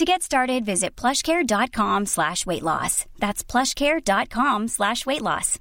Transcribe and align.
To 0.00 0.06
get 0.06 0.22
started, 0.22 0.64
visit 0.64 1.00
plushcare.com 1.00 2.06
slash 2.06 2.46
weight 2.46 2.62
loss. 2.62 3.04
That's 3.18 3.44
plushcare.com 3.52 4.68
slash 4.68 5.06
weight 5.06 5.20
loss. 5.20 5.58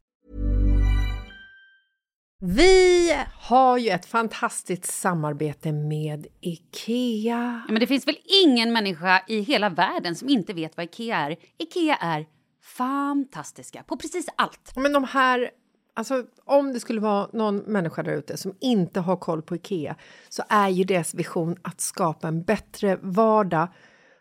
Vi 2.41 3.15
har 3.39 3.77
ju 3.77 3.89
ett 3.89 4.05
fantastiskt 4.05 4.85
samarbete 4.85 5.71
med 5.71 6.27
IKEA. 6.41 7.63
Ja, 7.67 7.71
men 7.73 7.79
det 7.79 7.87
finns 7.87 8.07
väl 8.07 8.17
ingen 8.45 8.73
människa 8.73 9.23
i 9.27 9.41
hela 9.41 9.69
världen 9.69 10.15
som 10.15 10.29
inte 10.29 10.53
vet 10.53 10.77
vad 10.77 10.83
IKEA 10.83 11.17
är. 11.17 11.35
IKEA 11.57 11.95
är 11.95 12.25
fantastiska 12.77 13.83
på 13.83 13.97
precis 13.97 14.25
allt. 14.35 14.71
Men 14.75 14.93
de 14.93 15.03
här 15.03 15.51
Alltså, 15.93 16.23
om 16.45 16.73
det 16.73 16.79
skulle 16.79 17.01
vara 17.01 17.29
någon 17.33 17.57
människa 17.57 18.03
där 18.03 18.13
ute 18.13 18.37
som 18.37 18.55
inte 18.59 18.99
har 18.99 19.17
koll 19.17 19.41
på 19.41 19.55
Ikea 19.55 19.95
så 20.29 20.43
är 20.49 20.69
ju 20.69 20.83
deras 20.83 21.13
vision 21.13 21.55
att 21.61 21.81
skapa 21.81 22.27
en 22.27 22.43
bättre 22.43 22.99
vardag 23.01 23.67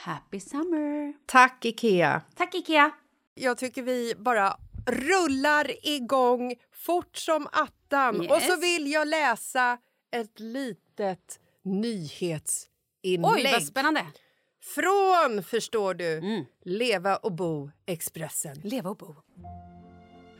Happy 0.00 0.40
summer! 0.40 1.12
Tack, 1.26 1.64
Ikea! 1.64 2.22
Tack 2.36 2.54
Ikea! 2.54 2.90
Jag 3.34 3.58
tycker 3.58 3.82
vi 3.82 4.14
bara 4.18 4.56
rullar 4.86 5.86
igång 5.88 6.54
fort 6.72 7.16
som 7.16 7.46
attan. 7.52 8.22
Yes. 8.22 8.32
Och 8.32 8.42
så 8.42 8.56
vill 8.56 8.92
jag 8.92 9.08
läsa 9.08 9.78
ett 10.10 10.40
litet 10.40 11.40
nyhetsinlägg. 11.64 13.34
Oj, 13.34 13.52
vad 13.52 13.62
spännande! 13.62 14.06
Från, 14.74 15.42
förstår 15.42 15.94
du, 15.94 16.18
Mm. 16.18 16.44
Leva 16.64 17.16
och 17.16 17.32
bo 17.32 17.70
Expressen. 17.86 18.60
Leva 18.64 18.90
och 18.90 18.96
bo. 18.96 19.14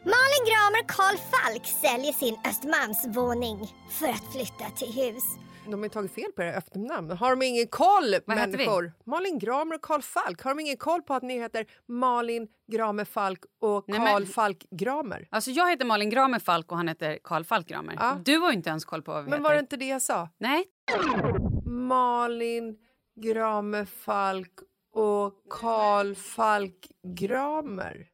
Malin 0.05 0.45
Gramer 0.49 0.89
Karl 0.89 1.17
Falk 1.17 1.67
säljer 1.67 2.13
sin 2.13 2.37
Östermalmsvåning 2.49 3.59
för 3.91 4.09
att 4.09 4.33
flytta 4.33 4.71
till 4.77 4.93
hus. 4.93 5.25
De 5.71 5.83
har 5.83 5.89
tagit 5.89 6.15
fel 6.15 6.33
på 6.37 6.43
era 6.43 6.53
efternamn. 6.55 7.11
Har 7.11 7.31
de 7.31 7.43
ingen 7.43 7.67
koll, 7.69 8.15
Vad 8.27 8.39
heter 8.39 8.51
vi? 8.51 8.57
människor? 8.57 8.93
Malin 9.07 9.39
Gramer 9.39 9.75
och 9.75 9.83
Karl 9.83 10.03
Falk. 10.03 10.43
Har 10.43 10.51
de 10.55 10.61
ingen 10.61 10.77
koll 10.77 11.03
på 11.03 11.15
att 11.15 11.23
ni 11.23 11.39
heter 11.39 11.67
Malin 11.89 12.49
Gramer 12.73 13.05
Falk 13.05 13.41
och 13.61 13.85
Nej, 13.89 13.99
Karl 13.99 14.23
men- 14.23 14.27
Falk 14.27 14.67
Gramer? 14.71 15.29
Alltså 15.31 15.51
jag 15.51 15.71
heter 15.71 15.85
Malin 15.85 16.11
Gramer 16.11 16.39
Falk 16.39 16.71
och 16.73 16.77
han 16.77 16.89
heter 16.89 17.19
Karl 17.25 17.45
Falk 17.45 17.67
Gramer. 17.69 17.95
Ja. 18.01 18.17
Du 18.25 18.37
har 18.39 18.51
ju 18.51 18.57
inte 18.57 18.71
ens 18.71 18.85
koll 18.85 19.03
på 19.03 19.13
vad 19.13 19.25
vi 19.25 19.31
Men 19.31 19.39
heter. 19.39 19.43
var 19.51 19.55
det 19.55 19.61
inte 19.61 19.77
det 19.77 19.89
jag 19.89 20.03
sa? 20.03 20.29
Nej. 20.39 20.65
Malin 21.67 22.77
Gramer 23.21 23.85
Falk 23.85 24.53
och 24.95 25.35
Karl 25.51 26.15
Falk 26.15 26.87
Gramer. 27.19 28.07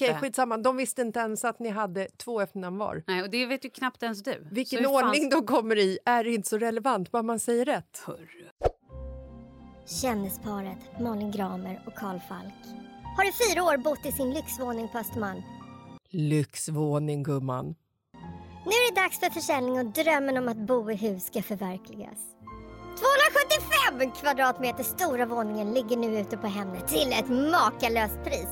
Okej, 0.00 0.08
Äh. 0.10 0.20
skitsamma. 0.20 0.56
De 0.56 0.76
visste 0.76 1.02
inte 1.02 1.20
ens 1.20 1.44
att 1.44 1.58
ni 1.58 1.68
hade 1.68 2.08
två 2.16 2.40
efternamn 2.40 2.78
var. 2.78 3.02
Nej, 3.06 3.22
och 3.22 3.30
det 3.30 3.46
vet 3.46 3.64
ju 3.64 3.70
knappt 3.70 4.02
ens 4.02 4.22
du. 4.22 4.48
Vilken 4.50 4.86
ordning 4.86 5.28
de 5.30 5.46
kommer 5.46 5.78
i 5.78 5.98
är 6.04 6.26
inte 6.26 6.48
så 6.48 6.58
relevant, 6.58 7.10
bara 7.10 7.22
man 7.22 7.38
säger 7.38 7.64
rätt. 7.64 8.02
Kändisparet 10.02 10.78
Malin 11.00 11.30
Gramer 11.30 11.82
och 11.86 11.94
Karl 11.94 12.18
Falk 12.28 12.54
har 13.16 13.24
i 13.28 13.32
fyra 13.32 13.62
år 13.64 13.76
bott 13.76 14.06
i 14.06 14.12
sin 14.12 14.30
lyxvåning 14.34 14.88
på 14.88 14.98
Östermalm. 14.98 15.42
Lyxvåning, 16.10 17.22
gumman. 17.22 17.74
Nu 18.64 18.70
är 18.70 18.94
det 18.94 19.00
dags 19.00 19.20
för 19.20 19.30
försäljning 19.30 19.78
och 19.78 19.84
drömmen 19.86 20.36
om 20.36 20.48
att 20.48 20.56
bo 20.66 20.90
i 20.90 20.94
hus 20.94 21.26
ska 21.26 21.42
förverkligas. 21.42 22.18
275 23.90 24.10
kvadratmeter 24.20 24.84
stora 24.84 25.26
våningen 25.26 25.74
ligger 25.74 25.96
nu 25.96 26.20
ute 26.20 26.36
på 26.36 26.46
Hemnet 26.46 26.88
till 26.88 27.12
ett 27.12 27.28
makalöst 27.28 28.24
pris. 28.24 28.48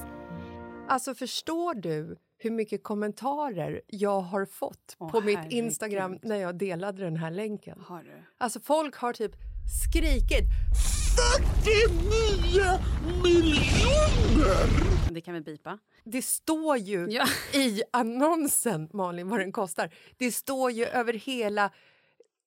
Alltså 0.88 1.14
förstår 1.14 1.74
du 1.74 2.16
hur 2.38 2.50
mycket 2.50 2.82
kommentarer 2.82 3.80
jag 3.86 4.20
har 4.20 4.44
fått 4.46 4.96
Åh, 4.98 5.10
på 5.10 5.20
mitt 5.20 5.36
herregud. 5.38 5.52
Instagram 5.52 6.18
när 6.22 6.36
jag 6.36 6.58
delade 6.58 7.02
den 7.04 7.16
här 7.16 7.30
länken? 7.30 7.80
Har 7.80 8.02
du? 8.02 8.22
Alltså 8.38 8.60
folk 8.60 8.96
har 8.96 9.12
typ 9.12 9.32
skrikit 9.90 10.44
49 11.64 12.78
miljoner! 13.24 15.12
Det 15.14 15.20
kan 15.20 15.34
vi 15.34 15.40
bipa. 15.40 15.78
Det 16.04 16.22
står 16.22 16.76
ju 16.76 17.06
Ja. 17.10 17.26
i 17.52 17.82
annonsen, 17.90 18.88
Malin, 18.92 19.28
vad 19.28 19.40
den 19.40 19.52
kostar. 19.52 19.94
Det 20.16 20.32
står 20.32 20.70
ju 20.70 20.84
över 20.86 21.12
hela 21.12 21.70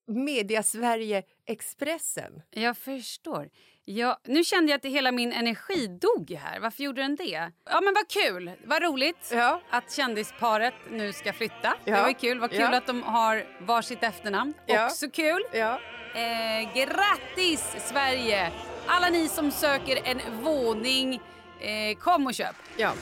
Mediasverige 0.06 1.22
Expressen. 1.46 2.42
Jag 2.50 2.76
förstår. 2.76 3.50
Ja, 3.92 4.18
nu 4.24 4.44
kände 4.44 4.70
jag 4.72 4.78
att 4.78 4.84
hela 4.84 5.12
min 5.12 5.32
energi 5.32 5.86
dog 5.86 6.30
här. 6.30 6.60
Varför 6.60 6.82
gjorde 6.82 7.02
den 7.02 7.16
det? 7.16 7.50
Ja 7.70 7.80
men 7.80 7.94
vad 7.94 8.08
kul, 8.08 8.50
vad 8.64 8.82
roligt 8.82 9.30
Ja. 9.32 9.60
att 9.70 9.92
kändisparet 9.92 10.74
nu 10.90 11.12
ska 11.12 11.32
flytta. 11.32 11.74
Det 11.84 11.90
Ja. 11.90 12.02
var 12.02 12.12
kul, 12.12 12.38
vad 12.40 12.50
kul 12.50 12.60
Ja. 12.60 12.76
att 12.76 12.86
de 12.86 13.02
har 13.02 13.44
varsitt 13.66 14.02
efternamn. 14.02 14.54
Ja. 14.66 14.86
Också 14.86 15.10
kul. 15.10 15.42
Ja. 15.52 15.80
Eh, 16.14 16.74
grattis 16.74 17.64
Sverige! 17.78 18.52
Alla 18.86 19.08
ni 19.08 19.28
som 19.28 19.50
söker 19.50 19.98
en 20.04 20.20
våning, 20.42 21.14
eh, 21.60 21.98
kom 21.98 22.26
och 22.26 22.34
köp. 22.34 22.56
ja. 22.76 22.92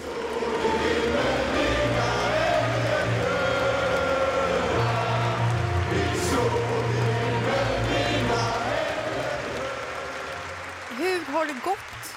Har 11.29 11.47
det 11.47 11.61
gått? 11.65 12.15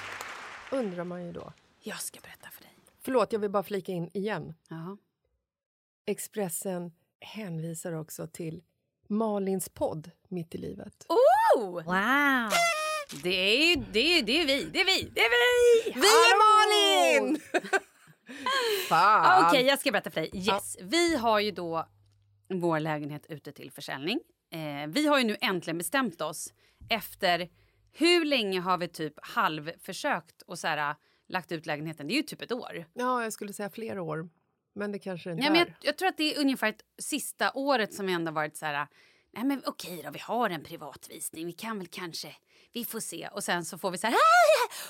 Undrar 0.70 1.04
man 1.04 1.24
ju 1.26 1.32
då. 1.32 1.52
Jag 1.80 2.00
ska 2.00 2.20
berätta 2.20 2.48
för 2.50 2.62
dig. 2.62 2.72
Förlåt, 3.04 3.32
jag 3.32 3.40
vill 3.40 3.50
bara 3.50 3.62
flika 3.62 3.92
in 3.92 4.10
igen. 4.14 4.54
Jaha. 4.68 4.96
Expressen 6.06 6.92
hänvisar 7.20 7.92
också 7.92 8.26
till 8.26 8.62
Malins 9.08 9.68
podd 9.68 10.10
Mitt 10.28 10.54
i 10.54 10.58
livet. 10.58 11.06
Oh! 11.08 11.72
Wow! 11.72 12.50
Det 13.22 13.28
är 13.28 13.66
ju 13.66 13.84
det 13.92 14.18
är, 14.18 14.22
det 14.22 14.40
är 14.40 14.46
vi, 14.46 14.64
det 14.64 14.80
är 14.80 14.84
vi, 14.84 15.10
det 15.14 15.20
är 15.20 15.30
vi! 15.30 15.92
Vi 15.94 16.00
är 16.06 17.22
Malin! 17.22 17.40
Okej, 19.48 19.66
jag 19.66 19.80
ska 19.80 19.92
berätta 19.92 20.10
för 20.10 20.20
dig. 20.20 20.30
Yes, 20.34 20.76
Vi 20.80 21.16
har 21.16 21.40
ju 21.40 21.50
då 21.50 21.88
vår 22.48 22.80
lägenhet 22.80 23.26
ute 23.28 23.52
till 23.52 23.70
försäljning. 23.70 24.20
Eh, 24.50 24.86
vi 24.88 25.06
har 25.06 25.18
ju 25.18 25.24
nu 25.24 25.36
äntligen 25.40 25.78
bestämt 25.78 26.20
oss 26.20 26.52
efter 26.88 27.48
hur 27.92 28.24
länge 28.24 28.60
har 28.60 28.78
vi 28.78 28.88
typ 28.88 29.14
halvförsökt 29.22 30.42
och 30.42 30.58
så 30.58 30.66
här, 30.66 30.94
lagt 31.28 31.52
ut 31.52 31.66
lägenheten? 31.66 32.06
Det 32.08 32.14
är 32.14 32.16
ju 32.16 32.22
typ 32.22 32.42
ett 32.42 32.52
år. 32.52 32.84
Ja, 32.94 33.22
jag 33.22 33.32
skulle 33.32 33.52
säga 33.52 33.70
fler 33.70 33.98
år. 33.98 34.28
Men 34.74 34.92
det 34.92 34.98
kanske 34.98 35.30
inte 35.30 35.42
Ja, 35.44 35.50
men 35.50 35.60
är. 35.60 35.66
jag, 35.66 35.74
jag 35.82 35.98
tror 35.98 36.08
att 36.08 36.16
det 36.16 36.34
är 36.34 36.40
ungefär 36.40 36.68
ett 36.68 36.82
sista 36.98 37.52
året 37.54 37.94
som 37.94 38.06
vi 38.06 38.12
ändå 38.12 38.32
varit 38.32 38.56
så 38.56 38.66
här... 38.66 38.86
Nej 39.34 39.44
men 39.44 39.62
okej 39.66 40.02
då, 40.04 40.10
vi 40.10 40.18
har 40.18 40.50
en 40.50 40.64
privatvisning. 40.64 41.46
Vi 41.46 41.52
kan 41.52 41.78
väl 41.78 41.86
kanske... 41.86 42.36
Vi 42.72 42.84
får 42.84 43.00
se. 43.00 43.28
Och 43.32 43.44
sen 43.44 43.64
så 43.64 43.78
får 43.78 43.90
vi 43.90 43.98
så 43.98 44.06
här... 44.06 44.14
"Ah, 44.14 44.16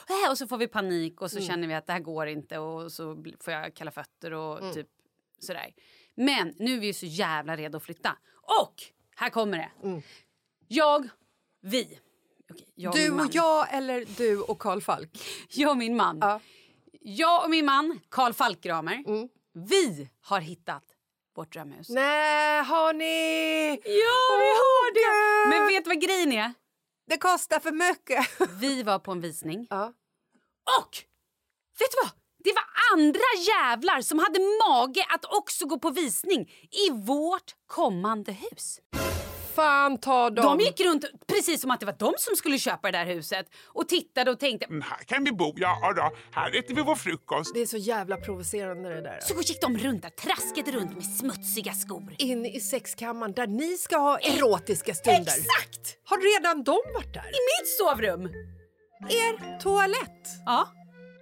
ja, 0.08 0.14
ah", 0.26 0.30
Och 0.30 0.38
så 0.38 0.46
får 0.46 0.58
vi 0.58 0.66
panik 0.68 1.20
och 1.22 1.30
så 1.30 1.40
känner 1.40 1.68
vi 1.68 1.74
att 1.74 1.86
det 1.86 1.92
här 1.92 2.00
går 2.00 2.26
inte 2.26 2.58
och 2.58 2.92
så 2.92 3.24
får 3.40 3.52
jag 3.52 3.74
kalla 3.74 3.90
fötter 3.90 4.32
och 4.32 4.74
typ 4.74 4.88
sådär. 5.38 5.74
Men 6.14 6.54
nu 6.58 6.76
är 6.76 6.80
vi 6.80 6.86
ju 6.86 6.92
så 6.92 7.06
jävla 7.06 7.56
redo 7.56 7.76
att 7.76 7.82
flytta. 7.82 8.16
Och 8.60 8.74
här 9.16 9.30
kommer 9.30 9.58
det. 9.58 9.70
Jag, 10.68 11.08
vi. 11.60 11.98
Okej, 12.54 12.68
jag 12.74 12.94
Du 12.94 13.00
min 13.00 13.16
man. 13.16 13.26
och 13.26 13.34
jag 13.34 13.74
eller 13.74 14.04
du 14.16 14.40
och 14.40 14.58
Karl 14.58 14.80
Falk? 14.80 15.10
Jag 15.50 15.70
och 15.70 15.76
min 15.76 15.96
man. 15.96 16.18
Ja. 16.20 16.40
Jag 17.00 17.44
och 17.44 17.50
min 17.50 17.64
man, 17.64 18.00
Karl 18.08 18.32
Falkgramer. 18.32 19.04
Vi 19.68 20.08
har 20.20 20.40
hittat 20.40 20.82
vårt 21.36 21.52
drömhus. 21.52 21.88
Nej, 21.88 22.62
har 22.64 22.92
ni? 22.92 23.68
Ja, 23.84 24.38
vi 24.38 24.50
har 24.62 24.94
det! 24.94 25.48
Men 25.56 25.66
vet 25.68 25.84
du 25.84 25.88
vad 25.88 26.00
grejen 26.00 26.32
är? 26.32 26.54
Det 27.08 27.18
kostar 27.18 27.60
för 27.60 27.72
mycket. 27.72 28.26
Vi 28.60 28.82
var 28.82 28.98
på 28.98 29.12
en 29.12 29.20
visning 29.20 29.66
ja. 29.70 29.84
och 30.80 30.96
vet 31.78 31.90
du 31.90 31.96
vad? 32.02 32.10
Det 32.44 32.52
var 32.52 32.64
andra 32.92 33.20
jävlar 33.48 34.00
som 34.00 34.18
hade 34.18 34.38
mage 34.68 35.06
att 35.08 35.24
också 35.24 35.66
gå 35.66 35.78
på 35.78 35.90
visning 35.90 36.50
i 36.86 36.90
vårt 36.90 37.54
kommande 37.66 38.32
hus. 38.32 38.80
Fan 39.54 39.98
ta 40.00 40.30
dem. 40.30 40.58
De 40.58 40.64
gick 40.64 40.80
runt 40.80 41.04
precis 41.26 41.60
som 41.60 41.70
att 41.70 41.80
det 41.80 41.86
var 41.86 41.96
de 41.98 42.14
som 42.18 42.36
skulle 42.36 42.58
köpa 42.58 42.90
det 42.90 42.98
där 42.98 43.06
huset 43.06 43.46
och 43.66 43.88
tittade 43.88 44.30
och 44.30 44.38
tänkte 44.40 44.66
Mm, 44.66 44.82
Här 44.82 45.04
kan 45.04 45.24
vi 45.24 45.32
bo, 45.32 45.52
ja 45.56 45.92
då. 45.96 46.10
Här 46.32 46.58
äter 46.58 46.74
vi 46.74 46.82
vår 46.82 46.94
frukost. 46.94 47.54
Det 47.54 47.60
är 47.60 47.66
så 47.66 47.76
jävla 47.76 48.16
provocerande 48.16 48.88
det 48.88 49.00
där. 49.00 49.18
så 49.20 49.34
gick 49.40 49.60
de 49.60 49.78
runt 49.78 50.02
där, 50.02 50.10
traskade 50.10 50.70
runt 50.72 50.94
med 50.94 51.04
smutsiga 51.04 51.72
skor. 51.72 52.14
In 52.18 52.46
i 52.46 52.60
sexkammaren 52.60 53.32
där 53.32 53.46
ni 53.46 53.76
ska 53.76 53.96
ha 53.96 54.18
erotiska 54.18 54.94
stunder. 54.94 55.20
Exakt! 55.20 55.98
Har 56.04 56.34
redan 56.38 56.64
de 56.64 56.78
varit 56.94 57.14
där? 57.14 57.20
I 57.26 57.40
mitt 57.60 57.68
sovrum! 57.78 58.24
Er 59.08 59.58
toalett? 59.60 60.26
Ja. 60.46 60.68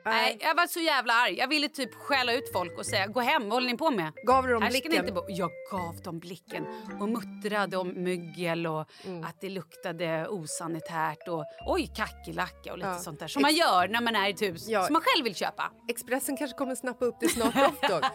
Nej, 0.04 0.38
jag 0.40 0.54
var 0.54 0.66
så 0.66 0.80
jävla 0.80 1.12
arg. 1.12 1.38
Jag 1.38 1.48
ville 1.48 1.68
typ 1.68 1.94
skälla 1.94 2.32
ut 2.32 2.52
folk 2.52 2.78
och 2.78 2.86
säga 2.86 3.06
gå 3.06 3.20
hem, 3.20 3.42
vad 3.42 3.52
håller 3.52 3.66
ni 3.70 3.76
på 3.76 3.90
med? 3.90 4.12
Gav 4.26 4.46
du 4.46 4.52
dem 4.52 4.62
Här 4.62 4.70
blicken? 4.70 4.92
inte 4.94 5.12
bo. 5.12 5.24
Jag 5.28 5.50
gav 5.70 5.96
dem 6.02 6.18
blicken 6.18 6.66
och 7.00 7.08
muttrade 7.08 7.76
om 7.76 7.88
mögel 7.88 8.66
och 8.66 8.86
Mm. 9.06 9.24
att 9.24 9.40
det 9.40 9.48
luktade 9.48 10.28
osanitärt 10.28 11.28
och 11.28 11.44
oj 11.66 11.86
kackerlacka 11.96 12.72
och 12.72 12.78
lite 12.78 12.90
Ja. 12.90 12.98
sånt 12.98 13.20
där 13.20 13.28
som 13.28 13.42
man 13.42 13.54
gör 13.54 13.88
när 13.88 14.00
man 14.00 14.16
är 14.16 14.28
i 14.28 14.30
ett 14.30 14.42
hus 14.42 14.68
Ja. 14.68 14.84
som 14.86 14.92
man 14.92 15.02
själv 15.02 15.24
vill 15.24 15.34
köpa. 15.34 15.70
Expressen 15.88 16.36
kanske 16.36 16.58
kommer 16.58 16.74
snappa 16.74 17.04
upp 17.04 17.16
det 17.20 17.28
snart. 17.28 17.54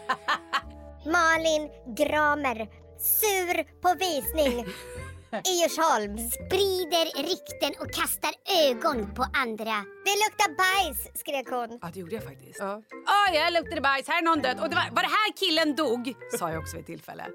Malin 1.05 1.69
Gramer, 1.97 2.67
sur 2.99 3.81
på 3.81 3.93
visning. 3.99 4.65
I 5.51 5.53
Djursholm 5.61 6.17
sprider 6.29 7.05
rykten 7.29 7.73
och 7.81 7.91
kastar 7.93 8.33
ögon 8.67 9.13
på 9.15 9.23
andra. 9.43 9.75
Det 10.07 10.15
luktar 10.23 10.49
bajs, 10.63 10.99
skrek 11.19 11.47
hon. 11.49 11.79
Ja, 11.81 11.89
det 11.93 11.99
gjorde 11.99 12.15
jag 12.15 12.23
faktiskt. 12.23 12.59
Ja. 12.59 12.81
Ja, 13.05 13.33
jag 13.33 13.53
luktade 13.53 13.81
bajs, 13.81 14.07
här 14.07 14.17
är 14.21 14.25
någon 14.25 14.41
död. 14.41 14.57
Och 14.61 14.69
det 14.69 14.75
var, 14.75 14.87
var 14.91 15.01
det 15.01 15.13
här 15.19 15.31
killen 15.41 15.75
dog? 15.75 16.13
Sa 16.39 16.51
jag 16.51 16.59
också 16.61 16.75
vid 16.75 16.81
ett 16.81 16.87
tillfälle. 16.87 17.25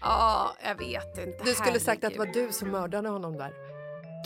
Ja, 0.00 0.54
jag 0.64 0.78
vet 0.78 1.18
inte. 1.18 1.44
Du 1.44 1.54
skulle 1.54 1.80
sagt 1.80 2.04
att 2.04 2.12
det 2.12 2.18
var 2.18 2.26
Herregud. 2.26 2.48
du 2.48 2.52
som 2.52 2.68
mördade 2.70 3.08
honom 3.08 3.36
där. 3.36 3.52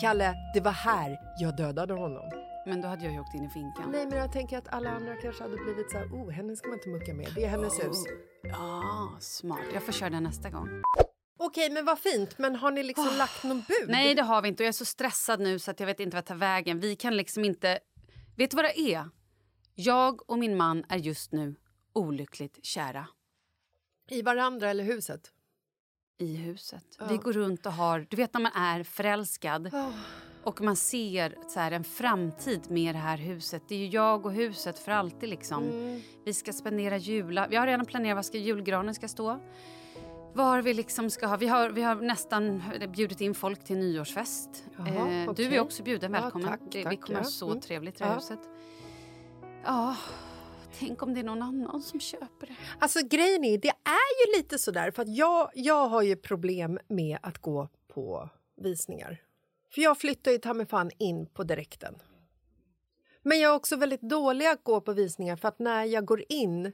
Kalle, 0.00 0.34
det 0.54 0.60
var 0.60 0.72
här 0.72 1.18
jag 1.40 1.56
dödade 1.56 1.94
honom. 1.94 2.30
Men 2.66 2.80
då 2.80 2.88
hade 2.88 3.04
jag 3.04 3.12
ju 3.12 3.20
åkt 3.20 3.34
in 3.34 3.44
i 3.44 3.48
finkan. 3.50 3.90
Nej, 3.92 4.06
men 4.06 4.18
jag 4.18 4.32
tänker 4.32 4.58
att 4.58 4.68
alla 4.68 4.90
andra 4.90 5.16
kanske 5.16 5.42
hade 5.42 5.56
blivit 5.56 5.90
så 5.90 5.98
här, 5.98 6.06
oh, 6.06 6.30
henne 6.30 6.56
ska 6.56 6.68
man 6.68 6.78
inte 6.78 6.88
mucka 6.88 7.14
med. 7.14 7.28
Det 7.34 7.44
är 7.44 7.48
hennes 7.48 7.84
hus. 7.84 8.04
Ja, 8.42 9.16
smart. 9.20 9.60
Jag 9.74 9.82
får 9.82 9.92
köra 9.92 10.10
den 10.10 10.22
nästa 10.22 10.50
gång. 10.50 10.82
Okej, 11.40 11.70
men 11.70 11.84
vad 11.84 11.98
fint. 11.98 12.38
Men 12.38 12.56
har 12.56 12.70
ni 12.70 12.82
liksom 12.82 13.16
lagt 13.18 13.44
någon 13.44 13.60
bud? 13.68 13.88
Nej, 13.88 14.14
det 14.14 14.22
har 14.22 14.42
vi 14.42 14.48
inte. 14.48 14.62
Och 14.62 14.64
jag 14.64 14.68
är 14.68 14.72
så 14.72 14.84
stressad 14.84 15.40
nu 15.40 15.58
så 15.58 15.70
att 15.70 15.80
jag 15.80 15.86
vet 15.86 16.00
inte 16.00 16.16
vad 16.16 16.24
tar 16.24 16.34
vägen. 16.34 16.80
Vi 16.80 16.96
kan 16.96 17.16
liksom 17.16 17.44
inte... 17.44 17.78
Vet 18.36 18.50
du 18.50 18.56
vad 18.56 18.64
det 18.64 18.80
är? 18.80 19.08
Jag 19.74 20.30
och 20.30 20.38
min 20.38 20.56
man 20.56 20.84
är 20.88 20.98
just 20.98 21.32
nu 21.32 21.56
olyckligt 21.92 22.64
kära 22.64 23.06
I 24.10 24.22
varandra 24.22 24.70
eller 24.70 24.84
huset? 24.84 25.32
i 26.18 26.36
huset. 26.36 26.84
Vi 27.08 27.16
går 27.16 27.32
runt 27.32 27.66
och 27.66 27.72
har... 27.72 28.06
Du 28.10 28.16
vet 28.16 28.34
när 28.34 28.40
man 28.40 28.52
är 28.54 28.82
förälskad 28.82 29.70
och 30.42 30.60
man 30.60 30.76
ser 30.76 31.36
så 31.48 31.60
här, 31.60 31.72
en 31.72 31.84
framtid 31.84 32.70
med 32.70 32.94
det 32.94 32.98
här 32.98 33.16
huset. 33.16 33.62
Det 33.68 33.74
är 33.74 33.94
jag 33.94 34.26
och 34.26 34.32
huset 34.32 34.78
för 34.78 34.92
alltid. 34.92 35.28
liksom. 35.28 35.64
Vi 36.24 36.34
ska 36.34 36.52
spendera 36.52 36.96
jular. 36.96 37.48
Vi 37.48 37.56
har 37.56 37.66
redan 37.66 37.86
planerat 37.86 38.16
var 38.16 38.22
ska 38.22 38.38
julgranen 38.38 38.94
ska 38.94 39.08
stå. 39.08 39.40
Var 40.34 40.62
vi 40.62 40.74
liksom 40.74 41.10
ska 41.10 41.26
ha... 41.26 41.36
Vi 41.36 41.46
har, 41.46 41.70
vi 41.70 41.82
har 41.82 41.94
nästan 41.94 42.62
bjudit 42.94 43.20
in 43.20 43.34
folk 43.34 43.64
till 43.64 43.76
nyårsfest. 43.78 44.64
Jaha, 44.76 44.88
Eh, 44.88 45.24
Du 45.24 45.28
okej. 45.30 45.56
är 45.56 45.60
också 45.60 45.82
bjuden. 45.82 46.14
Ja, 46.14 46.20
Välkommen. 46.20 46.48
tack, 46.48 46.60
det, 46.70 46.78
vi 46.78 46.84
tack, 46.84 47.00
kommer 47.00 47.18
ja. 47.18 47.24
så 47.24 47.46
Mm. 47.48 47.60
trevligt 47.60 47.94
i 47.96 47.98
det 47.98 48.04
här 48.04 48.12
Ja. 48.12 48.16
huset. 48.18 48.38
Ja, 49.64 49.96
tänk 50.78 51.02
om 51.02 51.14
det 51.14 51.20
är 51.20 51.24
någon 51.24 51.42
annan 51.42 51.82
som 51.82 52.00
köper 52.00 52.46
det. 52.46 52.56
Alltså 52.78 52.98
grejen 53.10 53.44
är, 53.44 53.58
det 53.58 53.68
är 53.68 54.26
ju 54.26 54.38
lite 54.38 54.58
sådär 54.58 54.90
för 54.90 55.02
att 55.02 55.16
jag, 55.16 55.50
jag 55.54 55.88
har 55.88 56.02
ju 56.02 56.16
problem 56.16 56.78
med 56.88 57.18
att 57.22 57.38
gå 57.38 57.68
på 57.94 58.28
visningar. 58.56 59.22
För 59.74 59.80
jag 59.82 59.98
flyttar 59.98 60.30
ju 60.32 60.38
ta 60.38 60.54
mig 60.54 60.66
fan 60.66 60.90
in 60.98 61.26
på 61.26 61.42
direkten. 61.42 61.94
Men 63.22 63.40
jag 63.40 63.52
är 63.52 63.56
också 63.56 63.76
väldigt 63.76 64.00
dålig 64.02 64.46
att 64.46 64.64
gå 64.64 64.80
på 64.80 64.92
visningar 64.92 65.36
för 65.36 65.48
att 65.48 65.58
när 65.58 65.84
jag 65.84 66.04
går 66.04 66.22
in 66.28 66.72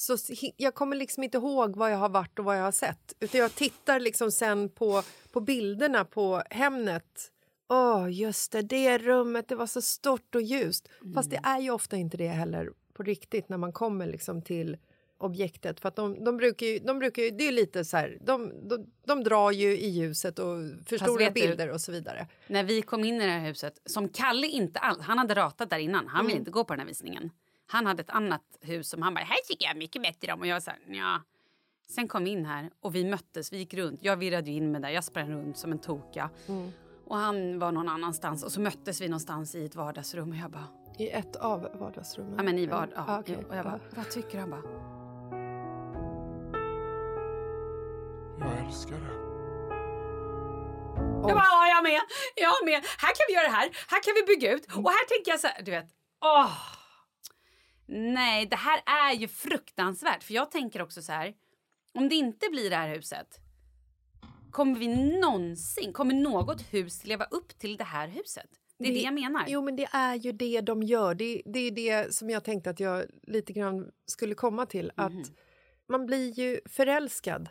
så 0.00 0.16
jag 0.56 0.74
kommer 0.74 0.96
liksom 0.96 1.22
inte 1.24 1.38
ihåg 1.38 1.76
vad 1.76 1.92
jag 1.92 1.96
har 1.98 2.08
varit 2.08 2.38
och 2.38 2.44
vad 2.44 2.58
jag 2.58 2.62
har 2.62 2.72
sett. 2.72 3.14
Utan 3.20 3.40
jag 3.40 3.54
tittar 3.54 4.00
liksom 4.00 4.30
sen 4.32 4.68
på, 4.68 5.02
på 5.32 5.40
bilderna 5.40 6.04
på 6.04 6.42
Hemnet. 6.50 7.32
Åh, 7.68 8.06
just 8.12 8.52
det, 8.52 8.62
det 8.62 8.98
rummet, 8.98 9.48
det 9.48 9.54
var 9.54 9.66
så 9.66 9.82
stort 9.82 10.34
och 10.34 10.42
ljust. 10.42 10.88
Fast 11.14 11.30
det 11.30 11.40
är 11.42 11.60
ju 11.60 11.70
ofta 11.70 11.96
inte 11.96 12.16
det 12.16 12.28
heller 12.28 12.70
på 12.92 13.02
riktigt 13.02 13.48
när 13.48 13.56
man 13.56 13.72
kommer 13.72 14.06
liksom 14.06 14.42
till 14.42 14.76
objektet. 15.18 15.80
För 15.80 15.88
att 15.88 15.96
de, 15.96 16.24
de 16.24 16.36
brukar 16.36 16.66
ju, 16.66 16.78
de 16.78 16.98
brukar 16.98 17.22
ju, 17.22 17.30
det 17.30 17.48
är 17.48 17.52
lite 17.52 17.84
så 17.84 17.96
här, 17.96 18.18
de, 18.20 18.52
de, 18.68 18.86
de 19.06 19.24
drar 19.24 19.50
ju 19.50 19.78
i 19.78 19.88
ljuset 19.88 20.38
och 20.38 20.56
förstorar 20.86 21.18
vet 21.18 21.34
du- 21.34 21.40
bilder 21.40 21.70
och 21.70 21.80
så 21.80 21.92
vidare. 21.92 22.26
När 22.46 22.64
vi 22.64 22.82
kom 22.82 23.04
in 23.04 23.14
i 23.14 23.24
det 23.24 23.30
här 23.30 23.46
huset, 23.46 23.80
som 23.84 24.08
Kalle 24.08 24.46
inte 24.46 24.78
alls... 24.78 24.98
Han 25.00 25.18
hade 25.18 25.34
ratat 25.34 25.70
där 25.70 25.78
innan. 25.78 26.06
Han 26.08 26.24
ville 26.26 26.32
Mm. 26.36 26.40
inte 26.40 26.50
gå 26.50 26.64
på 26.64 26.72
den 26.72 26.80
här 26.80 26.86
visningen. 26.86 27.30
Han 27.70 27.86
hade 27.86 28.00
ett 28.00 28.10
annat 28.10 28.42
hus 28.60 28.88
som 28.90 29.02
han 29.02 29.14
bara, 29.14 29.24
här 29.24 29.36
tycker 29.48 29.66
jag 29.66 29.76
mycket 29.76 30.02
bättre 30.02 30.32
om. 30.32 30.40
Och 30.40 30.46
jag 30.46 30.62
här, 30.66 30.78
ja. 30.86 31.22
Sen 31.88 32.08
kom 32.08 32.24
vi 32.24 32.30
in 32.30 32.44
här 32.46 32.70
och 32.80 32.94
vi 32.94 33.04
möttes, 33.04 33.52
vi 33.52 33.58
gick 33.58 33.74
runt. 33.74 34.00
Jag 34.02 34.16
virrade 34.16 34.50
ju 34.50 34.56
in 34.56 34.72
mig 34.72 34.80
där, 34.80 34.88
jag 34.88 35.04
sprang 35.04 35.30
runt 35.30 35.56
som 35.58 35.72
en 35.72 35.78
toka. 35.78 36.30
Mm. 36.48 36.70
Och 37.04 37.16
han 37.16 37.58
var 37.58 37.72
någon 37.72 37.88
annanstans 37.88 38.44
och 38.44 38.52
så 38.52 38.60
möttes 38.60 39.00
vi 39.00 39.08
någonstans 39.08 39.54
i 39.54 39.64
ett 39.64 39.74
vardagsrum 39.74 40.30
och 40.30 40.36
jag 40.36 40.50
bara, 40.50 40.66
I 40.98 41.08
ett 41.10 41.36
av 41.36 41.60
vardagsrummen. 41.74 42.34
ja 42.36 42.42
men 42.42 42.58
i 42.58 42.66
vard, 42.66 42.88
ja. 42.94 43.04
Ah, 43.08 43.20
okej. 43.20 43.44
Och 43.48 43.56
jag 43.56 43.64
bara, 43.64 43.80
Ja. 43.84 43.94
vad 43.96 44.10
tycker? 44.10 44.38
Han 44.38 44.50
bara, 44.50 44.62
Jag 48.40 48.66
älskar 48.66 48.96
det. 48.96 49.14
Jag 51.28 51.36
bara, 51.36 51.44
ja, 51.44 51.68
jag 51.68 51.82
med. 51.82 52.00
Jag 52.36 52.64
med. 52.64 52.74
Här 52.98 53.08
kan 53.16 53.24
vi 53.28 53.34
göra 53.34 53.44
det 53.46 53.52
här. 53.56 53.68
Här 53.88 54.02
kan 54.02 54.14
vi 54.14 54.22
bygga 54.34 54.52
ut. 54.52 54.64
Och 54.66 54.90
här 54.90 55.08
tänker 55.08 55.30
jag 55.30 55.40
så 55.40 55.46
här, 55.46 55.62
du 55.62 55.70
vet. 55.70 55.86
Åh. 56.24 56.52
Nej, 57.88 58.46
det 58.46 58.56
här 58.56 58.80
är 58.86 59.14
ju 59.14 59.28
fruktansvärt. 59.28 60.22
För 60.22 60.34
jag 60.34 60.50
tänker 60.50 60.82
också 60.82 61.02
så 61.02 61.12
här. 61.12 61.34
Om 61.94 62.08
det 62.08 62.14
inte 62.14 62.48
blir 62.50 62.70
det 62.70 62.76
här 62.76 62.94
huset. 62.94 63.38
Kommer 64.50 64.78
vi 64.78 65.18
någonsin, 65.20 65.92
kommer 65.92 66.14
något 66.14 66.62
hus 66.74 67.04
leva 67.04 67.24
upp 67.24 67.58
till 67.58 67.76
det 67.76 67.84
här 67.84 68.08
huset? 68.08 68.46
Det 68.78 68.88
är 68.88 68.92
det, 68.92 69.00
jag 69.00 69.14
menar. 69.14 69.44
Jo, 69.48 69.62
men 69.62 69.76
det 69.76 69.88
är 69.92 70.14
ju 70.14 70.32
det 70.32 70.60
de 70.60 70.82
gör. 70.82 71.14
Det, 71.14 71.42
det 71.44 71.58
är 71.58 71.70
det 71.70 72.14
som 72.14 72.30
jag 72.30 72.44
tänkte 72.44 72.70
att 72.70 72.80
jag 72.80 73.04
lite 73.22 73.52
grann 73.52 73.90
skulle 74.06 74.34
komma 74.34 74.66
till. 74.66 74.92
Att 74.96 75.12
Mhm. 75.12 75.24
man 75.88 76.06
blir 76.06 76.32
ju 76.40 76.60
förälskad. 76.68 77.48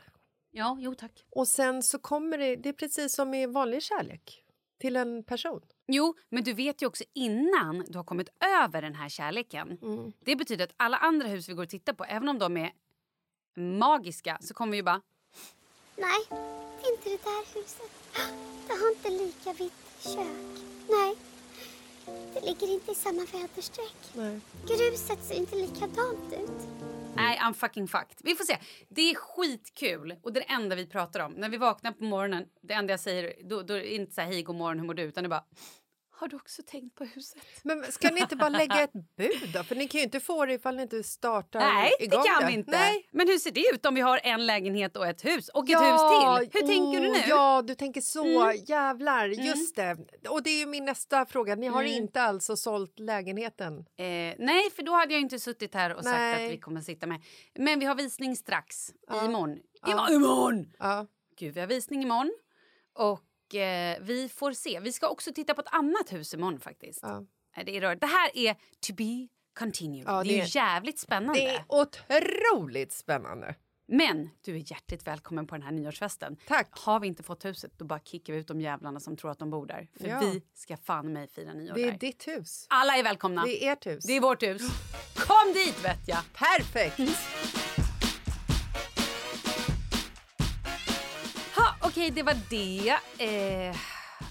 Ja, 0.51 0.77
jo 0.79 0.96
tack. 0.96 1.25
Och 1.29 1.48
sen 1.48 1.84
så 1.84 2.00
kommer 2.00 2.38
det, 2.38 2.56
det 2.56 2.70
är 2.70 2.74
precis 2.74 3.15
som 3.15 3.34
i 3.34 3.46
vanlig 3.46 3.84
kärlek 3.84 4.44
till 4.79 4.96
en 4.96 5.24
person. 5.24 5.62
Jo, 5.88 6.15
men 6.29 6.44
du 6.44 6.53
vet 6.53 6.82
ju 6.82 6.86
också 6.86 7.03
innan 7.13 7.86
du 7.88 7.98
har 7.98 8.03
kommit 8.03 8.29
över 8.63 8.82
den 8.82 8.96
här 8.96 9.10
kärleken. 9.10 9.77
Det 10.20 10.36
betyder 10.36 10.63
att 10.63 10.74
alla 10.77 10.98
andra 10.98 11.27
hus 11.27 11.50
vi 11.50 11.53
går 11.53 11.63
och 11.63 11.70
tittar 11.70 11.94
på, 11.94 12.03
även 12.03 12.29
om 12.29 12.39
de 12.39 12.58
är 12.58 12.72
magiska, 13.56 14.38
så 14.41 14.53
kommer 14.53 14.72
vi 14.72 14.77
ju 14.77 14.84
bara... 14.84 15.01
Nej, 15.96 16.39
inte 16.94 17.10
det 17.10 17.24
där 17.24 17.60
huset. 17.60 17.91
Det 18.67 18.74
har 18.74 18.89
inte 18.89 19.10
lika 19.10 19.53
vitt 19.53 19.74
kök. 20.00 20.63
Nej, 20.89 21.15
det 22.34 22.41
ligger 22.41 22.74
inte 22.74 22.91
i 22.91 22.96
samma 22.96 23.25
väderstreck. 23.25 23.96
Nej. 24.13 24.39
Gruset 24.67 25.24
ser 25.24 25.36
inte 25.36 25.56
likadant 25.56 26.34
ut. 26.34 26.76
Nej, 27.16 27.40
I'm 27.40 27.54
fucking 27.54 27.88
fucked. 27.88 28.18
Vi 28.24 28.36
får 28.36 28.46
se. 28.46 28.58
Det 28.90 29.02
är 29.02 29.16
skitkul 29.16 30.16
och 30.24 30.34
det 30.34 30.40
är 30.40 30.48
det 30.48 30.54
enda 30.54 30.76
vi 30.76 30.86
pratar 30.86 31.20
om. 31.20 31.32
När 31.32 31.50
vi 31.50 31.58
vaknar 31.58 31.92
på 31.92 32.04
morgonen, 32.04 32.46
det 32.62 32.74
enda 32.74 32.94
jag 32.94 33.00
säger, 33.00 33.34
då, 33.50 33.62
då 33.62 33.74
är 33.74 33.78
det 33.78 33.96
inte 33.96 34.14
så 34.14 34.22
här 34.22 34.28
hej 34.28 34.44
god 34.44 34.56
morgon, 34.56 34.80
hur 34.80 34.88
mår 34.88 34.94
du? 34.94 35.04
Utan 35.04 35.24
det 35.24 35.28
är 35.28 35.30
bara, 35.30 35.46
har 36.19 36.27
du 36.27 36.36
också 36.36 36.62
tänkt 36.65 36.95
på 36.95 37.03
huset? 37.05 37.41
Men 37.63 37.91
ska 37.91 38.09
ni 38.12 38.19
inte 38.19 38.36
bara 38.36 38.50
lägga 38.50 38.83
ett 38.83 38.93
bud 39.17 39.50
då? 39.53 39.63
För 39.63 39.75
ni 39.75 39.88
kan 39.88 40.00
ju 40.00 40.05
inte 40.05 40.19
få 40.19 40.45
det 40.45 40.53
ifall 40.53 40.75
ni 40.75 40.81
inte 40.81 41.03
startar 41.03 41.59
Nej, 41.59 41.91
det 42.00 42.05
igång 42.05 42.24
kan 42.24 42.41
det. 42.41 42.47
vi 42.47 42.53
inte. 42.53 42.71
Nej. 42.71 43.07
Men 43.12 43.27
hur 43.27 43.38
ser 43.38 43.51
det 43.51 43.63
ut 43.74 43.86
om 43.86 43.95
vi 43.95 44.01
har 44.01 44.19
en 44.24 44.45
lägenhet 44.45 44.97
och 44.97 45.07
ett 45.07 45.25
hus? 45.25 45.50
Och 45.50 45.69
ett 45.69 45.81
hus 45.81 46.01
till? 46.01 46.62
Hur 46.62 46.67
tänker 46.67 47.00
du 47.01 47.07
oh, 47.07 47.12
nu? 47.13 47.17
Mm. 47.17 47.29
Ja, 47.29 47.62
du 47.67 47.75
tänker 47.75 48.01
så. 48.01 48.53
Jävlar, 48.67 49.27
just 49.27 49.75
det. 49.75 49.97
Och 50.29 50.43
det 50.43 50.50
är 50.50 50.59
ju 50.59 50.65
min 50.65 50.86
nästa 50.86 51.25
fråga. 51.25 51.55
Ni 51.55 51.67
har 51.67 51.81
Mm. 51.83 51.93
inte 51.93 52.21
alltså 52.21 52.55
sålt 52.55 53.00
lägenheten? 53.00 53.77
Eh, 53.77 54.05
nej, 54.38 54.71
för 54.75 54.83
då 54.83 54.93
hade 54.93 55.13
jag 55.13 55.21
inte 55.21 55.39
suttit 55.39 55.74
här 55.75 55.93
och 55.95 56.03
sagt 56.03 56.17
Nej. 56.17 56.45
att 56.45 56.51
vi 56.51 56.59
kommer 56.59 56.81
sitta 56.81 57.07
med. 57.07 57.21
Men 57.59 57.79
vi 57.79 57.86
har 57.86 57.95
visning 57.95 58.36
strax. 58.36 58.75
Ja. 59.07 59.25
Imorgon. 59.25 59.57
Ja. 59.88 60.09
Imorgon. 60.12 60.65
Ja. 60.79 61.07
Gud, 61.39 61.53
vi 61.53 61.59
har 61.59 61.67
visning 61.67 62.03
imorgon. 62.03 62.31
Och 62.93 63.19
eh, 63.56 63.98
vi 64.01 64.30
får 64.36 64.51
se. 64.51 64.80
Vi 64.80 64.92
ska 64.94 65.08
också 65.10 65.34
titta 65.34 65.54
på 65.54 65.62
ett 65.62 65.68
annat 65.74 66.13
hus 66.13 66.34
imorgon 66.34 66.60
faktiskt. 66.60 67.00
Ja. 67.01 67.25
Eh, 67.58 67.66
Det, 67.66 67.77
är 67.77 67.82
rörigt. 67.82 68.01
det 68.01 68.08
här 68.08 68.38
är 68.38 68.54
to 68.88 68.94
be 68.94 69.27
continued. 69.60 70.04
Ja, 70.08 70.24
det 70.24 70.30
är 70.30 70.38
det- 70.38 70.44
ju 70.46 70.60
jävligt 70.60 71.00
spännande. 71.00 71.39
Det 71.39 71.50
är 71.56 71.66
otroligt 71.68 72.92
spännande. 72.92 73.56
Men 73.89 74.30
du 74.42 74.56
är 74.56 74.72
hjärtligt 74.72 75.08
välkommen 75.08 75.48
på 75.48 75.56
den 75.56 75.62
här 75.62 75.72
nyårsfesten. 75.72 76.38
Tack. 76.48 76.68
Har 76.72 77.00
vi 77.00 77.08
inte 77.08 77.24
fått 77.24 77.46
huset 77.46 77.72
då 77.77 77.86
bara 77.86 78.00
kickar 78.00 78.34
vi 78.34 78.39
ut 78.39 78.48
de 78.48 78.62
jävlarna 78.62 79.00
som 79.00 79.18
tror 79.18 79.32
att 79.32 79.39
de 79.39 79.50
bor 79.50 79.66
där. 79.66 79.88
För 80.00 80.08
Ja. 80.08 80.20
vi 80.20 80.42
ska 80.54 80.77
fan 80.77 81.13
mig 81.13 81.27
fira 81.27 81.54
nyår 81.54 81.74
Det 81.75 81.82
är 81.84 81.92
där. 81.92 81.98
ditt 82.00 82.27
hus. 82.27 82.66
Alla 82.70 82.98
är 82.98 83.04
välkomna. 83.04 83.44
Det 83.44 83.63
är 83.66 83.74
ert 83.74 83.86
hus. 83.86 84.04
Det 84.06 84.13
är 84.13 84.22
vårt 84.22 84.44
hus. 84.44 84.62
Kom 85.16 85.54
dit 85.54 85.86
vet 85.86 86.08
jag. 86.08 86.20
Perfekt! 86.34 86.98
Okej, 91.98 92.12
det 92.12 92.24
var 92.24 92.36
det. 92.50 92.89
Eh, 93.25 93.75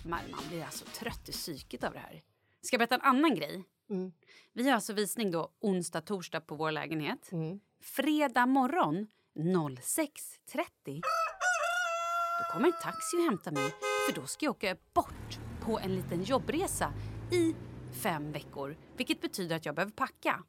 man, 0.04 0.20
man 0.30 0.40
blir 0.48 0.64
alltså 0.64 0.84
trött 0.84 1.28
i 1.28 1.32
psyket 1.32 1.84
av 1.84 1.92
det 1.92 1.98
här. 1.98 2.22
Ska 2.62 2.74
jag 2.74 2.78
berätta 2.78 2.94
en 2.94 3.00
annan 3.00 3.34
grej? 3.34 3.64
Mm. 3.90 4.12
Vi 4.52 4.68
har 4.68 4.74
alltså 4.74 4.92
visning 4.92 5.30
då 5.30 5.52
onsdag, 5.60 6.00
torsdag 6.00 6.40
på 6.40 6.54
vår 6.54 6.70
lägenhet. 6.70 7.32
Mm. 7.32 7.60
Fredag 7.82 8.46
morgon 8.46 9.06
06.30 9.34 11.02
då 12.38 12.52
kommer 12.52 12.66
en 12.66 12.72
taxi 12.82 13.16
och 13.16 13.22
hämtar 13.22 13.50
mig 13.50 13.74
för 14.06 14.20
då 14.20 14.26
ska 14.26 14.44
jag 14.44 14.50
åka 14.50 14.76
bort 14.94 15.38
på 15.60 15.78
en 15.78 15.96
liten 15.96 16.22
jobbresa 16.22 16.92
i 17.32 17.54
fem 18.02 18.32
veckor. 18.32 18.76
Vilket 18.96 19.20
betyder 19.20 19.56
att 19.56 19.66
jag 19.66 19.74
behöver 19.74 19.92
packa. 19.92 20.42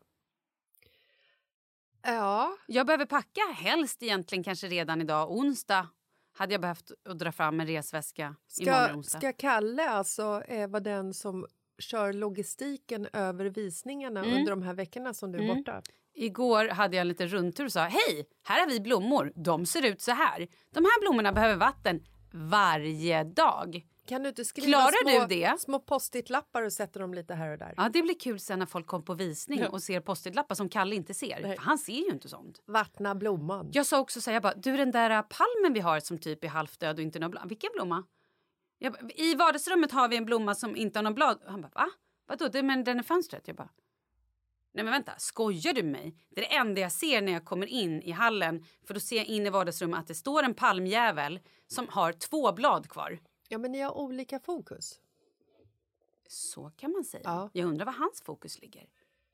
Ja, 2.01 2.57
Jag 2.67 2.85
behöver 2.85 3.05
packa 3.05 3.41
helst 3.55 4.03
egentligen 4.03 4.43
kanske 4.43 4.67
redan 4.67 5.01
idag 5.01 5.31
onsdag. 5.31 5.87
Hade 6.37 6.53
jag 6.53 6.61
behövt 6.61 6.91
att 7.09 7.19
dra 7.19 7.31
fram 7.31 7.59
en 7.59 7.67
resväska 7.67 8.35
imorgon 8.59 8.87
ska, 8.87 8.95
onsdag. 8.95 9.17
ska 9.19 9.33
Kalle 9.33 9.89
alltså 9.89 10.43
eh, 10.47 10.67
vara 10.67 10.79
den 10.83 11.13
som 11.13 11.45
kör 11.79 12.13
logistiken 12.13 13.07
över 13.13 13.45
visningarna 13.45 14.19
Mm. 14.19 14.33
under 14.39 14.51
de 14.51 14.61
här 14.61 14.73
veckorna 14.73 15.13
som 15.13 15.31
du 15.31 15.39
är 15.39 15.55
borta? 15.55 15.81
Igår 16.13 16.67
hade 16.69 16.95
jag 16.95 17.01
en 17.01 17.07
liten 17.07 17.27
rundtur 17.27 17.65
och 17.65 17.71
sa 17.71 17.81
hej, 17.83 18.25
här 18.43 18.59
har 18.59 18.67
vi 18.67 18.79
blommor. 18.79 19.31
De 19.35 19.65
ser 19.65 19.85
ut 19.85 20.01
så 20.01 20.11
här. 20.11 20.47
De 20.73 20.83
här 20.83 21.01
blommorna 21.01 21.31
behöver 21.31 21.55
vatten 21.55 22.03
varje 22.31 23.23
dag. 23.23 23.85
Kan 24.07 24.23
du 24.23 24.29
inte 24.29 24.45
skriva 24.45 24.67
Klarar 24.67 25.17
små, 25.19 25.25
du 25.27 25.35
det? 25.35 25.59
små 25.59 25.79
post-it-lappar 25.79 26.63
och 26.63 26.73
sätta 26.73 26.99
dem 26.99 27.13
lite 27.13 27.33
här 27.33 27.49
och 27.51 27.57
där? 27.57 27.73
Ja, 27.77 27.89
det 27.93 28.01
blir 28.01 28.19
kul 28.19 28.39
sen 28.39 28.59
när 28.59 28.65
folk 28.65 28.87
kommer 28.87 29.05
på 29.05 29.13
visning 29.13 29.59
Ja. 29.59 29.69
och 29.69 29.83
ser 29.83 29.99
post-it-lappar 29.99 30.55
som 30.55 30.69
Kalle 30.69 30.95
inte 30.95 31.13
ser. 31.13 31.39
Nej. 31.41 31.55
För 31.55 31.63
han 31.63 31.77
ser 31.77 31.93
ju 31.93 32.05
inte 32.11 32.29
sånt. 32.29 32.61
Vattna 32.65 33.15
blomman. 33.15 33.69
Jag 33.73 33.85
sa 33.85 33.99
också 33.99 34.21
så 34.21 34.29
här, 34.29 34.35
jag 34.35 34.43
bara, 34.43 34.53
du 34.55 34.77
den 34.77 34.91
där 34.91 35.21
palmen 35.21 35.73
vi 35.73 35.79
har 35.79 35.99
som 35.99 36.17
typ 36.17 36.43
är 36.43 36.47
halvdöd 36.47 36.95
och 36.95 37.01
inte 37.03 37.19
har 37.21 37.29
blad. 37.29 37.49
Vilken 37.49 37.69
blomma? 37.73 38.03
Bara, 38.81 39.09
I 39.15 39.35
vardagsrummet 39.35 39.91
har 39.91 40.07
vi 40.07 40.17
en 40.17 40.25
blomma 40.25 40.55
som 40.55 40.75
inte 40.75 40.99
har 40.99 41.03
någon 41.03 41.13
blad. 41.15 41.41
Han 41.47 41.61
bara, 41.61 41.71
va? 41.75 41.89
Vadå? 42.27 42.47
Det, 42.47 42.63
men 42.63 42.83
den 42.83 42.99
är 42.99 43.03
fönstret. 43.03 43.47
Jag 43.47 43.55
bara, 43.55 43.69
nej 44.73 44.83
men 44.83 44.91
vänta, 44.93 45.11
skojar 45.17 45.73
du 45.73 45.83
med 45.83 45.91
mig? 45.91 46.15
Det 46.29 46.45
är 46.45 46.49
det 46.49 46.55
enda 46.55 46.81
jag 46.81 46.91
ser 46.91 47.21
när 47.21 47.31
jag 47.31 47.45
kommer 47.45 47.67
in 47.67 48.01
i 48.01 48.11
hallen. 48.11 48.65
För 48.87 48.93
då 48.93 48.99
ser 48.99 49.17
jag 49.17 49.25
in 49.25 49.45
i 49.45 49.49
vardagsrummet 49.49 49.99
att 49.99 50.07
det 50.07 50.15
står 50.15 50.43
en 50.43 50.53
palmjävel 50.53 51.39
som 51.67 51.87
har 51.89 52.11
två 52.11 52.51
blad 52.51 52.89
kvar. 52.89 53.19
Ja, 53.47 53.57
men 53.57 53.71
ni 53.71 53.79
har 53.81 53.97
olika 53.97 54.39
fokus. 54.39 54.99
Så 56.27 56.71
kan 56.77 56.91
man 56.91 57.03
säga. 57.03 57.21
Ja. 57.25 57.49
Jag 57.53 57.65
undrar 57.67 57.85
var 57.85 57.93
hans 57.93 58.21
fokus 58.21 58.61
ligger. 58.61 58.85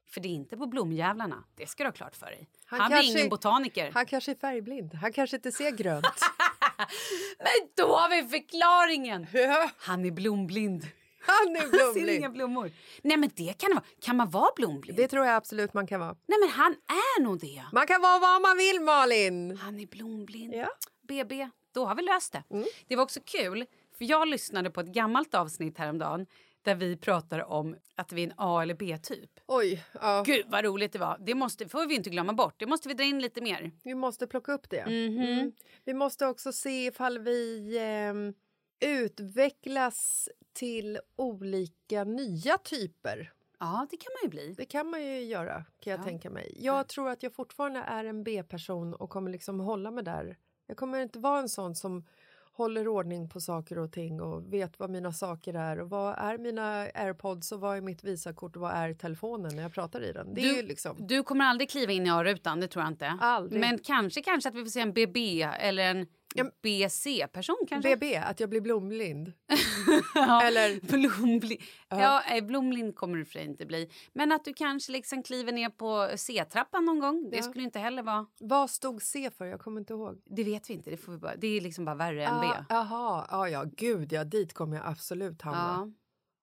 För 0.09 0.21
det 0.21 0.27
är 0.27 0.33
inte 0.33 0.57
på 0.57 0.65
blomjävlarna. 0.67 1.43
Det 1.55 1.67
ska 1.67 1.83
du 1.83 1.87
ha 1.87 1.93
klart 1.93 2.15
för 2.15 2.25
dig. 2.25 2.47
Han, 2.65 2.79
Han 2.79 2.89
blir 2.89 2.97
kanske- 2.97 3.11
ingen 3.19 3.29
botaniker. 3.29 3.91
Han 3.93 4.05
kanske 4.05 4.31
är 4.31 4.35
färgblind. 4.35 4.93
Han 4.93 5.13
kanske 5.13 5.35
inte 5.35 5.51
ser 5.51 5.71
grönt. 5.71 6.05
Men 7.37 7.69
då 7.75 7.95
har 7.95 8.09
vi 8.09 8.29
förklaringen! 8.29 9.27
Ja, 9.33 9.69
Han 9.77 10.05
är 10.05 10.11
blomblind. 10.11 10.83
Han 11.19 11.55
är 11.55 11.59
Han 11.61 11.93
ser 11.93 11.99
inga 11.99 12.29
blomblind. 12.29 12.33
blommor. 12.33 12.71
Nej 13.01 13.17
men 13.17 13.29
det 13.35 13.53
kan 13.57 13.69
det 13.69 13.73
vara. 13.75 13.85
Kan 14.01 14.15
man 14.17 14.29
vara 14.29 14.51
blomblind? 14.55 14.97
Det 14.97 15.07
tror 15.07 15.25
jag 15.25 15.35
absolut 15.35 15.73
man 15.73 15.87
kan 15.87 15.99
vara. 15.99 16.15
Nej 16.25 16.39
men 16.39 16.49
han 16.49 16.71
är 16.87 17.21
nog 17.21 17.39
det. 17.39 17.63
Man 17.71 17.87
kan 17.87 18.01
vara 18.01 18.19
vad 18.19 18.41
man 18.41 18.57
vill, 18.57 18.81
Malin! 18.81 19.57
Han 19.57 19.79
är 19.79 19.85
blomblind. 19.87 20.53
Ja. 20.53 20.69
BB, 21.01 21.49
då 21.71 21.85
har 21.85 21.95
vi 21.95 22.01
löst 22.01 22.31
det. 22.33 22.43
Mm. 22.49 22.65
Det 22.87 22.95
var 22.95 23.03
också 23.03 23.19
kul, 23.25 23.65
för 24.03 24.09
jag 24.09 24.27
lyssnade 24.27 24.71
på 24.71 24.81
ett 24.81 24.87
gammalt 24.87 25.33
avsnitt 25.35 25.77
häromdagen 25.77 26.25
där 26.61 26.75
vi 26.75 26.97
pratar 26.97 27.51
om 27.51 27.75
att 27.95 28.11
vi 28.11 28.23
är 28.23 28.27
en 28.27 28.33
A 28.37 28.61
eller 28.61 28.73
B-typ. 28.75 29.29
Oj, 29.47 29.85
ja. 30.01 30.23
Gud 30.25 30.45
vad 30.49 30.65
roligt 30.65 30.91
det 30.93 30.99
var. 30.99 31.17
Det 31.19 31.35
måste, 31.35 31.69
får 31.69 31.87
vi 31.87 31.95
inte 31.95 32.09
glömma 32.09 32.33
bort. 32.33 32.53
Det 32.57 32.65
måste 32.65 32.87
vi 32.87 32.93
dra 32.93 33.03
in 33.03 33.19
lite 33.21 33.41
mer. 33.41 33.71
vi 33.83 33.95
måste 33.95 34.27
plocka 34.27 34.51
upp 34.53 34.69
det. 34.69 34.85
Mhm. 34.85 35.23
Mm. 35.23 35.51
Vi 35.85 35.93
måste 35.93 36.25
också 36.27 36.53
se 36.53 36.85
ifall 36.85 37.19
vi 37.19 37.77
ehm, 37.81 38.33
utvecklas 38.79 40.29
till 40.53 40.99
olika 41.15 42.03
nya 42.03 42.57
typer. 42.57 43.33
Ja, 43.59 43.87
det 43.91 43.97
kan 43.97 44.11
man 44.13 44.23
ju 44.23 44.29
bli. 44.29 44.53
Det 44.57 44.65
kan 44.65 44.89
man 44.89 45.03
ju 45.05 45.19
göra, 45.23 45.65
kan 45.79 45.91
jag 45.91 45.99
Ja. 45.99 46.03
tänka 46.03 46.29
mig. 46.29 46.55
Jag 46.59 46.87
tror 46.87 47.09
att 47.09 47.23
jag 47.23 47.33
fortfarande 47.33 47.79
är 47.79 48.05
en 48.05 48.23
B-person 48.23 48.93
och 48.93 49.09
kommer 49.09 49.31
liksom 49.31 49.59
hålla 49.59 49.91
mig 49.91 50.03
där. 50.03 50.37
Jag 50.67 50.77
kommer 50.77 51.01
inte 51.01 51.19
vara 51.19 51.39
en 51.39 51.49
sån 51.49 51.75
som 51.75 52.05
håller 52.53 52.87
ordning 52.87 53.29
på 53.29 53.41
saker 53.41 53.77
och 53.79 53.91
ting 53.91 54.21
och 54.21 54.53
vet 54.53 54.79
vad 54.79 54.89
mina 54.89 55.11
saker 55.13 55.53
är 55.53 55.79
och 55.79 55.89
vad 55.89 56.17
är 56.17 56.37
mina 56.37 56.87
airpods 56.93 57.51
och 57.51 57.59
vad 57.59 57.77
är 57.77 57.81
mitt 57.81 58.03
visakort 58.03 58.55
och 58.55 58.61
vad 58.61 58.71
är 58.71 58.93
telefonen 58.93 59.55
när 59.55 59.63
jag 59.63 59.73
pratar 59.73 60.01
i 60.03 60.11
den. 60.11 60.33
Det 60.33 60.41
är 60.41 60.49
Du- 60.49 60.55
ju 60.55 60.61
liksom... 60.67 60.95
Du 61.07 61.23
kommer 61.23 61.45
aldrig 61.45 61.69
kliva 61.69 61.91
in 61.91 62.05
i 62.05 62.09
A-rutan, 62.09 62.59
det 62.59 62.67
tror 62.67 62.83
jag 62.83 62.91
inte. 62.91 63.17
Aldrig. 63.21 63.59
Men 63.61 63.79
kanske, 63.79 64.21
kanske 64.21 64.49
att 64.49 64.55
vi 64.55 64.59
får 64.63 64.69
se 64.69 64.79
en 64.79 64.93
BB 64.93 65.41
eller 65.41 65.83
en 65.83 66.07
Ja. 66.35 66.45
BC-person 66.61 67.57
kanske? 67.69 67.89
BB, 67.95 68.15
att 68.17 68.39
jag 68.39 68.49
blir 68.49 68.61
blomblind. 68.61 69.33
Ja, 70.15 70.41
Eller- 70.43 70.79
Blomblind. 70.81 71.61
Ja, 71.89 72.23
nej, 72.29 72.41
blomblind 72.41 72.95
kommer 72.95 73.17
du 73.17 73.25
för 73.25 73.31
sig 73.33 73.43
inte 73.45 73.65
bli. 73.65 73.89
Men 74.13 74.31
att 74.31 74.45
du 74.45 74.53
kanske 74.53 74.91
liksom 74.91 75.23
kliver 75.23 75.51
ner 75.51 75.69
på 75.69 76.09
C-trappan 76.17 76.85
någon 76.85 76.99
gång. 76.99 77.29
Det 77.31 77.37
Ja. 77.37 77.43
skulle 77.43 77.63
inte 77.63 77.79
heller 77.79 78.03
vara... 78.03 78.25
Vad 78.39 78.69
stod 78.69 79.01
C 79.01 79.29
för? 79.37 79.45
Jag 79.45 79.59
kommer 79.59 79.79
inte 79.81 79.93
ihåg. 79.93 80.21
Det 80.25 80.43
vet 80.43 80.69
vi 80.69 80.73
inte. 80.73 80.89
Det, 80.89 80.97
får 80.97 81.11
vi 81.11 81.17
bara, 81.17 81.35
det 81.35 81.47
är 81.47 81.61
liksom 81.61 81.85
bara 81.85 81.95
värre 81.95 82.25
än 82.25 82.41
B. 82.41 82.47
Ah, 82.47 82.65
Jaha, 82.69 83.27
ja, 83.31 83.49
ja, 83.49 83.65
gud 83.77 84.13
ja, 84.13 84.23
dit 84.23 84.53
kommer 84.53 84.77
jag 84.77 84.85
absolut 84.87 85.41
hamna. 85.41 85.59
Ja. 85.87 85.91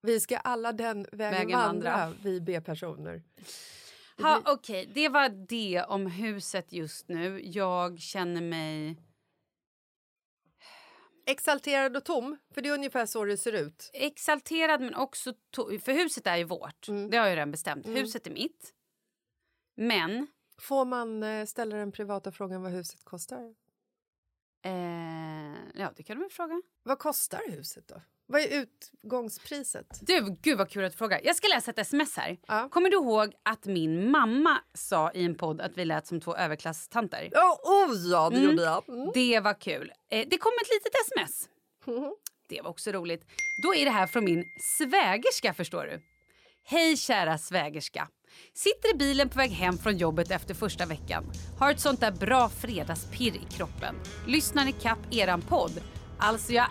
Vi 0.03 0.21
ska 0.21 0.37
alla 0.37 0.73
den 0.73 1.07
vägen, 1.13 1.39
Vägen 1.39 1.59
vandra, 1.59 1.97
vandra. 1.97 2.17
vi 2.23 2.41
B-personer. 2.41 3.23
Ha, 4.23 4.43
Okej, 4.47 4.91
det 4.95 5.09
var 5.09 5.29
det 5.49 5.85
om 5.89 6.07
huset 6.07 6.73
just 6.73 7.09
nu. 7.09 7.41
Jag 7.45 7.99
känner 8.01 8.41
mig... 8.41 8.97
Exalterad 11.31 11.97
och 11.97 12.05
tom, 12.05 12.37
för 12.55 12.63
det 12.63 12.69
är 12.69 12.75
ungefär 12.75 13.07
så 13.07 13.25
det 13.25 13.37
ser 13.37 13.53
ut. 13.53 13.91
Exalterad 13.93 14.81
men 14.81 14.95
också... 14.95 15.33
To- 15.57 15.79
för 15.79 15.93
huset 15.93 16.27
är 16.27 16.37
ju 16.37 16.45
vårt. 16.45 16.89
Mm. 16.89 17.11
Det 17.11 17.17
har 17.17 17.27
jag 17.27 17.37
redan 17.37 17.51
bestämt. 17.51 17.87
Huset 17.87 18.27
är 18.27 18.31
mitt. 18.31 18.75
Men... 19.75 20.27
Får 20.59 20.85
man 20.85 21.23
eh, 21.23 21.47
ställa 21.47 21.77
den 21.77 21.93
privata 21.93 22.33
frågan 22.33 22.63
vad 22.63 22.73
huset 22.73 23.05
kostar? 23.05 23.55
Eh, 24.63 25.55
ja, 25.75 25.93
det 25.97 26.03
kan 26.03 26.17
du 26.17 26.23
väl 26.23 26.31
fråga. 26.31 26.63
Vad 26.83 26.99
kostar 26.99 27.41
huset 27.49 27.89
då? 27.89 28.03
Vad 28.33 28.41
är 28.41 28.67
utgångspriset? 29.03 29.87
Du, 30.01 30.37
gud 30.43 30.59
vad 30.59 30.71
kul 30.71 30.85
att 30.85 30.93
du 30.93 30.99
frågar. 30.99 31.21
Jag 31.25 31.37
ska 31.37 31.49
läsa 31.49 31.71
ett 31.71 31.79
sms 31.79 32.17
här. 32.17 32.37
Ja. 32.47 32.69
Kommer 32.71 32.91
du 32.91 32.97
ihåg 32.97 33.33
att 33.43 33.67
min 33.67 34.11
mamma 34.11 34.59
sa 34.75 35.13
i 35.13 35.25
en 35.25 35.35
podd 35.35 35.61
att 35.61 35.73
vi 35.79 35.85
lät 35.85 36.07
som 36.07 36.21
två 36.21 36.37
överklasstanter? 36.37 37.29
Ja, 37.33 37.61
oh, 37.65 37.97
ja, 38.11 38.31
det 38.31 38.37
Mm. 38.37 38.51
gjorde 38.51 38.63
jag. 38.63 38.89
Mm. 38.89 39.11
Det 39.15 39.41
var 39.41 39.61
kul. 39.61 39.93
Eh, 40.11 40.27
det 40.31 40.39
kom 40.39 40.53
ett 40.63 40.69
litet 40.71 40.93
sms. 41.07 41.49
Det 42.49 42.63
var 42.63 42.71
också 42.71 42.91
roligt. 42.93 43.23
Då 43.63 43.75
är 43.75 43.85
det 43.85 43.91
här 43.91 44.07
från 44.07 44.25
min 44.25 44.45
svägerska, 44.79 45.55
förstår 45.55 45.85
du. 45.85 46.01
Hej 46.65 46.97
kära 46.97 47.39
svägerska. 47.39 48.09
Sitter 48.55 48.95
i 48.95 48.99
bilen 48.99 49.29
på 49.29 49.39
väg 49.39 49.51
hem 49.51 49.79
från 49.79 49.97
jobbet 49.97 50.31
efter 50.31 50.55
första 50.55 50.87
veckan. 50.87 51.25
Har 51.59 51.71
ett 51.71 51.81
sånt 51.81 52.01
där 52.01 52.13
bra 52.13 52.49
fredagspirr 52.49 53.37
i 53.37 53.47
kroppen. 53.57 53.95
Lyssnar 54.27 54.69
i 54.69 54.73
kapp 54.73 54.99
eran 55.11 55.41
podd. 55.43 55.81
Alltså 56.23 56.53
jag 56.53 56.67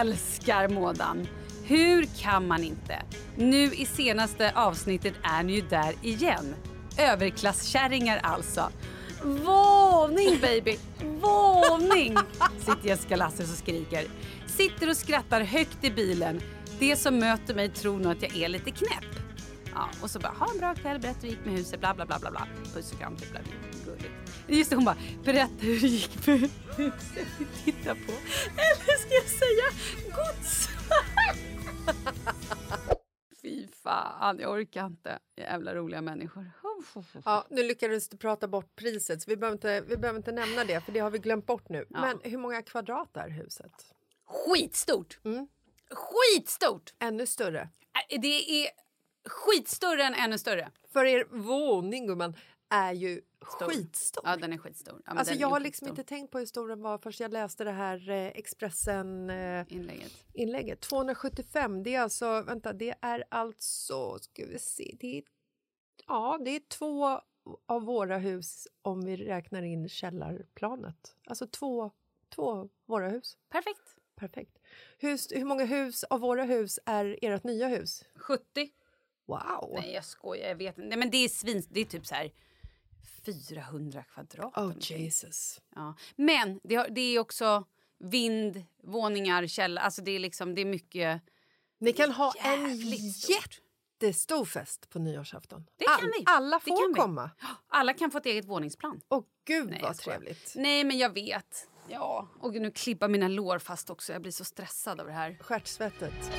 älskar 0.00 0.68
mådan. 0.68 1.26
Hur 1.64 2.04
kan 2.04 2.46
man 2.46 2.64
inte? 2.64 3.02
Nu 3.36 3.64
i 3.74 3.86
senaste 3.86 4.52
avsnittet 4.54 5.14
är 5.22 5.42
ni 5.42 5.52
ju 5.52 5.60
där 5.60 5.94
igen. 6.02 6.54
Överklasskärringar 6.98 8.20
alltså. 8.22 8.70
Våning 9.22 10.40
baby, 10.40 10.76
våning! 11.02 12.16
Sitter 12.58 12.88
Jessica 12.88 13.16
Lasses 13.16 13.52
och 13.52 13.58
skriker. 13.58 14.04
Sitter 14.46 14.90
och 14.90 14.96
skrattar 14.96 15.40
högt 15.40 15.84
i 15.84 15.90
bilen. 15.90 16.40
Det 16.78 16.96
som 16.96 17.18
möter 17.18 17.54
mig 17.54 17.68
tror 17.68 17.98
nog 17.98 18.12
att 18.12 18.22
jag 18.22 18.36
är 18.36 18.48
lite 18.48 18.70
knäpp. 18.70 19.22
Ja, 19.74 19.88
och 20.02 20.10
så 20.10 20.18
bara, 20.18 20.32
ha 20.38 20.52
en 20.52 20.58
bra 20.58 20.74
kväll, 20.74 20.98
berätta 20.98 21.18
hur 21.20 21.28
det 21.28 21.34
gick 21.34 21.44
med 21.44 21.54
huset, 21.54 21.80
bla 21.80 21.94
bla 21.94 22.06
bla 22.06 22.18
bla 22.18 22.30
bla. 22.30 22.46
Puss 22.74 22.92
och 22.92 22.98
kram, 22.98 23.16
typ, 23.16 23.28
gulligt. 23.84 24.15
Just 24.48 24.70
det, 24.70 24.76
hon 24.76 24.84
bara, 24.84 24.96
berätta 25.24 25.54
hur 25.60 25.80
det 25.80 25.86
gick 25.86 26.26
med 26.26 26.38
huset 26.76 27.26
vi 27.38 27.44
tittar 27.64 27.94
på. 27.94 28.12
Eller 28.52 28.98
ska 28.98 29.14
jag 29.14 29.24
säga 29.24 29.64
gods? 30.16 30.68
Fy 33.42 33.66
fan, 33.82 34.38
jag 34.38 34.50
orkar 34.52 34.86
inte. 34.86 35.18
Jävla 35.36 35.74
roliga 35.74 36.02
människor. 36.02 36.50
Ja, 37.24 37.46
nu 37.50 37.62
lyckades 37.62 38.08
du 38.08 38.16
prata 38.16 38.48
bort 38.48 38.76
priset, 38.76 39.22
så 39.22 39.30
vi 39.30 39.36
behöver, 39.36 39.56
inte, 39.56 39.80
vi 39.80 39.96
behöver 39.96 40.18
inte 40.18 40.32
nämna 40.32 40.64
det, 40.64 40.80
för 40.80 40.92
det 40.92 41.00
har 41.00 41.10
vi 41.10 41.18
glömt 41.18 41.46
bort 41.46 41.68
nu. 41.68 41.86
Ja. 41.90 42.00
Men 42.00 42.20
hur 42.30 42.38
många 42.38 42.62
kvadrat 42.62 43.16
är 43.16 43.28
huset? 43.28 43.72
Skitstort! 44.26 45.18
Mm. 45.24 45.48
Skitstort! 45.90 46.94
Ännu 46.98 47.26
större. 47.26 47.60
Äh, 48.10 48.20
Det 48.20 48.62
är 48.62 48.70
skitstörre 49.28 50.02
än 50.02 50.14
ännu 50.14 50.38
större. 50.38 50.70
För 50.92 51.04
er 51.04 51.24
våning, 51.30 52.06
gumman, 52.06 52.34
är 52.68 52.92
ju 52.92 53.22
Stor. 53.56 53.66
skitstor. 53.68 54.24
Ja, 54.26 54.36
den 54.36 54.52
är 54.52 54.58
skitstor. 54.58 55.02
Ja, 55.06 55.12
alltså, 55.12 55.34
jag 55.34 55.48
har 55.48 55.60
liksom 55.60 55.86
skitstor. 55.86 56.00
inte 56.00 56.08
tänkt 56.08 56.30
på 56.30 56.38
hur 56.38 56.46
stor 56.46 56.68
den 56.68 56.82
var 56.82 56.98
först 56.98 57.20
jag 57.20 57.32
läste 57.32 57.64
det 57.64 57.72
här 57.72 58.10
eh, 58.10 58.26
Expressen-inlägget. 58.26 60.12
Inlägget. 60.32 60.80
275, 60.80 61.82
det 61.82 61.94
är 61.94 62.00
alltså, 62.00 62.42
vänta, 62.42 62.72
det 62.72 62.94
är 63.00 63.24
alltså, 63.28 64.18
ska 64.18 64.46
vi 64.46 64.58
se, 64.58 64.96
det 65.00 65.18
är, 65.18 65.22
ja, 66.06 66.38
det 66.44 66.50
är 66.50 66.60
två 66.60 67.20
av 67.66 67.82
våra 67.82 68.18
hus 68.18 68.68
om 68.82 69.04
vi 69.04 69.16
räknar 69.16 69.62
in 69.62 69.88
källarplanet. 69.88 71.16
Alltså 71.26 71.46
två, 71.46 71.90
två 72.28 72.68
våra 72.86 73.08
hus. 73.08 73.38
Perfekt. 73.48 73.96
Perfekt. 74.16 74.58
Hur, 74.98 75.38
hur 75.38 75.44
många 75.44 75.64
hus 75.64 76.04
av 76.04 76.20
våra 76.20 76.44
hus 76.44 76.78
är 76.86 77.18
ert 77.22 77.44
nya 77.44 77.68
hus? 77.68 78.04
70. 78.14 78.44
Wow! 79.26 79.70
Nej, 79.74 79.92
jag 79.92 80.04
skojar. 80.04 80.48
Jag 80.48 80.56
vet 80.56 80.78
inte. 80.78 80.88
Nej, 80.88 80.98
men 80.98 81.10
det 81.10 81.16
är 81.16 81.28
svin... 81.28 81.62
Det 81.70 81.80
är 81.80 81.84
typ 81.84 82.06
så 82.06 82.14
här 82.14 82.32
400 83.26 84.02
kvadrat. 84.02 84.56
Oh. 84.56 84.72
Jesus. 84.80 85.60
Ja. 85.74 85.94
Men 86.16 86.60
det, 86.64 86.74
har, 86.74 86.88
det 86.88 87.00
är 87.00 87.18
också 87.18 87.64
vind, 87.98 88.64
våningar, 88.82 89.46
källare. 89.46 89.84
Alltså 89.84 90.02
det 90.02 90.10
är 90.10 90.18
liksom, 90.18 90.54
det 90.54 90.60
är 90.60 90.64
mycket... 90.66 91.22
Ni 91.78 91.92
kan 91.92 92.12
ha 92.12 92.32
en 92.38 92.76
jättestor 94.00 94.44
fest 94.44 94.90
på 94.90 94.98
nyårsafton. 94.98 95.66
Det 95.76 95.84
kan 95.84 95.94
All- 95.94 96.12
vi. 96.18 96.24
Alla 96.26 96.60
får 96.60 96.82
kan 96.82 96.94
vi. 96.94 97.00
komma. 97.00 97.30
Alla 97.68 97.94
kan 97.94 98.10
få 98.10 98.18
ett 98.18 98.26
eget 98.26 98.44
våningsplan. 98.44 99.00
Åh 99.08 99.24
gud 99.46 99.70
Nej, 99.70 99.80
vad 99.82 99.96
trevligt. 99.96 100.52
Nej, 100.56 100.84
men 100.84 100.98
jag 100.98 101.14
vet. 101.14 101.68
Ja, 101.88 102.28
och 102.40 102.52
nu 102.52 102.70
klibbar 102.70 103.08
mina 103.08 103.28
lår 103.28 103.58
fast 103.58 103.90
också. 103.90 104.12
Jag 104.12 104.22
blir 104.22 104.32
så 104.32 104.44
stressad 104.44 105.00
av 105.00 105.06
det 105.06 105.12
här. 105.12 105.38
Stjärtsvettet. 105.40 106.30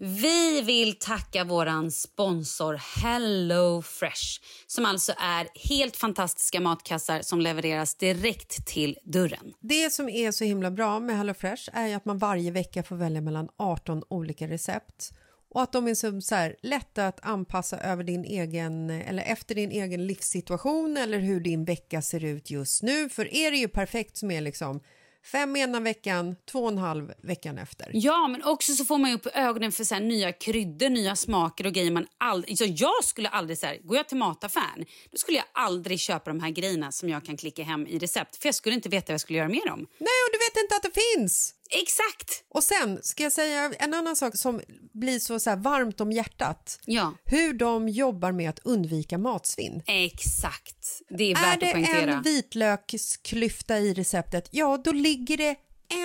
Vi 0.00 0.60
vill 0.60 0.98
tacka 0.98 1.44
våran 1.44 1.90
sponsor 1.90 2.80
Hello 3.02 3.82
Fresh 3.82 4.40
som 4.66 4.86
alltså 4.86 5.12
är 5.18 5.68
helt 5.68 5.96
fantastiska 5.96 6.60
matkassar 6.60 7.22
som 7.22 7.40
levereras 7.40 7.94
direkt 7.94 8.66
till 8.66 8.98
dörren. 9.04 9.52
Det 9.60 9.92
som 9.92 10.08
är 10.08 10.30
så 10.30 10.44
himla 10.44 10.70
bra 10.70 11.00
med 11.00 11.16
Hello 11.16 11.34
Fresh 11.34 11.70
är 11.72 11.96
att 11.96 12.04
man 12.04 12.18
varje 12.18 12.50
vecka 12.50 12.82
får 12.82 12.96
välja 12.96 13.20
mellan 13.20 13.48
18 13.56 14.02
olika 14.08 14.48
recept 14.48 15.12
och 15.50 15.62
att 15.62 15.72
de 15.72 15.88
är 15.88 15.94
så, 15.94 16.20
så 16.20 16.34
här, 16.34 16.56
lätta 16.62 17.06
att 17.06 17.26
anpassa 17.26 17.78
över 17.78 18.04
din 18.04 18.24
egen, 18.24 18.90
eller 18.90 19.22
efter 19.22 19.54
din 19.54 19.70
egen 19.70 20.06
livssituation 20.06 20.96
eller 20.96 21.18
hur 21.18 21.40
din 21.40 21.64
vecka 21.64 22.02
ser 22.02 22.24
ut 22.24 22.50
just 22.50 22.82
nu. 22.82 23.08
För 23.08 23.34
er 23.34 23.46
är 23.46 23.50
det 23.50 23.56
ju 23.56 23.68
perfekt 23.68 24.16
som 24.16 24.30
är 24.30 24.40
liksom 24.40 24.80
fem 25.24 25.56
ena 25.56 25.80
veckan, 25.80 26.36
två 26.50 26.58
och 26.58 26.68
en 26.68 26.78
halv 26.78 27.12
veckan 27.22 27.58
efter. 27.58 27.90
Ja, 27.92 28.28
men 28.28 28.44
också 28.44 28.72
så 28.72 28.84
får 28.84 28.98
man 28.98 29.12
upp 29.12 29.26
ögonen 29.26 29.72
för 29.72 29.84
så 29.84 29.94
här 29.94 30.02
nya 30.02 30.32
kryddor, 30.32 30.88
nya 30.88 31.16
smaker 31.16 31.66
och 31.66 31.72
grejer 31.72 31.90
man 31.90 32.06
aldrig... 32.18 32.58
Så 32.58 32.64
jag 32.68 33.04
skulle 33.04 33.28
aldrig 33.28 33.58
så 33.58 33.66
här, 33.66 33.78
går 33.82 33.96
jag 33.96 34.08
till 34.08 34.16
mataffären, 34.16 34.84
då 35.10 35.18
skulle 35.18 35.36
jag 35.36 35.46
aldrig 35.52 36.00
köpa 36.00 36.30
de 36.30 36.40
här 36.40 36.50
grejerna 36.50 36.92
som 36.92 37.08
jag 37.08 37.24
kan 37.24 37.36
klicka 37.36 37.62
hem 37.62 37.86
i 37.86 37.98
recept. 37.98 38.36
För 38.36 38.48
jag 38.48 38.54
skulle 38.54 38.74
inte 38.74 38.88
veta 38.88 39.12
vad 39.12 39.14
jag 39.14 39.20
skulle 39.20 39.38
göra 39.38 39.48
med 39.48 39.62
dem. 39.66 39.78
Nej, 39.98 40.18
och 40.26 40.30
du 40.32 40.38
vet 40.38 40.64
inte 40.64 40.76
att 40.76 40.82
det 40.82 41.00
finns! 41.00 41.54
Exakt! 41.70 42.44
Och 42.48 42.62
sen 42.64 42.98
ska 43.02 43.22
jag 43.22 43.32
säga 43.32 43.72
en 43.78 43.94
annan 43.94 44.16
sak 44.16 44.36
som 44.36 44.60
blir 44.92 45.18
så, 45.18 45.40
så 45.40 45.50
här 45.50 45.56
varmt 45.56 46.00
om 46.00 46.12
hjärtat. 46.12 46.80
Ja, 46.84 47.14
Hur 47.24 47.52
de 47.52 47.88
jobbar 47.88 48.32
med 48.32 48.50
att 48.50 48.58
undvika 48.58 49.18
matsvinn. 49.18 49.82
exakt. 49.86 51.02
Det 51.08 51.24
är 51.24 51.30
Är 51.30 51.34
värt 51.34 51.60
det 51.60 51.66
att 51.66 51.72
poängtera. 51.72 52.12
en 52.12 52.22
vitlöksklyfta 52.22 53.78
i 53.78 53.94
receptet, 53.94 54.48
ja 54.50 54.76
då 54.84 54.92
ligger 54.92 55.36
det 55.36 55.56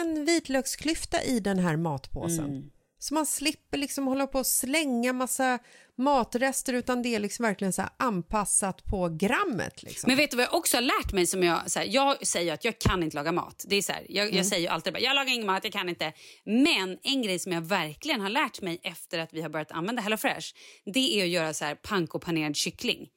en 0.02 0.26
vitlöksklyfta 0.26 1.24
i 1.24 1.40
den 1.40 1.60
här 1.60 1.78
matpåsen. 1.78 2.46
Mm. 2.46 2.70
Så 3.00 3.14
man 3.14 3.26
slipper 3.26 3.78
liksom 3.78 4.08
hålla 4.08 4.28
på 4.28 4.40
och 4.40 4.48
slänga 4.48 5.14
massa 5.14 5.60
matrester 5.98 6.74
utan 6.74 7.02
det 7.02 7.16
är 7.16 7.20
liksom 7.20 7.44
verkligen 7.44 7.74
så 7.74 7.84
anpassat 7.98 8.86
på 8.86 9.10
grammet. 9.20 9.84
Liksom. 9.84 10.08
Men 10.08 10.18
vet 10.18 10.32
du 10.32 10.38
vad 10.38 10.46
jag 10.46 10.54
också 10.54 10.78
har 10.78 10.82
lärt 10.82 11.12
mig? 11.14 11.28
som 11.28 11.44
Jag 11.44 11.72
så 11.72 11.80
här, 11.80 11.88
jag 11.92 12.28
säger 12.28 12.54
att 12.54 12.66
jag 12.66 12.80
kan 12.80 13.04
inte 13.04 13.16
laga 13.16 13.32
mat. 13.32 13.66
Det 13.68 13.76
är 13.76 13.82
så 13.82 13.92
här, 13.92 14.06
jag, 14.10 14.26
Mm. 14.26 14.38
jag 14.38 14.46
säger 14.46 14.70
alltid 14.70 14.94
bara, 14.94 15.00
jag 15.00 15.16
lagar 15.16 15.34
ingen 15.34 15.46
mat, 15.48 15.64
jag 15.64 15.74
kan 15.74 15.90
inte. 15.90 16.14
Men 16.46 16.98
en 17.04 17.22
grej 17.22 17.40
som 17.40 17.52
jag 17.52 17.62
verkligen 17.62 18.22
har 18.22 18.30
lärt 18.30 18.62
mig 18.62 18.80
efter 18.84 19.20
att 19.20 19.34
vi 19.34 19.42
har 19.42 19.50
börjat 19.50 19.72
använda 19.72 20.02
HelloFresh, 20.02 20.48
det 20.86 21.20
är 21.20 21.24
att 21.24 21.30
göra 21.30 21.54
så 21.54 21.66
här 21.66 21.76
panko-panerad 21.76 22.56
kyckling. 22.56 23.08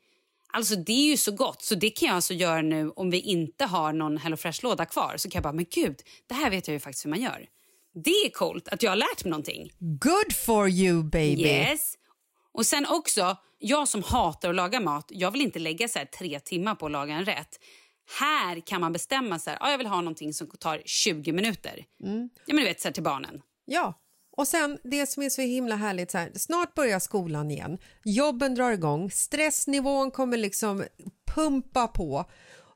Alltså 0.53 0.77
det 0.77 0.93
är 0.93 1.11
ju 1.11 1.17
så 1.17 1.33
gott, 1.33 1.63
så 1.63 1.75
det 1.75 1.91
kan 1.91 2.07
jag 2.07 2.15
alltså 2.17 2.35
göra 2.35 2.63
nu 2.63 2.91
om 2.91 3.11
vi 3.11 3.21
inte 3.21 3.65
har 3.65 3.93
någon 3.93 4.19
HelloFresh-låda 4.19 4.85
kvar. 4.85 5.15
Så 5.17 5.31
kan 5.31 5.39
jag 5.39 5.43
bara, 5.43 5.53
men 5.53 5.67
gud, 5.71 5.97
det 6.27 6.35
här 6.35 6.51
vet 6.51 6.69
jag 6.69 6.73
ju 6.73 6.81
faktiskt 6.81 7.05
hur 7.05 7.11
man 7.11 7.21
gör. 7.23 7.47
Det 8.05 8.11
är 8.11 8.31
coolt 8.31 8.69
att 8.69 8.83
jag 8.83 8.91
har 8.91 8.97
lärt 8.97 9.25
mig 9.25 9.31
någonting. 9.31 9.71
Good 9.79 10.33
for 10.47 10.69
you 10.69 11.03
baby! 11.03 11.43
Yes. 11.43 11.95
Och 12.57 12.67
sen 12.67 12.87
också, 12.87 13.37
jag 13.59 13.89
som 13.89 14.03
hatar 14.03 14.51
att 14.51 14.57
laga 14.57 14.81
mat, 14.81 15.07
jag 15.09 15.31
vill 15.31 15.41
inte 15.41 15.59
lägga 15.59 15.89
så 15.89 15.99
tre 16.19 16.41
timmar 16.41 16.75
på 16.75 16.87
att 16.87 16.93
laga 16.93 17.15
en 17.15 17.25
rätt. 17.25 17.61
Här 18.21 18.61
kan 18.61 18.81
man 18.81 18.93
bestämma 18.93 19.39
så 19.39 19.51
här, 19.51 19.59
ah, 19.61 19.71
jag 19.71 19.79
vill 19.79 19.87
ha 19.87 19.97
någonting 19.97 20.35
som 20.35 20.47
tar 20.47 20.83
20 20.85 21.33
minuter. 21.33 21.85
Mm. 22.03 22.31
Ja 22.47 22.55
men 22.55 22.57
du 22.57 22.65
vet 22.65 22.81
så 22.81 22.89
här, 22.89 22.93
till 22.93 23.03
barnen. 23.03 23.43
Ja, 23.65 23.95
och 24.37 24.49
sen 24.49 24.79
det 24.85 25.07
som 25.07 25.23
är 25.23 25.31
så 25.31 25.43
himla 25.43 25.77
härligt 25.77 26.11
så 26.11 26.19
här, 26.19 26.33
snart 26.35 26.75
börjar 26.75 26.99
skolan 26.99 27.51
igen, 27.51 27.79
jobben 28.05 28.55
drar 28.55 28.73
igång, 28.73 29.11
stressnivån 29.11 30.11
kommer 30.11 30.37
liksom 30.37 30.85
pumpa 31.35 31.89
på. 31.89 32.25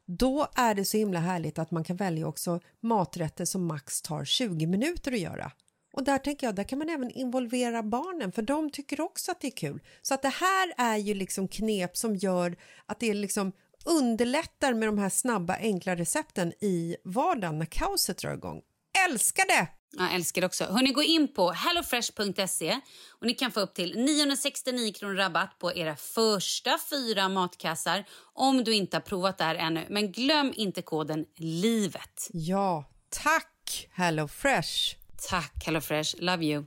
Då 0.06 0.46
är 0.54 0.74
det 0.74 0.84
så 0.84 0.96
himla 0.96 1.18
härligt 1.18 1.58
att 1.58 1.70
man 1.70 1.84
kan 1.84 1.96
välja 1.96 2.26
också 2.26 2.60
maträtter 2.80 3.44
som 3.44 3.66
max 3.66 4.02
tar 4.02 4.24
20 4.24 4.66
minuter 4.66 5.12
att 5.12 5.18
göra. 5.18 5.52
Och 5.92 6.04
där 6.04 6.18
tänker 6.18 6.46
jag, 6.46 6.54
där 6.54 6.64
kan 6.64 6.78
man 6.78 6.88
även 6.88 7.10
involvera 7.10 7.82
barnen 7.82 8.32
för 8.32 8.42
de 8.42 8.70
tycker 8.70 9.00
också 9.00 9.30
att 9.30 9.40
det 9.40 9.46
är 9.46 9.56
kul. 9.56 9.80
Så 10.02 10.14
att 10.14 10.22
det 10.22 10.28
här 10.28 10.72
är 10.76 10.96
ju 10.96 11.14
liksom 11.14 11.48
knep 11.48 11.96
som 11.96 12.16
gör 12.16 12.56
att 12.86 13.00
det 13.00 13.14
liksom 13.14 13.52
underlättar 13.84 14.74
med 14.74 14.88
de 14.88 14.98
här 14.98 15.08
snabba 15.08 15.56
enkla 15.56 15.96
recepten 15.96 16.52
i 16.60 16.96
vardagen 17.04 17.58
när 17.58 17.66
kaoset 17.66 18.18
drar 18.18 18.34
igång. 18.34 18.60
Älskar 19.08 19.46
det! 19.46 19.68
Jag 19.92 20.14
älskar 20.14 20.40
det 20.40 20.46
också. 20.46 20.64
Hörrni, 20.64 20.92
gå 20.92 21.02
in 21.02 21.34
på 21.34 21.50
hellofresh.se 21.50 22.80
och 23.20 23.26
ni 23.26 23.34
kan 23.34 23.52
få 23.52 23.60
upp 23.60 23.74
till 23.74 24.04
969 24.04 24.92
kronor 24.92 25.14
rabatt 25.14 25.58
på 25.58 25.74
era 25.74 25.96
första 25.96 26.78
fyra 26.90 27.28
matkassar 27.28 28.04
om 28.32 28.64
du 28.64 28.74
inte 28.74 28.96
har 28.96 29.02
provat 29.02 29.38
det 29.38 29.44
här 29.44 29.54
ännu. 29.54 29.86
Men 29.90 30.12
glöm 30.12 30.52
inte 30.56 30.82
koden 30.82 31.26
LIVET. 31.36 32.28
Ja, 32.32 32.84
tack 33.08 33.88
Hello 33.90 34.28
Fresh. 34.28 34.99
Tack 35.20 35.52
HelloFresh. 35.60 36.16
Love 36.20 36.42
you. 36.42 36.66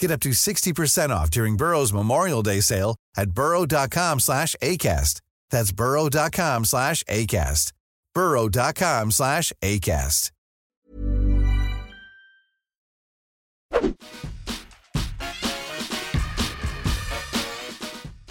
Get 0.00 0.10
up 0.10 0.20
to 0.20 0.30
60% 0.30 1.10
off 1.10 1.30
during 1.30 1.56
Burrow's 1.56 1.92
Memorial 1.92 2.42
Day 2.42 2.60
sale 2.60 2.96
at 3.16 3.30
burrow.com 3.30 4.20
slash 4.20 4.54
ACAST. 4.62 5.20
That's 5.50 5.72
burrow.com 5.72 6.64
slash 6.64 7.02
ACAST. 7.04 7.72
burrow.com 8.14 9.10
slash 9.10 9.52
ACAST. 9.62 10.30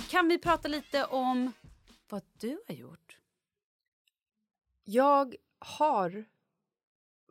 Kan 0.09 0.27
vi 0.27 0.37
prata 0.37 0.67
lite 0.67 1.05
om 1.05 1.53
vad 2.09 2.21
du 2.39 2.57
har 2.67 2.75
gjort? 2.75 3.17
Jag 4.83 5.35
har 5.59 6.25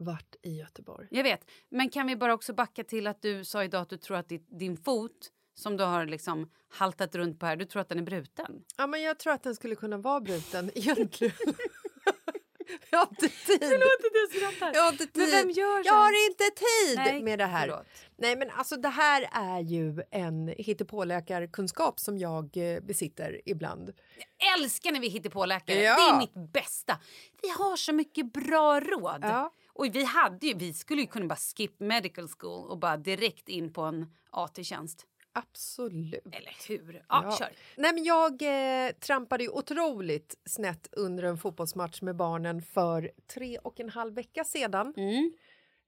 varit 0.01 0.37
i 0.43 0.57
Göteborg. 0.59 1.09
Jag 1.11 1.23
vet, 1.23 1.51
men 1.69 1.91
kan 1.91 2.07
vi 2.07 2.17
bara 2.17 2.35
också 2.35 2.55
backa 2.55 2.85
till 2.85 3.07
att 3.07 3.23
du 3.23 3.45
sa 3.45 3.65
idag 3.65 3.83
att 3.83 3.91
du 3.91 3.97
tror 3.97 4.17
att 4.17 4.29
din 4.49 4.77
fot 4.77 5.33
som 5.55 5.77
du 5.77 5.85
har 5.85 6.07
liksom 6.07 6.51
haltat 6.69 7.15
runt 7.15 7.41
på 7.41 7.47
här, 7.47 7.57
du 7.57 7.65
tror 7.65 7.83
att 7.83 7.89
den 7.89 7.99
är 7.99 8.03
bruten? 8.03 8.65
Ja, 8.77 8.87
men 8.87 9.03
jag 9.03 9.19
tror 9.19 9.33
att 9.33 9.43
den 9.43 9.55
skulle 9.55 9.75
kunna 9.75 9.97
vara 9.99 10.21
bruten 10.21 10.71
egentligen. 10.75 11.35
jag 12.91 12.99
har 12.99 13.07
inte 13.11 13.29
tid. 13.29 13.59
Förlåt 13.61 14.05
att 14.07 14.13
jag 14.13 14.53
skrattar. 14.53 14.75
Jag 14.75 14.83
har 14.83 14.93
inte 14.93 15.07
tid. 15.07 15.23
Men 15.23 15.31
vem 15.31 15.51
gör 15.51 15.77
jag 15.77 15.87
så? 15.87 15.95
har 15.95 16.31
inte 16.31 16.45
tid 16.45 16.97
Nej, 16.97 17.23
med 17.23 17.39
det 17.39 17.47
här. 17.47 17.61
förlåt. 17.61 17.87
Nej, 18.17 18.37
men 18.37 18.51
alltså 18.51 18.77
det 18.77 18.89
här 18.89 19.29
är 19.33 19.61
ju 19.61 20.03
en 20.11 20.49
hittepåläkarkunskap 20.49 22.01
som 22.01 22.19
jag 22.19 22.57
eh, 22.57 22.81
besitter 22.81 23.41
ibland. 23.45 23.93
Jag 24.39 24.55
älskar 24.59 24.93
när 24.93 25.01
vi 25.01 25.09
hittar 25.09 25.31
på 25.31 25.47
läkare. 25.47 25.79
Ja. 25.83 25.97
Det 25.97 26.15
är 26.15 26.19
mitt 26.19 26.53
bästa. 26.53 26.99
Vi 27.43 27.49
har 27.49 27.77
så 27.77 27.93
mycket 27.93 28.33
bra 28.33 28.81
råd. 28.81 29.21
Ja. 29.23 29.53
Och 29.79 29.87
vi, 29.95 30.05
hade 30.05 30.47
ju, 30.47 30.55
vi 30.55 30.73
skulle 30.73 31.01
ju 31.01 31.07
kunna 31.07 31.27
bara 31.27 31.37
skip 31.37 31.81
medical 31.81 32.29
school 32.29 32.71
och 32.71 32.79
bara 32.79 32.97
direkt 32.97 33.49
in 33.49 33.73
på 33.73 33.83
en 33.83 34.07
AT-tjänst. 34.31 35.07
Absolut. 35.33 36.27
Eller 36.33 36.69
hur? 36.69 37.05
Ja, 37.09 37.37
kör. 37.39 37.49
Nej, 37.77 37.93
men 37.95 38.05
jag 38.05 38.43
eh, 38.43 38.93
trampade 38.93 39.45
ju 39.45 39.51
otroligt 39.51 40.35
snett 40.45 40.89
under 40.93 41.23
en 41.23 41.39
fotbollsmatch 41.39 42.03
med 42.03 42.17
barnen 42.17 42.63
för 42.63 43.11
tre 43.35 43.59
och 43.59 43.81
en 43.81 43.89
halv 43.89 44.15
vecka 44.15 44.45
sedan. 44.45 44.95
Mm. 44.97 45.33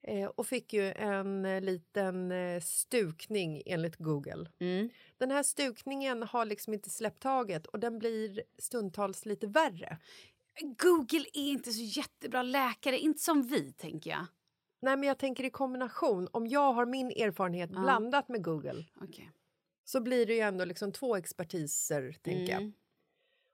Eh, 0.03 0.27
och 0.27 0.47
fick 0.47 0.73
ju 0.73 0.93
en 0.93 1.45
eh, 1.45 1.61
liten 1.61 2.33
eh, 2.33 2.61
stukning 2.61 3.63
enligt 3.67 3.97
Google. 3.97 4.51
Mm. 4.61 4.91
Den 5.19 5.31
här 5.31 5.43
stukningen 5.43 6.23
har 6.23 6.45
liksom 6.45 6.75
inte 6.75 6.91
släppt 6.91 7.23
taget 7.23 7.67
och 7.67 7.81
den 7.81 7.99
blir 7.99 8.43
stundtals 8.59 9.27
lite 9.27 9.47
värre. 9.47 9.99
Google 10.61 11.25
är 11.33 11.51
inte 11.51 11.73
så 11.73 11.83
jättebra 12.01 12.43
läkare, 12.43 12.99
inte 12.99 13.21
som 13.23 13.43
vi 13.43 13.73
tänker 13.73 14.11
jag. 14.11 14.27
Nej, 14.83 14.97
men 14.97 15.09
jag 15.09 15.19
tänker 15.19 15.45
i 15.45 15.51
kombination. 15.51 16.29
Om 16.33 16.47
jag 16.47 16.73
har 16.73 16.87
min 16.87 17.07
erfarenhet 17.11 17.71
Ja. 17.73 17.81
blandat 17.81 18.29
med 18.29 18.45
Google 18.45 18.85
Okej. 19.01 19.31
så 19.85 20.01
blir 20.01 20.27
det 20.27 20.35
ju 20.35 20.41
ändå 20.41 20.65
liksom 20.65 20.93
två 20.93 21.17
expertiser, 21.17 22.17
tänker 22.23 22.53
jag. 22.53 22.61
Mm. 22.63 22.73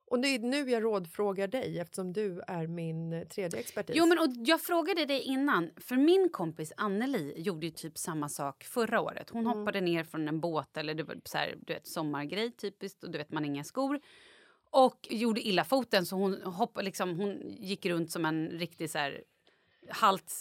Och 0.07 0.21
det 0.21 0.29
är 0.29 0.39
nu 0.39 0.71
jag 0.71 0.85
rådfrågar 0.85 1.49
dig 1.49 1.79
eftersom 1.79 2.13
du 2.13 2.41
är 2.47 2.67
min 2.67 3.27
tredje 3.29 3.61
expertis. 3.61 3.97
Jo, 3.99 4.07
men 4.07 4.19
och 4.19 4.27
jag 4.37 4.61
frågade 4.61 5.05
dig 5.07 5.21
innan, 5.21 5.71
för 5.77 5.97
min 5.97 6.29
kompis 6.29 6.73
Anneli 6.77 7.35
gjorde 7.41 7.67
ju 7.67 7.73
typ 7.73 7.99
samma 7.99 8.29
sak 8.29 8.65
förra 8.65 9.01
året. 9.01 9.31
Hon 9.31 9.47
Mm. 9.47 9.59
hoppade 9.59 9.81
ner 9.81 10.05
från 10.05 10.29
en 10.29 10.41
båt, 10.41 10.77
eller 10.77 10.95
det 10.95 11.03
var 11.03 11.17
så 11.25 11.39
här, 11.39 11.55
du 11.67 11.73
vet, 11.75 11.87
sommargrej 11.87 12.53
typiskt, 12.53 13.05
och 13.05 13.11
du 13.11 13.19
vet 13.19 13.33
man 13.33 13.45
inga 13.45 13.65
skor. 13.65 14.01
Och 14.77 15.07
gjorde 15.11 15.41
illa 15.41 15.65
foten 15.65 16.07
så 16.07 16.17
hon, 16.17 16.43
hopp, 16.43 16.79
liksom, 16.83 17.17
hon 17.17 17.41
gick 17.47 17.87
runt 17.87 18.11
som 18.13 18.25
en 18.25 18.49
riktig 18.49 18.91
så 18.91 18.99
här, 18.99 19.23
halt 19.89 20.33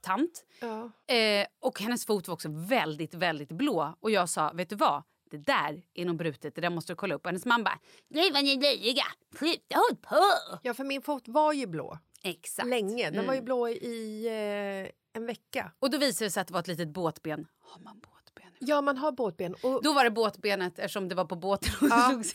tant. 0.00 0.44
Ja. 0.60 0.90
Eh, 1.14 1.46
och 1.60 1.80
hennes 1.80 2.06
fot 2.06 2.28
var 2.28 2.34
också 2.34 2.48
väldigt, 2.52 3.14
väldigt 3.14 3.48
blå. 3.52 3.94
Och 4.00 4.10
jag 4.10 4.28
sa, 4.28 4.52
vet 4.52 4.68
du 4.68 4.76
vad? 4.76 5.02
Det 5.30 5.36
där 5.38 5.82
är 5.94 6.04
nog 6.04 6.16
brutet, 6.16 6.54
det 6.54 6.60
där 6.60 6.70
måste 6.70 6.92
du 6.92 6.96
kolla 6.96 7.14
upp. 7.14 7.24
Och 7.24 7.28
hennes 7.30 7.44
man 7.44 7.64
bara, 7.64 7.78
nej 8.08 8.30
vad 8.32 8.44
ni 8.44 8.52
är 8.52 8.60
löjliga, 8.60 9.04
sluta 9.38 9.76
håll 9.76 9.96
på. 9.96 10.16
ja, 10.62 10.74
för 10.74 10.84
min 10.84 11.02
fot 11.02 11.28
var 11.28 11.52
ju 11.52 11.66
blå 11.66 11.98
Exakt. 12.22 12.68
länge. 12.68 13.10
Den 13.10 13.26
var 13.26 13.32
ju 13.34 13.38
Mm. 13.38 13.44
blå 13.44 13.68
i 13.68 14.26
eh, 14.26 14.90
en 15.20 15.26
vecka. 15.26 15.72
Och 15.78 15.90
då 15.90 15.98
visade 15.98 16.26
det 16.26 16.30
sig 16.30 16.40
att 16.40 16.46
det 16.46 16.52
var 16.52 16.60
ett 16.60 16.66
litet 16.68 16.88
båtben. 16.88 17.46
Har 17.60 17.80
man 17.82 17.94
båtben? 18.00 18.52
Ja, 18.60 18.80
man 18.80 18.96
har 18.98 19.12
båtben. 19.12 19.54
Och, 19.62 19.82
Då 19.82 19.92
var 19.92 20.04
det 20.04 20.10
båtbenet 20.10 20.78
eftersom 20.78 21.08
det 21.08 21.14
var 21.14 21.24
på 21.24 21.36
båten. 21.36 21.72
Och, 21.80 21.86
Ja. 21.90 22.22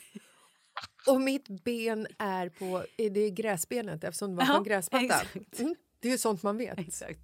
och 1.07 1.21
mitt 1.21 1.47
ben 1.63 2.07
är 2.19 2.49
på 2.49 2.77
eh, 2.97 3.11
det 3.11 3.19
är 3.19 3.29
gräsbenet 3.29 4.03
eftersom 4.03 4.29
det 4.29 4.35
var 4.35 4.45
på 4.45 4.57
en 4.57 4.63
gräsmatta. 4.63 5.21
Mm, 5.59 5.75
det 5.99 6.07
är 6.07 6.11
ju 6.11 6.17
sånt 6.17 6.43
man 6.43 6.57
vet. 6.57 6.79
Exakt. 6.79 7.19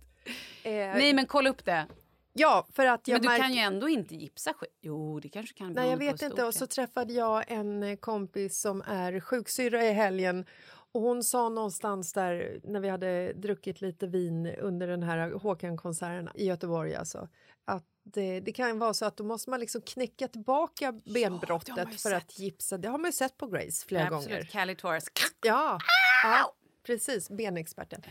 Eh, 0.63 0.71
Nej 0.73 1.13
men 1.13 1.25
kolla 1.25 1.49
upp 1.49 1.65
det. 1.65 1.85
Ja, 2.33 2.67
för 2.73 2.85
att 2.85 3.07
jag 3.07 3.15
Men 3.15 3.21
du 3.21 3.27
märk- 3.27 3.41
kan 3.41 3.53
ju 3.53 3.59
ändå 3.59 3.89
inte 3.89 4.15
gipsa 4.15 4.53
skit. 4.53 4.77
Jo 4.81 5.19
det 5.19 5.29
kanske 5.29 5.57
kan. 5.57 5.73
Nej, 5.73 5.89
jag 5.89 5.97
vet 5.97 6.21
inte. 6.21 6.43
Och 6.43 6.53
så 6.53 6.67
träffade 6.67 7.13
jag 7.13 7.51
en 7.51 7.83
eh, 7.83 7.95
kompis 7.95 8.59
som 8.61 8.81
är 8.87 9.19
sjuksyrra 9.19 9.85
i 9.85 9.93
helgen 9.93 10.45
Och 10.91 11.01
hon 11.01 11.23
sa 11.23 11.49
någonstans 11.49 12.13
där, 12.13 12.59
när 12.63 12.79
vi 12.79 12.89
hade 12.89 13.33
druckit 13.33 13.81
lite 13.81 14.07
vin 14.07 14.47
under 14.47 14.87
den 14.87 15.03
här 15.03 15.31
Håkan-konserten 15.31 16.29
i 16.35 16.45
Göteborg, 16.45 16.95
alltså, 16.95 17.27
att 17.65 17.85
det, 18.03 18.39
det 18.39 18.51
kan 18.51 18.79
vara 18.79 18.93
så 18.93 19.05
att 19.05 19.17
då 19.17 19.23
måste 19.23 19.49
man 19.49 19.59
liksom 19.59 19.81
knäcka 19.81 20.27
tillbaka 20.27 20.91
benbrottet 20.91 21.91
ju 21.91 21.97
för 21.97 22.11
att 22.11 22.31
sett. 22.31 22.39
gipsa. 22.39 22.77
Det 22.77 22.87
har 22.87 22.97
man 22.97 23.07
ju 23.07 23.11
sett 23.11 23.37
på 23.37 23.47
Grace 23.47 23.85
flera 23.87 24.03
Absolut, 24.07 24.27
gånger. 24.29 24.43
Callie 24.43 24.75
Torres. 24.75 25.05
Ja, 25.41 25.79
ja 26.23 26.53
precis. 26.83 27.29
Benexperten. 27.29 28.01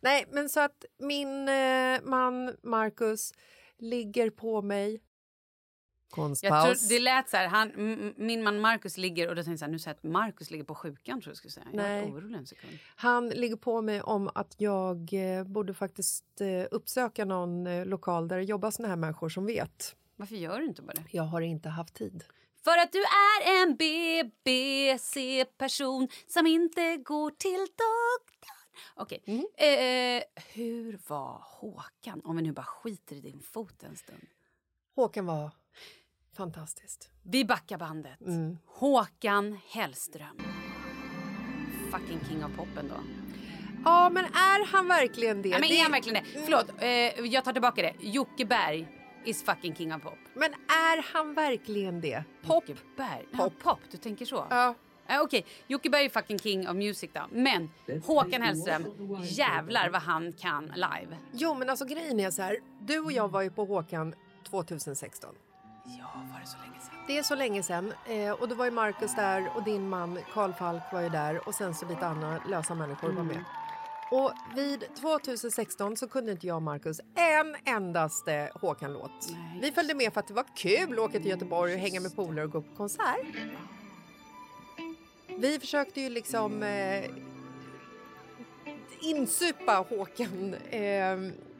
Nej, 0.00 0.24
men 0.30 0.48
så 0.48 0.60
att 0.60 0.84
min 0.98 1.48
eh, 1.48 2.00
man 2.02 2.56
Marcus 2.62 3.32
ligger 3.78 4.30
på 4.30 4.62
mig. 4.62 5.00
Jag 6.10 6.14
Konstpaus. 6.14 6.88
tror, 6.88 6.96
det 6.96 7.02
lät 7.02 7.28
så 7.28 7.36
här, 7.36 7.48
han, 7.48 7.72
min 8.16 8.42
man 8.42 8.60
Marcus 8.60 8.96
ligger 8.96 9.28
och 9.28 9.36
då 9.36 9.42
tänkte 9.42 9.50
jag 9.50 9.58
så 9.58 9.64
här, 9.64 9.72
nu 9.72 9.78
säger 9.78 9.94
jag 10.02 10.08
att 10.08 10.12
Marcus 10.12 10.50
ligger 10.50 10.64
på 10.64 10.74
sjukan 10.74 11.20
tror 11.20 11.30
jag 11.30 11.36
skulle 11.36 11.52
säga. 11.52 11.66
Jag 11.72 11.76
Nej. 11.76 12.10
var 12.10 12.18
orolig 12.18 12.38
en 12.38 12.46
sekund. 12.46 12.78
Han 12.96 13.28
ligger 13.28 13.56
på 13.56 13.82
mig 13.82 14.02
om 14.02 14.30
att 14.34 14.54
jag 14.58 15.10
eh, 15.12 15.44
borde 15.44 15.74
faktiskt 15.74 16.40
eh, 16.40 16.66
uppsöka 16.70 17.24
någon 17.24 17.66
eh, 17.66 17.86
lokal 17.86 18.28
där 18.28 18.36
det 18.36 18.44
jobbar 18.44 18.70
såna 18.70 18.88
här 18.88 18.96
människor 18.96 19.28
som 19.28 19.46
vet. 19.46 19.96
Varför 20.16 20.36
gör 20.36 20.58
du 20.58 20.64
inte 20.66 20.82
bara 20.82 20.92
det? 20.92 21.04
Jag 21.10 21.22
har 21.22 21.40
inte 21.40 21.68
haft 21.68 21.94
tid. 21.94 22.24
För 22.64 22.78
att 22.78 22.92
du 22.92 22.98
är 22.98 23.62
en 23.62 23.76
BBC-person 24.44 26.08
som 26.26 26.46
inte 26.46 26.96
går 26.96 27.30
till 27.30 27.58
doktorn. 27.60 28.54
Okej. 28.94 29.22
Mm. 29.26 29.44
Eh, 29.56 30.22
hur 30.52 31.00
var 31.06 31.42
Håkan? 31.44 32.20
Om 32.24 32.36
vi 32.36 32.42
nu 32.42 32.52
bara 32.52 32.66
skiter 32.66 33.16
i 33.16 33.20
din 33.20 33.40
fot 33.40 33.82
en 33.82 33.96
stund. 33.96 34.26
Håkan 34.96 35.26
var 35.26 35.50
fantastiskt. 36.38 37.10
Vi 37.22 37.44
backar 37.44 37.78
bandet. 37.78 38.20
Mm. 38.20 38.58
Håkan 38.66 39.58
Hellström. 39.70 40.38
Fucking 41.90 42.20
king 42.28 42.44
of 42.44 42.56
poppen 42.56 42.88
då. 42.88 42.94
Ja, 43.84 44.10
men 44.10 44.24
är 44.24 44.66
han 44.66 44.88
verkligen 44.88 45.42
det? 45.42 45.48
Ja, 45.48 45.58
men 45.58 45.70
är 45.70 45.82
han 45.82 45.92
verkligen 45.92 46.24
det? 46.24 46.40
Förlåt, 46.44 46.66
eh, 46.78 47.26
jag 47.26 47.44
tar 47.44 47.52
tillbaka 47.52 47.82
det. 47.82 47.94
Jocke 48.00 48.44
Berg 48.44 48.88
is 49.24 49.42
fucking 49.42 49.74
king 49.74 49.94
of 49.94 50.02
pop. 50.02 50.18
Men 50.34 50.52
är 50.68 51.12
han 51.12 51.34
verkligen 51.34 52.00
det? 52.00 52.24
Pop? 52.42 52.68
Jocke 52.68 52.80
Berg? 52.96 53.26
Pop. 53.32 53.38
Pop. 53.38 53.62
pop, 53.62 53.80
du 53.90 53.96
tänker 53.96 54.24
så? 54.24 54.46
Ja. 54.50 54.74
Eh, 55.08 55.20
Okej, 55.20 55.44
Jocke 55.66 55.90
Berg 55.90 56.04
är 56.04 56.08
fucking 56.08 56.38
king 56.38 56.68
of 56.68 56.76
music 56.76 57.10
då. 57.12 57.20
Men 57.30 57.70
Håkan 58.04 58.42
Hellström, 58.42 58.84
jävlar 59.22 59.88
vad 59.88 60.02
han 60.02 60.32
kan 60.32 60.66
live. 60.66 61.16
Jo, 61.32 61.54
men 61.54 61.70
alltså 61.70 61.84
grejen 61.84 62.20
är 62.20 62.30
så 62.30 62.42
här. 62.42 62.58
Du 62.80 63.00
och 63.00 63.12
jag 63.12 63.28
var 63.28 63.42
ju 63.42 63.50
på 63.50 63.64
Håkan 63.64 64.14
2016. 64.50 65.34
Ja, 65.98 66.24
var 66.32 66.40
det 66.40 66.46
så 66.46 66.58
länge 66.58 66.80
sedan? 66.80 66.98
Det 67.06 67.18
är 67.18 67.22
så 67.22 67.34
länge 67.34 67.62
sedan. 67.62 67.92
Eh, 68.06 68.30
och 68.30 68.48
då 68.48 68.54
var 68.54 68.64
ju 68.64 68.70
Marcus 68.70 69.14
där 69.14 69.50
och 69.54 69.64
din 69.64 69.88
man 69.88 70.18
Karl 70.32 70.52
Falk 70.52 70.82
var 70.92 71.00
ju 71.00 71.08
där 71.08 71.48
och 71.48 71.54
sen 71.54 71.74
så 71.74 71.86
lite 71.86 72.06
andra 72.06 72.40
lösa 72.48 72.74
människor 72.74 73.12
var 73.12 73.22
med. 73.22 73.44
Och 74.10 74.32
vid 74.56 74.84
2016 75.00 75.96
så 75.96 76.08
kunde 76.08 76.32
inte 76.32 76.46
jag 76.46 76.56
och 76.56 76.62
Marcus 76.62 77.00
en 77.14 77.56
endaste 77.74 78.50
Håkan-låt. 78.54 79.28
Vi 79.62 79.72
följde 79.72 79.94
med 79.94 80.12
för 80.12 80.20
att 80.20 80.28
det 80.28 80.34
var 80.34 80.46
kul 80.56 80.92
att 80.92 80.98
åka 80.98 81.18
till 81.18 81.26
Göteborg 81.26 81.74
och 81.74 81.80
hänga 81.80 82.00
med 82.00 82.16
polare 82.16 82.44
och 82.44 82.50
gå 82.50 82.62
på 82.62 82.74
konsert. 82.76 83.26
Vi 85.38 85.58
försökte 85.58 86.00
ju 86.00 86.10
liksom 86.10 86.62
eh, 86.62 87.04
insupa 89.00 89.72
Håkan 89.88 90.54
eh, 90.54 91.16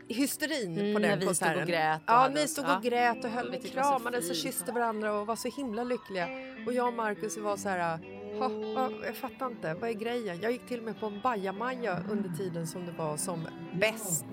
hysterin 0.09 0.75
på 0.75 0.81
Mm, 0.81 1.03
den 1.03 1.03
när 1.03 1.16
vi 1.16 1.35
stod 1.35 1.49
och 1.49 1.55
konserten. 1.55 1.66
grät 1.68 1.97
och 2.01 2.03
ja, 2.07 2.29
ni 2.35 2.49
stod 2.49 2.64
och 2.77 2.83
grät 2.83 3.25
och 3.25 3.31
höll 3.31 3.55
och 3.55 3.62
kramades 3.64 4.31
och 4.31 4.37
kysste 4.37 4.73
varandra 4.73 5.12
och 5.21 5.27
var 5.27 5.37
så 5.37 5.49
himla 5.49 5.85
lyckliga. 5.85 6.29
Och 6.66 6.73
jag 6.73 6.87
och 6.88 6.94
Marcus 6.94 7.37
var 7.38 7.57
så 7.57 7.68
här, 7.68 7.99
"Ha, 8.38 8.49
ha, 8.49 8.90
jag 9.07 9.16
fattar 9.16 9.47
inte, 9.47 9.75
vad 9.75 9.90
är 9.90 9.94
grejen? 9.94 10.40
Jag 10.42 10.53
gick 10.53 10.68
till 10.68 10.79
och 10.79 10.85
med 10.85 11.01
på 11.01 11.07
en 11.07 11.21
bajamaja 11.21 11.99
under 12.11 12.31
tiden 12.31 12.66
som 12.66 12.87
det 12.87 12.92
var 12.92 13.16
som 13.16 13.49
bäst, 13.81 14.25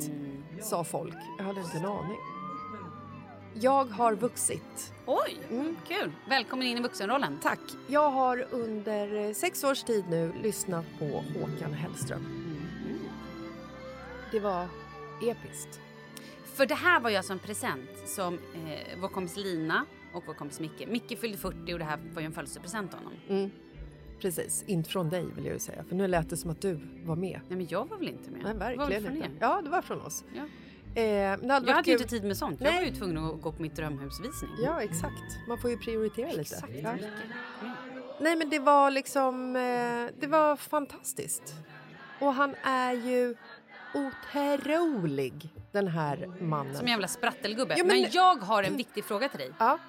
sa 0.61 0.83
folk. 0.83 1.15
Jag 1.37 1.45
hade 1.45 1.59
inte 1.61 1.77
en 1.77 1.85
aning. 1.85 2.17
Jag 3.53 3.85
har 3.85 4.15
vuxit. 4.15 4.93
Oj, 5.05 5.37
kul. 5.87 6.11
Välkommen 6.29 6.67
in 6.67 6.77
i 6.77 6.81
vuxenrollen. 6.81 7.39
Tack. 7.43 7.59
Jag 7.87 8.09
har 8.11 8.45
under 8.51 9.15
eh, 9.27 9.33
sex 9.33 9.63
års 9.63 9.83
tid 9.83 10.05
nu 10.09 10.33
lyssnat 10.43 10.85
på 10.99 11.05
Håkan 11.05 11.73
Hellström. 11.73 12.25
Det 14.31 14.39
var 14.39 14.67
episkt. 15.21 15.79
För 16.55 16.65
det 16.65 16.75
här 16.75 16.99
var 16.99 17.09
jag 17.09 17.25
som 17.25 17.39
present 17.39 17.89
som 18.05 18.33
eh, 18.33 18.99
vår 19.01 19.07
kompis 19.07 19.37
Lina 19.37 19.85
och 20.13 20.23
vår 20.27 20.33
kompis 20.33 20.59
Micke. 20.59 20.87
Micke 20.87 21.19
fyllde 21.19 21.37
40 21.37 21.73
och 21.73 21.79
det 21.79 21.85
här 21.85 21.99
var 22.13 22.21
ju 22.21 22.25
en 22.25 22.33
födelsedagspresent 22.33 22.93
av 22.93 22.99
honom. 22.99 23.51
Precis, 24.19 24.63
inte 24.67 24.89
från 24.89 25.09
dig 25.09 25.25
vill 25.35 25.45
jag 25.45 25.53
ju 25.53 25.59
säga, 25.59 25.83
för 25.83 25.95
nu 25.95 26.07
lät 26.07 26.29
det 26.29 26.37
som 26.37 26.51
att 26.51 26.61
du 26.61 26.79
var 27.05 27.15
med. 27.15 27.39
Nej 27.47 27.57
men 27.57 27.67
jag 27.69 27.89
var 27.89 27.97
väl 27.97 28.07
inte 28.07 28.31
med? 28.31 28.41
Nej, 28.43 28.53
var 28.53 28.59
verkligen 28.59 29.03
från 29.03 29.15
inte. 29.15 29.27
er? 29.27 29.31
Ja, 29.39 29.61
det 29.63 29.69
var 29.69 29.81
från 29.81 30.01
oss. 30.01 30.23
Ja. 30.35 30.43
Eh, 31.01 31.29
hade 31.29 31.47
Jag 31.67 31.75
hade 31.75 31.89
ju 31.91 31.97
inte 31.97 32.09
tid 32.09 32.23
med 32.23 32.37
sånt. 32.37 32.61
Jag 32.61 32.71
Nej. 32.73 32.79
var 32.79 32.91
ju 32.91 32.95
tvungen 32.95 33.17
att 33.17 33.41
gå 33.41 33.51
på 33.51 33.61
mitt 33.61 33.75
drömhusvisning. 33.75 34.51
Ja, 34.63 34.81
exakt. 34.81 35.47
Man 35.47 35.57
får 35.57 35.69
ju 35.69 35.77
prioritera 35.77 36.27
lite. 36.27 36.41
Exakt. 36.41 36.73
Ja. 36.83 36.95
Nej, 38.21 38.35
men 38.35 38.49
det 38.49 38.59
var 38.59 38.91
liksom... 38.91 39.55
Eh, 39.55 40.19
det 40.19 40.27
var 40.27 40.55
fantastiskt. 40.55 41.53
Och 42.19 42.33
han 42.33 42.55
är 42.63 42.93
ju 42.93 43.35
otrolig, 43.95 45.49
den 45.71 45.87
här 45.87 46.29
mannen. 46.41 46.75
Som 46.75 46.85
en 46.85 46.91
jävla 46.91 47.07
sprattelgubbe. 47.07 47.75
Ja, 47.77 47.83
men... 47.83 48.01
men- 48.01 48.11
jag 48.11 48.35
har 48.35 48.63
en 48.63 48.77
viktig 48.77 49.05
fråga 49.05 49.29
till 49.29 49.39
dig. 49.39 49.51
Ja. 49.59 49.79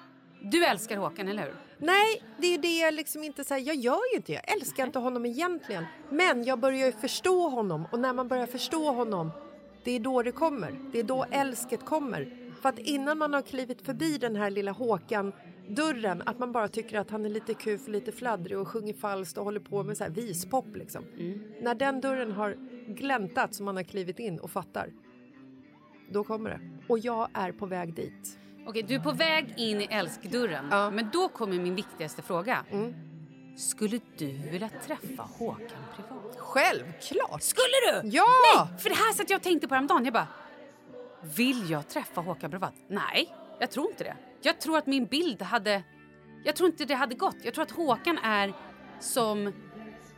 Du 0.41 0.65
älskar 0.65 0.97
Håkan, 0.97 1.27
eller 1.27 1.43
hur? 1.43 1.55
Nej, 1.77 2.23
det 2.37 2.47
är 2.47 2.57
det 2.57 2.77
jag 2.79 2.93
liksom 2.93 3.23
inte 3.23 3.43
säger. 3.43 3.67
Jag 3.67 3.75
gör 3.75 4.11
ju 4.13 4.17
inte 4.17 4.33
Jag 4.33 4.51
älskar 4.51 4.85
inte 4.85 4.99
honom 4.99 5.25
egentligen. 5.25 5.85
Men 6.09 6.43
jag 6.43 6.59
börjar 6.59 6.85
ju 6.85 6.91
förstå 6.91 7.49
honom 7.49 7.85
och 7.91 7.99
när 7.99 8.13
man 8.13 8.27
börjar 8.27 8.45
förstå 8.45 8.91
honom, 8.91 9.31
det 9.83 9.91
är 9.91 9.99
då 9.99 10.23
det 10.23 10.31
kommer. 10.31 10.75
Det 10.91 10.99
är 10.99 11.03
då 11.03 11.25
älsket 11.31 11.85
kommer. 11.85 12.51
För 12.61 12.69
att 12.69 12.79
innan 12.79 13.17
man 13.17 13.33
har 13.33 13.41
klivit 13.41 13.81
förbi 13.81 14.17
den 14.17 14.35
här 14.35 14.49
lilla 14.49 14.71
Håkan-dörren, 15.67 16.23
att 16.25 16.39
man 16.39 16.51
bara 16.51 16.67
tycker 16.67 16.99
att 16.99 17.11
han 17.11 17.25
är 17.25 17.29
lite 17.29 17.53
kuf, 17.53 17.87
lite 17.87 18.11
fladdrig 18.11 18.57
och 18.57 18.67
sjunger 18.67 18.93
falskt 18.93 19.37
och 19.37 19.43
håller 19.43 19.59
på 19.59 19.83
med 19.83 19.97
så 19.97 20.03
här 20.03 20.11
vispop 20.11 20.75
liksom. 20.75 21.03
När 21.61 21.75
den 21.75 22.01
dörren 22.01 22.31
har 22.31 22.55
gläntat 22.87 23.55
som 23.55 23.65
man 23.65 23.75
har 23.75 23.83
klivit 23.83 24.19
in 24.19 24.39
och 24.39 24.51
fattar, 24.51 24.89
då 26.11 26.23
kommer 26.23 26.49
det. 26.49 26.59
Och 26.87 26.99
jag 26.99 27.29
är 27.33 27.51
på 27.51 27.65
väg 27.65 27.93
dit. 27.93 28.39
Okej, 28.67 28.83
du 28.83 28.95
är 28.95 28.99
på 28.99 29.11
väg 29.11 29.53
in 29.57 29.81
i 29.81 29.87
älskdörren. 29.89 30.65
Ja. 30.71 30.91
Men 30.91 31.09
då 31.13 31.29
kommer 31.29 31.59
min 31.59 31.75
viktigaste 31.75 32.21
fråga. 32.21 32.65
Mm. 32.71 32.93
Skulle 33.57 33.99
du 34.17 34.27
vilja 34.51 34.69
träffa 34.85 35.23
Håkan 35.23 35.81
privat? 35.95 36.37
Självklart! 36.37 37.41
Skulle 37.41 38.01
du? 38.01 38.09
Ja! 38.09 38.25
Nej, 38.55 38.79
för 38.79 38.89
det 38.89 38.95
här 38.95 39.13
satt 39.13 39.29
jag 39.29 39.37
och 39.37 39.43
tänkte 39.43 39.67
på 39.67 39.73
häromdagen. 39.73 40.05
Jag 40.05 40.13
bara, 40.13 40.27
vill 41.35 41.69
jag 41.69 41.87
träffa 41.87 42.21
Håkan 42.21 42.51
privat? 42.51 42.73
Nej, 42.87 43.33
jag 43.59 43.71
tror 43.71 43.89
inte 43.89 44.03
det. 44.03 44.17
Jag 44.41 44.61
tror 44.61 44.77
att 44.77 44.87
min 44.87 45.05
bild 45.05 45.41
hade... 45.41 45.83
Jag 46.43 46.55
tror 46.55 46.69
inte 46.69 46.85
det 46.85 46.93
hade 46.93 47.15
gått. 47.15 47.37
Jag 47.43 47.53
tror 47.53 47.63
att 47.63 47.71
Håkan 47.71 48.17
är 48.17 48.53
som 48.99 49.53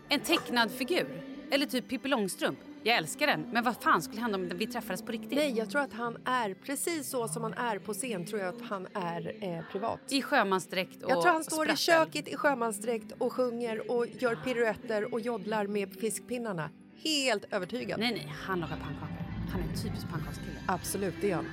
en 0.09 0.19
tecknad 0.19 0.71
figur. 0.71 1.23
Eller 1.51 1.65
typ 1.65 1.89
Pippi 1.89 2.07
Långstrump. 2.07 2.59
Jag 2.83 2.97
älskar 2.97 3.27
den, 3.27 3.41
men 3.41 3.63
vad 3.63 3.75
fan 3.75 4.01
skulle 4.01 4.21
hända 4.21 4.37
om 4.37 4.49
vi 4.55 4.67
träffades 4.67 5.01
på 5.01 5.11
riktigt? 5.11 5.31
Nej, 5.31 5.57
jag 5.57 5.69
tror 5.69 5.81
att 5.81 5.93
han 5.93 6.17
är 6.25 6.53
precis 6.53 7.09
så 7.09 7.27
som 7.27 7.43
han 7.43 7.53
är 7.53 7.79
på 7.79 7.93
scen 7.93 8.25
tror 8.25 8.41
jag 8.41 8.55
att 8.55 8.61
han 8.69 8.87
är 8.93 9.43
eh, 9.43 9.63
privat. 9.71 9.99
I 10.09 10.21
sjömansdräkt 10.21 11.03
och 11.03 11.11
Jag 11.11 11.21
tror 11.21 11.33
han 11.33 11.43
står 11.43 11.71
i 11.71 11.75
köket 11.75 12.27
i 12.27 12.35
sjömansdräkt 12.35 13.11
och 13.17 13.33
sjunger 13.33 13.91
och 13.91 14.07
gör 14.07 14.35
piruetter 14.35 15.13
och 15.13 15.19
joddlar 15.21 15.67
med 15.67 15.93
fiskpinnarna. 15.93 16.69
Helt 17.03 17.53
övertygad. 17.53 17.99
Nej, 17.99 18.11
nej, 18.11 18.33
han 18.45 18.59
lagar 18.59 18.77
pannkakor. 18.77 19.25
Han 19.51 19.61
är 19.61 19.65
en 19.65 19.75
typisk 19.75 20.09
pannkakskille. 20.09 20.59
Absolut, 20.67 21.15
det 21.21 21.31
är 21.31 21.35
han. 21.35 21.51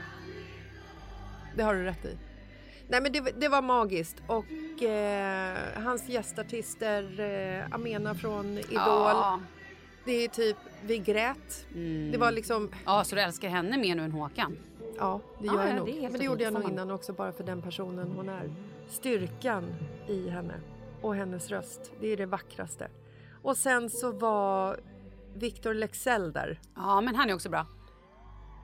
Det 1.57 1.63
har 1.63 1.75
du 1.75 1.83
rätt 1.83 2.05
i. 2.05 2.17
Nej 2.88 3.01
men 3.01 3.12
det, 3.12 3.20
det 3.20 3.49
var 3.49 3.62
magiskt 3.62 4.22
och 4.27 4.83
eh, 4.83 5.57
hans 5.85 6.09
gästartister 6.09 7.20
eh, 7.20 7.75
Amena 7.75 8.14
från 8.14 8.59
Idol. 8.59 8.72
Ja. 8.75 9.40
Det 10.05 10.25
är 10.25 10.29
typ, 10.29 10.57
vi 10.83 10.99
grät. 10.99 11.66
Det 12.12 12.18
var 12.18 12.33
liksom, 12.33 12.70
ja, 12.85 13.05
så 13.05 13.14
du 13.14 13.20
älskar 13.20 13.49
henne 13.49 13.79
mer 13.79 13.94
nu 13.94 14.03
än 14.03 14.12
Håkan? 14.12 14.57
Ja, 14.99 15.20
det 15.40 15.46
gör 15.46 15.55
ja, 15.55 15.68
jag 15.68 15.77
nog. 15.77 15.87
det 15.87 16.03
Men 16.03 16.12
det 16.12 16.25
gjorde 16.25 16.44
jag 16.44 16.53
nog 16.53 16.70
innan 16.70 16.90
också 16.90 17.12
bara 17.12 17.33
för 17.33 17.44
den 17.44 17.62
personen 17.62 18.12
hon 18.16 18.29
är. 18.29 18.51
Styrkan 18.88 19.75
i 20.09 20.29
henne 20.29 20.55
och 21.01 21.14
hennes 21.14 21.51
röst, 21.51 21.92
det 22.01 22.09
är 22.09 22.16
det 22.16 22.27
vackraste. 22.27 22.88
Och 23.42 23.57
sen 23.57 23.90
så 23.90 24.12
var 24.12 24.81
Victor 25.35 25.75
Lexell 25.75 26.33
där 26.33 26.61
Ja, 26.75 27.01
men 27.01 27.14
han 27.14 27.31
är 27.31 27.35
också 27.35 27.49
bra 27.49 27.66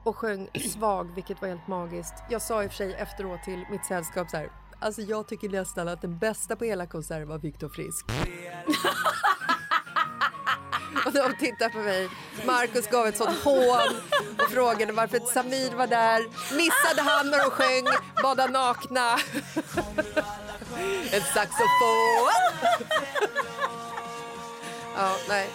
och 0.03 0.17
sjöng 0.17 0.49
Svag, 0.73 1.15
vilket 1.15 1.41
var 1.41 1.49
helt 1.49 1.67
magiskt. 1.67 2.13
Jag 2.29 2.41
sa 2.41 2.63
i 2.63 2.67
och 2.67 2.71
för 2.71 2.77
sig 2.77 2.93
efteråt 2.93 3.43
till 3.43 3.65
mitt 3.71 3.85
sällskap 3.85 4.29
så 4.29 4.37
här, 4.37 4.51
alltså 4.79 5.01
jag 5.01 5.27
tycker 5.27 5.49
nästan 5.49 5.87
att 5.87 6.01
den 6.01 6.17
bästa 6.17 6.55
på 6.55 6.65
hela 6.65 6.85
konserten 6.85 7.27
var 7.27 7.37
Viktor 7.37 7.69
Frisk. 7.69 8.05
och 11.05 11.13
de 11.13 11.33
tittade 11.39 11.69
på 11.69 11.79
mig. 11.79 12.09
Markus 12.45 12.87
gav 12.87 13.07
ett 13.07 13.17
sånt 13.17 13.43
hån 13.43 13.95
och 14.43 14.49
frågade 14.51 14.93
varför 14.93 15.19
Samir 15.19 15.75
var 15.75 15.87
där. 15.87 16.19
Missade 16.55 17.01
han 17.09 17.29
när 17.29 17.37
de 17.37 17.49
sjöng 17.49 17.85
Bada 18.23 18.47
nakna? 18.47 19.11
en 21.11 21.21
saxofon. 21.21 22.29
ja, 24.95 25.15
nej. 25.29 25.49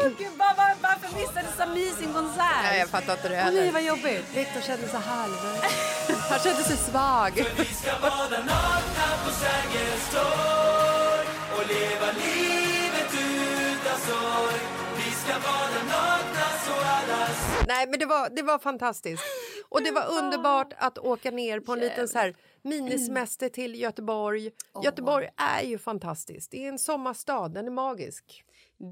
Åh 0.00 0.08
gud, 0.18 0.32
var, 0.38 0.54
var, 0.56 0.72
varför 0.82 1.08
missade 1.20 1.48
Sami 1.56 1.90
sin 1.90 2.12
konsert? 2.12 2.62
Nej, 2.62 2.78
jag 2.78 2.88
fattar 2.88 3.12
inte 3.12 3.28
det 3.28 3.34
Åh 3.38 3.44
nej, 3.44 3.56
heller. 3.56 3.72
vad 3.72 3.82
jobbigt. 3.82 4.24
Viktor 4.34 4.60
kände 4.60 4.88
sig 4.88 5.00
halv. 5.00 5.32
Han 6.30 6.38
kände 6.38 6.62
sig 6.62 6.76
svag. 6.76 7.32
Nej, 17.68 17.86
men 17.86 17.98
det 17.98 18.06
var, 18.06 18.30
det 18.30 18.42
var 18.42 18.58
fantastiskt. 18.58 19.22
Och 19.68 19.82
det 19.82 19.90
var 19.90 20.06
underbart 20.18 20.72
att 20.78 20.98
åka 20.98 21.30
ner 21.30 21.60
på 21.60 21.72
en 21.72 21.78
liten 21.78 22.08
så 22.08 22.18
här 22.18 22.34
minisemester 22.62 23.48
till 23.48 23.80
Göteborg. 23.80 24.50
Göteborg 24.84 25.28
är 25.36 25.62
ju 25.62 25.78
fantastiskt. 25.78 26.50
Det 26.50 26.64
är 26.64 26.68
en 26.68 26.78
sommarstad, 26.78 27.48
den 27.48 27.66
är 27.66 27.70
magisk. 27.70 28.44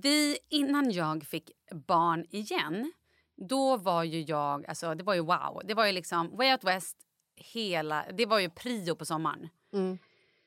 Vi, 0.02 0.38
innan 0.48 0.90
jag 0.90 1.24
fick 1.24 1.50
barn 1.72 2.26
igen, 2.30 2.92
då 3.36 3.76
var 3.76 4.04
ju 4.04 4.20
jag... 4.20 4.66
Alltså, 4.66 4.94
det 4.94 5.04
var 5.04 5.14
ju 5.14 5.20
wow. 5.20 5.62
Det 5.64 5.74
var 5.74 5.86
ju 5.86 5.92
liksom 5.92 6.36
Way 6.36 6.52
Out 6.52 6.64
West 6.64 6.96
hela... 7.36 8.04
Det 8.12 8.26
var 8.26 8.38
ju 8.38 8.50
prio 8.50 8.94
på 8.94 9.04
sommaren. 9.04 9.48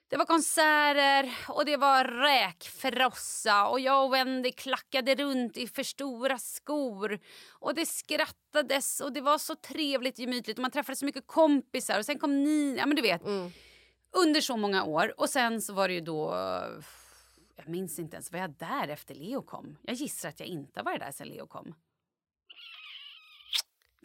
Det 0.08 0.18
var 0.18 0.26
konserter 0.26 1.38
och 1.48 1.66
det 1.66 1.78
var 1.78 2.04
räkfrossa 2.04 3.68
och 3.68 3.80
jag 3.80 4.06
och 4.06 4.14
Wendy 4.14 4.52
klackade 4.52 5.16
runt 5.16 5.58
i 5.58 5.68
för 5.68 5.84
stora 5.84 6.38
skor. 6.38 7.20
Och 7.52 7.76
det 7.76 7.86
skrattades 7.86 9.00
och 9.00 9.14
det 9.14 9.22
var 9.22 9.38
så 9.38 9.56
trevligt 9.56 10.20
gemytligt 10.20 10.58
och 10.58 10.62
man 10.62 10.72
träffade 10.72 10.96
så 10.96 11.06
mycket 11.06 11.28
kompisar 11.28 12.00
och 12.00 12.06
sen 12.06 12.20
kom 12.20 12.44
ni, 12.44 12.76
ja 12.78 12.86
men 12.86 12.96
du 12.96 13.02
vet. 13.02 13.22
Under 14.12 14.42
så 14.42 14.58
många 14.58 14.84
år 14.84 15.14
och 15.20 15.30
sen 15.30 15.62
så 15.62 15.74
var 15.74 15.88
det 15.88 15.94
ju 15.94 16.02
då 16.02 16.36
jag 17.56 17.68
minns 17.68 18.00
inte 18.00 18.16
ens, 18.16 18.32
var 18.32 18.40
jag 18.40 18.52
där 18.52 18.88
efter 18.88 19.16
Leo 19.16 19.42
kom? 19.42 19.78
Jag 19.82 19.96
gissar 19.96 20.30
att 20.30 20.40
jag 20.40 20.50
inte 20.50 20.80
har 20.80 20.86
varit 20.86 21.00
där 21.00 21.12
sen 21.12 21.28
Leo 21.28 21.48
kom. 21.48 21.76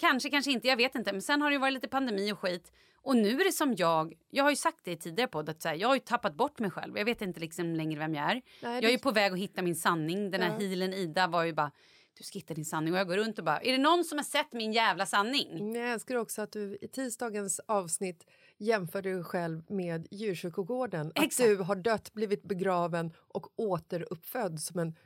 Kanske, 0.00 0.30
kanske 0.30 0.50
inte, 0.50 0.68
jag 0.68 0.76
vet 0.76 0.94
inte. 0.94 1.12
Men 1.12 1.22
sen 1.22 1.42
har 1.42 1.50
det 1.50 1.58
varit 1.58 1.74
lite 1.74 1.88
pandemi 1.88 2.32
och 2.32 2.38
skit. 2.38 2.72
Och 3.02 3.16
nu 3.16 3.40
är 3.40 3.44
det 3.44 3.52
som 3.52 3.74
jag, 3.74 4.14
jag 4.30 4.44
har 4.44 4.50
ju 4.50 4.56
sagt 4.56 4.84
det 4.84 4.92
i 4.92 4.96
tidigare 4.96 5.28
podd 5.28 5.48
att 5.48 5.64
här, 5.64 5.74
jag 5.74 5.88
har 5.88 5.94
ju 5.94 6.00
tappat 6.00 6.34
bort 6.34 6.58
mig 6.58 6.70
själv. 6.70 6.98
Jag 6.98 7.04
vet 7.04 7.22
inte 7.22 7.40
liksom 7.40 7.74
längre 7.74 7.98
vem 7.98 8.14
jag 8.14 8.30
är. 8.30 8.42
jag 8.60 8.84
är 8.84 8.90
ju 8.90 8.98
på 8.98 9.10
väg 9.10 9.32
att 9.32 9.38
hitta 9.38 9.62
min 9.62 9.76
sanning. 9.76 10.30
Den 10.30 10.42
här 10.42 10.60
healen 10.60 10.94
Ida 10.94 11.26
var 11.26 11.44
ju 11.44 11.52
bara, 11.52 11.70
du 12.18 12.24
ska 12.24 12.38
hitta 12.38 12.54
din 12.54 12.64
sanning. 12.64 12.92
Och 12.92 12.98
jag 12.98 13.06
går 13.06 13.16
runt 13.16 13.38
och 13.38 13.44
bara, 13.44 13.60
är 13.60 13.72
det 13.72 13.78
någon 13.78 14.04
som 14.04 14.18
har 14.18 14.24
sett 14.24 14.52
min 14.52 14.72
jävla 14.72 15.06
sanning? 15.06 15.74
Jag 15.74 15.92
älskar 15.92 16.14
också 16.14 16.42
att 16.42 16.52
du 16.52 16.78
i 16.80 16.88
tisdagens 16.88 17.60
avsnitt 17.68 18.26
jämför 18.58 19.02
dig 19.02 19.24
själv 19.24 19.62
med 19.68 20.08
djurkyrkogården. 20.10 21.12
Att 21.14 21.24
Exakt. 21.24 21.48
du 21.48 21.56
har 21.56 21.76
dött, 21.76 22.12
blivit 22.12 22.42
begraven 22.42 23.12
och 23.18 23.46
återuppfödd 23.56 24.60
som 24.60 24.78
en 24.78 24.96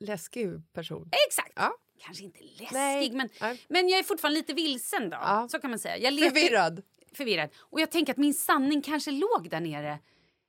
läskig 0.00 0.72
person. 0.72 1.10
Exakt! 1.28 1.52
Ja. 1.56 1.72
Kanske 1.98 2.24
inte 2.24 2.40
läskig, 2.42 2.68
Nej. 2.72 3.10
men, 3.12 3.28
Nej. 3.40 3.62
men 3.68 3.88
jag 3.88 3.98
är 3.98 4.02
fortfarande 4.02 4.38
lite 4.40 4.54
vilsen 4.54 5.10
då. 5.10 5.16
Ja. 5.20 5.48
Så 5.50 5.58
kan 5.58 5.70
man 5.70 5.78
säga. 5.78 5.98
Jag 5.98 6.12
leker- 6.14 6.30
Förvirrad. 6.30 6.82
förvirrad. 7.12 7.50
Och 7.56 7.80
jag 7.80 7.90
tänker 7.90 8.12
att 8.12 8.16
min 8.18 8.34
sanning 8.34 8.82
kanske 8.82 9.10
låg 9.10 9.50
där 9.50 9.60
nere 9.60 9.98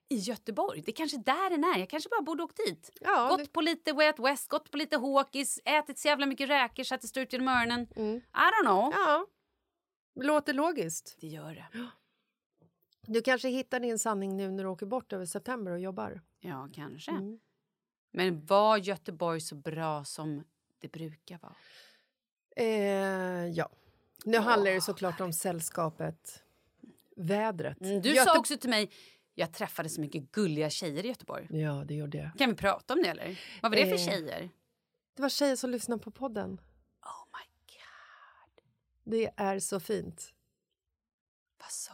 i 0.10 0.16
Göteborg. 0.16 0.82
Det 0.86 0.92
är 0.92 0.96
kanske 0.96 1.18
där 1.18 1.50
den 1.50 1.64
är. 1.64 1.80
Jag 1.80 1.90
kanske 1.90 2.10
bara 2.10 2.22
borde 2.22 2.44
åkt 2.44 2.58
dit. 2.68 2.92
Ja, 3.02 3.28
gått 3.30 3.40
det- 3.40 3.54
på 3.54 3.62
lite 3.62 3.94
Way 3.94 4.08
Out 4.08 4.20
West, 4.20 4.48
gått 4.50 4.72
på 4.72 4.78
lite 4.78 4.98
Hawkis, 4.98 5.60
ätit 5.66 6.00
så 6.00 6.08
jävla 6.08 6.26
mycket 6.26 6.50
räkor 6.50 6.84
så 6.84 6.96
att 6.96 7.02
det 7.02 7.08
står 7.08 7.24
ut 7.24 7.34
genom 7.34 7.48
öronen. 7.48 7.88
Mm. 7.96 8.16
I 8.18 8.22
don't 8.32 8.64
know. 8.66 8.94
Ja, 8.96 9.26
låter 10.24 10.54
logiskt. 10.54 11.18
Det 11.22 11.28
gör 11.28 11.54
det. 11.54 11.68
Du 13.08 13.22
kanske 13.22 13.48
hittar 13.50 13.80
din 13.80 14.00
sanning 14.00 14.38
nu 14.38 14.52
när 14.52 14.64
du 14.64 14.70
åker 14.70 14.86
bort 14.86 15.14
över 15.14 15.26
september 15.26 15.72
och 15.72 15.80
jobbar. 15.80 16.22
Ja, 16.40 16.70
kanske. 16.74 17.12
Mm. 17.12 17.40
Men 18.12 18.46
var 18.46 18.78
Göteborg 18.78 19.42
så 19.42 19.56
bra 19.56 20.04
som 20.04 20.44
det 20.80 20.92
brukar 20.92 21.40
vara? 21.40 21.56
Eh, 22.56 23.48
ja. 23.48 23.70
Nu 24.26 24.38
handlar 24.38 24.72
det 24.72 24.82
såklart 24.82 25.22
om 25.22 25.34
sällskapet, 25.34 26.44
vädret. 27.16 27.82
Mm, 27.82 28.02
du 28.02 28.10
Göte- 28.10 28.26
sa 28.26 28.40
också 28.40 28.58
till 28.58 28.70
mig, 28.70 28.92
jag 29.36 29.54
träffade 29.54 29.90
så 29.90 30.02
mycket 30.02 30.32
gulliga 30.32 30.70
tjejer 30.70 31.06
i 31.06 31.08
Göteborg. 31.08 31.48
Ja, 31.62 31.84
det 31.88 31.94
gjorde 31.96 32.18
jag. 32.18 32.38
Kan 32.38 32.50
vi 32.50 32.56
prata 32.56 32.94
om 32.94 33.04
det 33.04 33.10
eller? 33.10 33.40
Vad 33.62 33.72
var 33.72 33.76
det 33.78 33.86
för 33.86 33.94
Eh. 33.94 34.12
tjejer? 34.12 34.50
Det 35.14 35.22
var 35.22 35.30
tjejer 35.30 35.56
som 35.56 35.70
lyssnade 35.70 36.04
på 36.04 36.12
podden. 36.12 36.50
Oh 37.02 37.26
my 37.34 37.46
god. 37.74 38.64
Det 39.04 39.32
är 39.38 39.60
så 39.60 39.80
fint. 39.80 40.34
Vad 41.60 41.72
sa? 41.72 41.94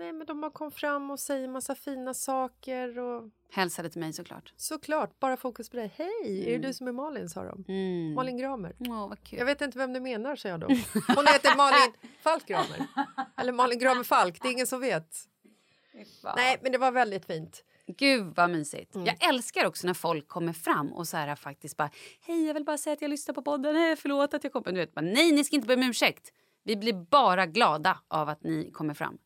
Nej, 0.00 0.12
men 0.12 0.26
de 0.26 0.40
bara 0.40 0.50
kom 0.50 0.70
fram 0.70 1.10
och 1.10 1.20
säger 1.20 1.48
massa 1.48 1.74
fina 1.74 2.14
saker 2.14 2.98
och 2.98 3.30
Hälsade 3.52 3.90
till 3.90 4.00
mig 4.00 4.12
såklart. 4.12 4.52
såklart, 4.56 5.20
bara 5.20 5.36
fokus 5.36 5.70
på 5.70 5.76
dig. 5.76 5.92
Hej, 5.96 6.44
är 6.46 6.58
det 6.58 6.68
du 6.68 6.74
som 6.74 6.88
är 6.88 6.92
Malin, 6.92 7.28
sa 7.28 7.44
de. 7.44 7.64
Mm. 7.68 8.14
Malin 8.14 8.38
Gramer. 8.38 8.76
Åh, 8.78 9.08
vad 9.08 9.22
kul. 9.22 9.38
Jag 9.38 9.46
vet 9.46 9.60
inte 9.60 9.78
vem 9.78 9.92
du 9.92 10.00
menar, 10.00 10.36
sa 10.36 10.48
jag 10.48 10.60
då. 10.60 10.66
Hon 11.16 11.26
heter 11.26 11.56
Malin 11.56 11.92
Falk 12.22 12.46
Gramer. 12.46 12.86
Eller 13.36 13.52
Malin 13.52 13.78
Gramer 13.78 14.04
Falk, 14.04 14.42
det 14.42 14.48
är 14.48 14.52
ingen 14.52 14.66
som 14.66 14.80
vet. 14.80 15.16
Nej, 16.36 16.58
men 16.62 16.72
det 16.72 16.78
var 16.78 16.90
väldigt 16.92 17.26
fint. 17.26 17.64
Gud 17.86 18.32
vad 18.36 18.50
mysigt. 18.50 18.94
Mm. 18.94 19.06
Jag 19.06 19.28
älskar 19.28 19.66
också 19.66 19.86
när 19.86 19.94
folk 19.94 20.28
kommer 20.28 20.52
fram 20.52 20.92
och 20.92 21.08
så 21.08 21.16
här 21.16 21.36
faktiskt 21.36 21.76
bara 21.76 21.90
Hej 22.20 22.46
jag 22.46 22.54
vill 22.54 22.64
bara 22.64 22.78
säga 22.78 22.94
att 22.94 23.02
jag 23.02 23.08
lyssnar 23.08 23.34
på 23.34 23.42
podden, 23.42 23.76
eh, 23.76 23.96
förlåt 23.96 24.34
att 24.34 24.44
jag 24.44 24.52
kommer. 24.52 24.72
Du 24.72 24.78
vet, 24.78 24.94
bara, 24.94 25.00
Nej 25.00 25.32
ni 25.32 25.44
ska 25.44 25.56
inte 25.56 25.68
be 25.68 25.74
om 25.74 25.82
ursäkt. 25.82 26.32
Vi 26.64 26.76
blir 26.76 26.92
bara 26.92 27.46
glada 27.46 27.98
av 28.08 28.28
att 28.28 28.42
ni 28.42 28.70
kommer 28.70 28.94
fram. 28.94 29.18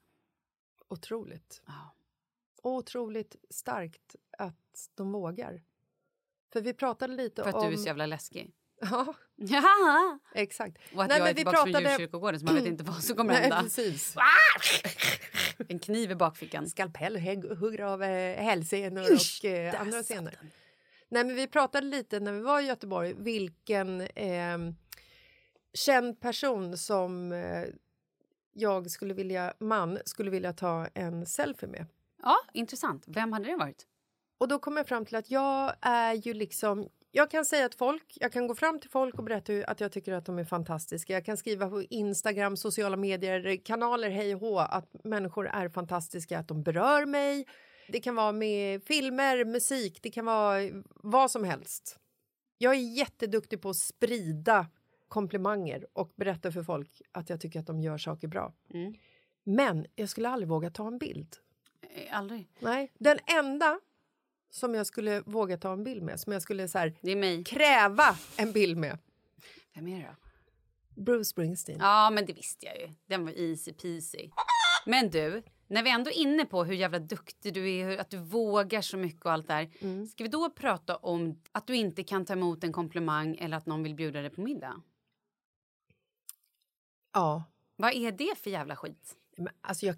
Otroligt. 0.89 1.63
Ja. 1.67 1.95
Otroligt 2.63 3.37
starkt 3.51 4.17
att 4.39 4.89
de 4.95 5.13
vågar. 5.13 5.63
För 6.53 6.61
vi 6.61 6.75
pratade 6.75 7.15
lite 7.15 7.43
För 7.43 7.49
att 7.49 7.55
om... 7.55 7.67
du 7.67 7.73
är 7.73 7.77
så 7.77 7.87
jävla 7.87 8.07
läskig. 8.07 8.53
Ja, 9.37 10.19
exakt. 10.35 10.79
Och 10.95 11.03
att 11.03 11.09
Nej, 11.09 11.19
jag 11.19 11.29
är 11.29 11.35
tillbaka 11.35 11.57
från 11.57 11.73
pratade- 11.73 11.91
djurkyrkogården 11.91 12.41
så 12.41 12.47
man 12.47 12.55
vet 12.55 12.67
inte 12.67 12.85
vad 12.85 13.05
som 13.05 13.17
kommer 13.17 13.33
Nej, 13.33 13.41
hända. 13.43 13.63
precis. 13.63 14.15
En 15.69 15.79
kniv 15.79 16.11
i 16.11 16.15
bakfickan. 16.15 16.69
Skalpell 16.69 17.17
hugger 17.59 17.81
av 17.85 18.03
eh, 18.03 18.43
hälsenor 18.45 19.03
och 19.13 19.45
eh, 19.45 19.81
andra 19.81 20.03
scener. 20.03 20.39
Nej, 21.09 21.25
men 21.25 21.35
vi 21.37 21.47
pratade 21.47 21.87
lite 21.87 22.21
när 22.21 22.33
vi 22.33 22.41
var 22.41 22.61
i 22.61 22.65
Göteborg 22.67 23.15
vilken 23.15 24.01
eh, 24.01 24.59
känd 25.75 26.21
person 26.21 26.79
som 26.79 27.33
eh, 27.33 27.65
jag 28.55 28.91
skulle 28.91 29.15
vilja, 29.15 29.55
man 29.59 29.99
skulle 30.05 30.31
vilja 30.31 30.53
ta 30.53 30.87
en 30.95 31.27
selfie 31.27 31.69
med. 31.69 31.87
Ja, 32.23 32.37
intressant. 32.53 33.05
Vem 33.07 33.33
hade 33.33 33.47
det 33.47 33.57
varit? 33.57 33.87
Och 34.39 34.49
då 34.49 34.59
kom 34.59 34.77
jag 34.77 34.87
fram 34.89 35.07
till 35.07 35.17
att 35.17 35.31
jag 35.31 35.75
är 35.81 36.15
ju 36.15 36.35
liksom... 36.35 36.89
Jag 37.11 37.31
kan 37.31 37.45
säga 37.45 37.67
att 37.67 37.75
folk, 37.75 38.17
jag 38.21 38.33
kan 38.33 38.47
gå 38.47 38.55
fram 38.55 38.81
till 38.81 38.91
folk 38.91 39.15
och 39.15 39.25
berätta 39.25 39.53
att 39.67 39.81
jag 39.81 39.93
tycker 39.93 40.13
att 40.13 40.27
de 40.27 40.39
är 40.39 40.45
fantastiska. 40.45 41.13
Jag 41.13 41.25
kan 41.25 41.37
skriva 41.37 41.71
på 41.71 41.83
Instagram, 41.83 42.57
sociala 42.57 42.97
medier, 42.97 43.65
kanaler, 43.65 44.11
hej 44.11 44.35
och 44.35 44.41
hå, 44.41 44.59
att 44.59 45.05
människor 45.05 45.47
är 45.47 45.69
fantastiska, 45.69 46.39
att 46.39 46.49
de 46.49 46.63
berör 46.63 47.07
mig. 47.07 47.47
Det 47.89 48.01
kan 48.01 48.15
vara 48.15 48.33
med 48.33 48.83
filmer, 48.83 49.45
musik, 49.45 49.99
det 50.03 50.11
kan 50.11 50.25
vara 50.25 50.61
vad 50.95 51.31
som 51.31 51.45
helst. 51.45 51.99
Jag 52.59 52.75
är 52.75 52.97
jätteduktig 52.97 53.63
på 53.63 53.71
att 53.71 53.77
sprida 53.77 54.67
komplimanger 55.09 55.87
och 55.93 56.13
berätta 56.17 56.53
för 56.53 56.63
folk 56.63 57.03
att 57.13 57.31
jag 57.31 57.41
tycker 57.41 57.61
att 57.61 57.67
de 57.67 57.81
gör 57.81 57.99
saker 57.99 58.29
bra. 58.29 58.55
Mm. 58.75 58.95
Men 59.45 59.87
jag 59.95 60.09
skulle 60.09 60.29
aldrig 60.29 60.49
våga 60.49 60.71
ta 60.71 60.87
en 60.87 60.99
bild. 60.99 61.37
Eh, 61.83 62.19
Aldrig. 62.19 62.49
Nej, 62.59 62.93
den 62.99 63.19
enda 63.39 63.81
som 64.51 64.75
jag 64.75 64.87
skulle 64.87 65.21
våga 65.21 65.57
ta 65.57 65.73
en 65.73 65.85
bild 65.85 66.03
med, 66.03 66.21
som 66.21 66.33
jag 66.33 66.43
skulle 66.43 66.69
så 66.69 66.79
här, 66.79 67.45
kräva 67.45 68.17
en 68.37 68.53
bild 68.53 68.79
med, 68.79 68.99
Vem 69.75 69.89
är 69.89 69.99
det 69.99 70.07
då? 70.07 71.03
Bruce 71.03 71.25
Springsteen. 71.25 71.79
Ja, 71.81 72.11
men 72.11 72.27
det 72.27 72.33
visste 72.33 72.67
jag 72.67 72.81
ju. 72.81 72.89
Den 73.07 73.25
var 73.25 73.33
easy 73.33 73.73
peasy. 73.73 74.31
Men 74.87 75.11
du, 75.11 75.43
när 75.67 75.83
vi 75.83 75.91
ändå 75.91 76.11
är 76.11 76.19
inne 76.19 76.45
på 76.45 76.65
hur 76.65 76.75
jävla 76.75 76.99
duktig 76.99 77.55
du 77.55 77.71
är, 77.71 77.99
att 77.99 78.11
du 78.11 78.19
vågar 78.19 78.81
så 78.81 78.97
mycket 78.97 79.25
och 79.25 79.33
allt 79.33 79.49
där. 79.49 79.71
Mm. 79.81 80.07
Ska 80.07 80.25
vi 80.25 80.31
då 80.31 80.51
prata 80.51 80.97
om 80.97 81.43
att 81.53 81.67
du 81.67 81.77
inte 81.77 82.03
kan 82.03 82.25
ta 82.25 82.33
emot 82.33 82.65
en 82.65 82.73
komplimang 82.73 83.37
eller 83.41 83.57
att 83.57 83.67
någon 83.67 83.83
vill 83.83 83.95
bjuda 83.95 84.21
dig 84.21 84.31
på 84.31 84.41
middag? 84.41 84.83
Ja, 87.15 87.45
Vad 87.77 87.93
är 87.93 88.13
det 88.13 88.39
för 88.39 88.51
jävla 88.51 88.77
skit? 88.77 89.17
men 89.37 89.53
alltså 89.61 89.87
jag, 89.87 89.97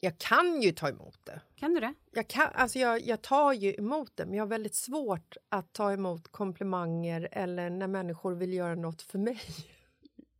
jag 0.00 0.18
kan 0.18 0.62
ju 0.62 0.72
ta 0.72 0.88
emot 0.88 1.18
det. 1.24 1.40
Kan 1.56 1.74
du 1.74 1.80
det? 1.80 1.94
Jag, 2.10 2.28
kan, 2.28 2.48
alltså 2.54 2.78
jag, 2.78 3.00
jag 3.00 3.22
tar 3.22 3.52
ju 3.52 3.74
emot 3.74 4.12
det, 4.14 4.26
men 4.26 4.34
jag 4.34 4.42
har 4.42 4.48
väldigt 4.48 4.74
svårt 4.74 5.36
att 5.48 5.72
ta 5.72 5.92
emot 5.92 6.28
komplimanger 6.32 7.28
eller 7.32 7.70
när 7.70 7.86
människor 7.86 8.34
vill 8.34 8.52
göra 8.52 8.74
något 8.74 9.02
för 9.02 9.18
mig. 9.18 9.40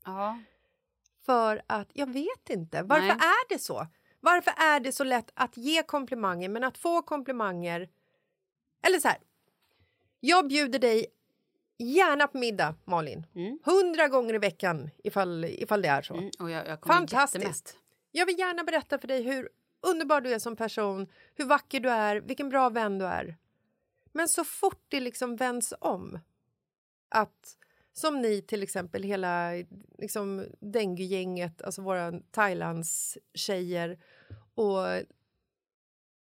Ja. 0.04 0.38
För 1.22 1.62
att, 1.66 1.88
jag 1.92 2.12
vet 2.12 2.50
inte. 2.50 2.82
Varför 2.82 3.06
Nej. 3.06 3.16
är 3.16 3.48
det 3.48 3.58
så? 3.58 3.86
Varför 4.20 4.50
är 4.56 4.80
det 4.80 4.92
så 4.92 5.04
lätt 5.04 5.30
att 5.34 5.56
ge 5.56 5.82
komplimanger, 5.82 6.48
men 6.48 6.64
att 6.64 6.78
få 6.78 7.02
komplimanger... 7.02 7.88
Eller 8.82 8.98
så 8.98 9.08
här. 9.08 9.18
Jag 10.20 10.48
bjuder 10.48 10.78
dig 10.78 11.06
gärna 11.80 12.26
på 12.26 12.38
middag, 12.38 12.74
Malin. 12.84 13.26
Hundra 13.64 14.08
gånger 14.08 14.34
i 14.34 14.38
veckan, 14.38 14.90
ifall, 15.04 15.44
ifall 15.44 15.82
det 15.82 15.88
är 15.88 16.02
så. 16.02 16.14
Mm, 16.14 16.30
och 16.38 16.50
jag, 16.50 16.68
jag 16.68 16.86
Fantastiskt. 16.86 17.34
jättemätt. 17.34 17.76
Jag 18.12 18.26
vill 18.26 18.38
gärna 18.38 18.64
berätta 18.64 18.98
för 18.98 19.08
dig 19.08 19.22
hur 19.22 19.48
underbar 19.80 20.20
du 20.20 20.34
är 20.34 20.38
som 20.38 20.56
person, 20.56 21.06
hur 21.34 21.44
vacker 21.44 21.80
du 21.80 21.90
är, 21.90 22.16
vilken 22.16 22.48
bra 22.48 22.68
vän 22.68 22.98
du 22.98 23.04
är. 23.06 23.36
Men 24.12 24.28
så 24.28 24.44
fort 24.44 24.84
det 24.88 25.00
liksom 25.00 25.36
vänds 25.36 25.74
om 25.80 26.18
att 27.08 27.56
som 27.92 28.20
ni 28.20 28.42
till 28.42 28.62
exempel, 28.62 29.02
hela 29.02 29.50
liksom, 29.98 30.46
Dengue-gänget, 30.60 31.62
alltså 31.62 31.82
våra 31.82 32.12
Thailands-tjejer 32.30 33.98
och 34.54 34.84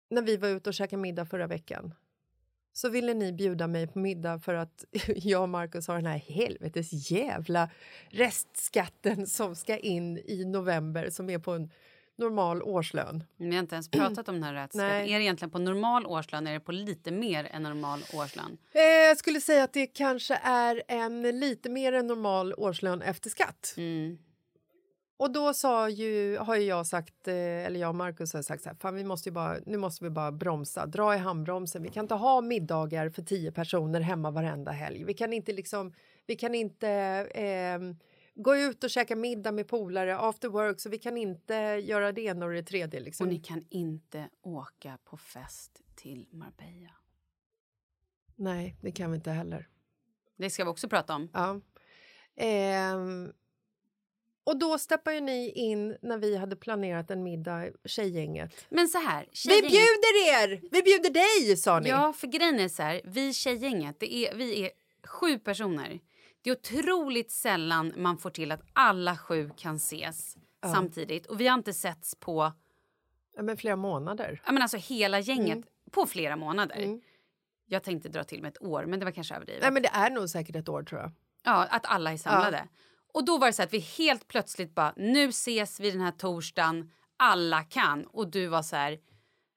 när 0.09 0.21
vi 0.21 0.37
var 0.37 0.47
ute 0.47 0.69
och 0.69 0.73
käkade 0.73 1.01
middag 1.01 1.25
förra 1.25 1.47
veckan 1.47 1.93
så 2.73 2.89
ville 2.89 3.13
ni 3.13 3.33
bjuda 3.33 3.67
mig 3.67 3.87
på 3.87 3.99
middag 3.99 4.39
för 4.39 4.53
att 4.53 4.85
jag 5.15 5.41
och 5.41 5.49
Markus 5.49 5.87
har 5.87 5.95
den 5.95 6.05
här 6.05 6.17
helvetes 6.17 7.11
jävla 7.11 7.69
restskatten 8.09 9.27
som 9.27 9.55
ska 9.55 9.77
in 9.77 10.17
i 10.17 10.45
november 10.45 11.09
som 11.09 11.29
är 11.29 11.39
på 11.39 11.51
en 11.51 11.71
normal 12.15 12.63
årslön. 12.63 13.23
Vi 13.37 13.51
har 13.51 13.59
inte 13.59 13.75
ens 13.75 13.89
pratat 13.91 14.29
om 14.29 14.35
den 14.35 14.43
här 14.43 14.53
rättsskatten. 14.53 14.91
Är 14.91 15.17
det 15.17 15.23
egentligen 15.23 15.51
på 15.51 15.59
normal 15.59 16.05
årslön 16.05 16.47
eller 16.47 16.55
är 16.55 16.59
det 16.59 16.65
på 16.65 16.71
lite 16.71 17.11
mer 17.11 17.47
än 17.51 17.63
normal 17.63 17.99
årslön? 18.13 18.57
Eh, 18.71 18.81
jag 18.81 19.17
skulle 19.17 19.41
säga 19.41 19.63
att 19.63 19.73
det 19.73 19.87
kanske 19.87 20.39
är 20.43 20.83
en 20.87 21.21
lite 21.21 21.69
mer 21.69 21.93
än 21.93 22.07
normal 22.07 22.53
årslön 22.57 23.01
efter 23.01 23.29
skatt. 23.29 23.73
Mm. 23.77 24.17
Och 25.17 25.31
då 25.31 25.53
sa 25.53 25.89
ju, 25.89 26.37
har 26.37 26.55
ju 26.55 26.63
jag 26.63 26.87
sagt, 26.87 27.27
eh, 27.27 27.35
eller 27.35 27.79
jag 27.79 27.89
och 27.89 27.95
Markus 27.95 28.33
har 28.33 28.41
sagt 28.41 28.63
så 28.63 28.69
här, 28.69 28.75
fan 28.75 28.95
vi 28.95 29.03
måste 29.03 29.29
ju 29.29 29.33
bara, 29.33 29.57
nu 29.65 29.77
måste 29.77 30.03
vi 30.03 30.09
bara 30.09 30.31
bromsa, 30.31 30.85
dra 30.85 31.15
i 31.15 31.17
handbromsen. 31.17 31.83
Vi 31.83 31.89
kan 31.89 32.05
inte 32.05 32.15
ha 32.15 32.41
middagar 32.41 33.09
för 33.09 33.21
tio 33.21 33.51
personer 33.51 33.99
hemma 34.01 34.31
varenda 34.31 34.71
helg. 34.71 35.03
Vi 35.03 35.13
kan 35.13 35.33
inte 35.33 35.53
liksom, 35.53 35.93
vi 36.25 36.35
kan 36.35 36.55
inte 36.55 36.89
eh, 37.35 37.79
gå 38.35 38.55
ut 38.55 38.83
och 38.83 38.89
käka 38.89 39.15
middag 39.15 39.51
med 39.51 39.67
polare 39.67 40.17
after 40.17 40.49
work, 40.49 40.79
så 40.79 40.89
vi 40.89 40.97
kan 40.97 41.17
inte 41.17 41.53
göra 41.83 42.11
det 42.11 42.21
ena 42.21 42.45
och 42.45 42.51
det 42.51 42.63
tredje. 42.63 42.99
Liksom. 42.99 43.27
Och 43.27 43.33
ni 43.33 43.39
kan 43.39 43.65
inte 43.69 44.29
åka 44.41 44.97
på 45.03 45.17
fest 45.17 45.81
till 45.95 46.27
Marbella. 46.31 46.91
Nej, 48.35 48.75
det 48.81 48.91
kan 48.91 49.11
vi 49.11 49.15
inte 49.15 49.31
heller. 49.31 49.67
Det 50.35 50.49
ska 50.49 50.63
vi 50.63 50.69
också 50.69 50.89
prata 50.89 51.15
om. 51.15 51.29
Ja. 51.33 51.61
Ehm, 52.35 53.33
och 54.43 54.59
då 54.59 54.77
steppade 54.77 55.15
ju 55.15 55.21
ni 55.21 55.49
in 55.51 55.97
när 56.01 56.17
vi 56.17 56.35
hade 56.37 56.55
planerat 56.55 57.11
en 57.11 57.23
middag, 57.23 57.65
tjejgänget. 57.85 58.65
Men 58.69 58.87
så 58.87 58.97
här, 58.97 59.25
Vi 59.31 59.35
tjejgänget- 59.35 59.71
bjuder 59.71 60.29
er! 60.33 60.61
Vi 60.71 60.81
bjuder 60.81 61.09
dig, 61.09 61.57
sa 61.57 61.79
ni. 61.79 61.89
Ja, 61.89 62.13
för 62.13 62.27
grejen 62.27 62.59
är 62.59 62.69
så 62.69 62.83
här, 62.83 63.01
vi 63.03 63.33
tjejgänget, 63.33 63.99
det 63.99 64.15
är, 64.15 64.35
vi 64.35 64.65
är 64.65 64.71
sju 65.07 65.39
personer. 65.39 65.99
Det 66.41 66.49
är 66.49 66.53
otroligt 66.53 67.31
sällan 67.31 67.93
man 67.97 68.17
får 68.17 68.29
till 68.29 68.51
att 68.51 68.61
alla 68.73 69.17
sju 69.17 69.49
kan 69.57 69.75
ses 69.75 70.37
samtidigt. 70.73 71.25
Och 71.25 71.41
vi 71.41 71.47
har 71.47 71.57
inte 71.57 71.73
setts 71.73 72.15
på 72.15 72.51
Ja, 73.35 73.41
men 73.43 73.57
flera 73.57 73.75
månader. 73.75 74.41
jag 74.45 74.53
menar 74.53 74.63
alltså 74.63 74.77
hela 74.77 75.19
gänget 75.19 75.55
Mm. 75.55 75.67
på 75.91 76.05
flera 76.05 76.35
månader. 76.35 76.99
Jag 77.65 77.83
tänkte 77.83 78.09
dra 78.09 78.23
till 78.23 78.41
med 78.41 78.49
ett 78.51 78.61
år, 78.61 78.85
men 78.85 78.99
det 78.99 79.05
var 79.05 79.11
kanske 79.11 79.35
överdrivet. 79.35 79.61
Nej, 79.63 79.71
men 79.71 79.81
det 79.81 79.89
är 79.93 80.09
nog 80.09 80.29
säkert 80.29 80.55
ett 80.55 80.69
år, 80.69 80.83
tror 80.83 81.01
jag. 81.01 81.11
Ja, 81.43 81.63
att 81.69 81.85
alla 81.85 82.11
är 82.13 82.17
samlade. 82.17 82.67
Och 83.13 83.25
då 83.25 83.37
var 83.37 83.47
det 83.47 83.53
så 83.53 83.63
att 83.63 83.73
vi 83.73 83.79
helt 83.79 84.27
plötsligt 84.27 84.75
bara, 84.75 84.93
nu 84.97 85.29
ses 85.29 85.79
vi 85.79 85.91
den 85.91 86.01
här 86.01 86.11
torsdagen, 86.11 86.91
alla 87.17 87.63
kan. 87.63 88.05
Och 88.05 88.31
du 88.31 88.47
var 88.47 88.61
så 88.61 88.75
här, 88.75 88.99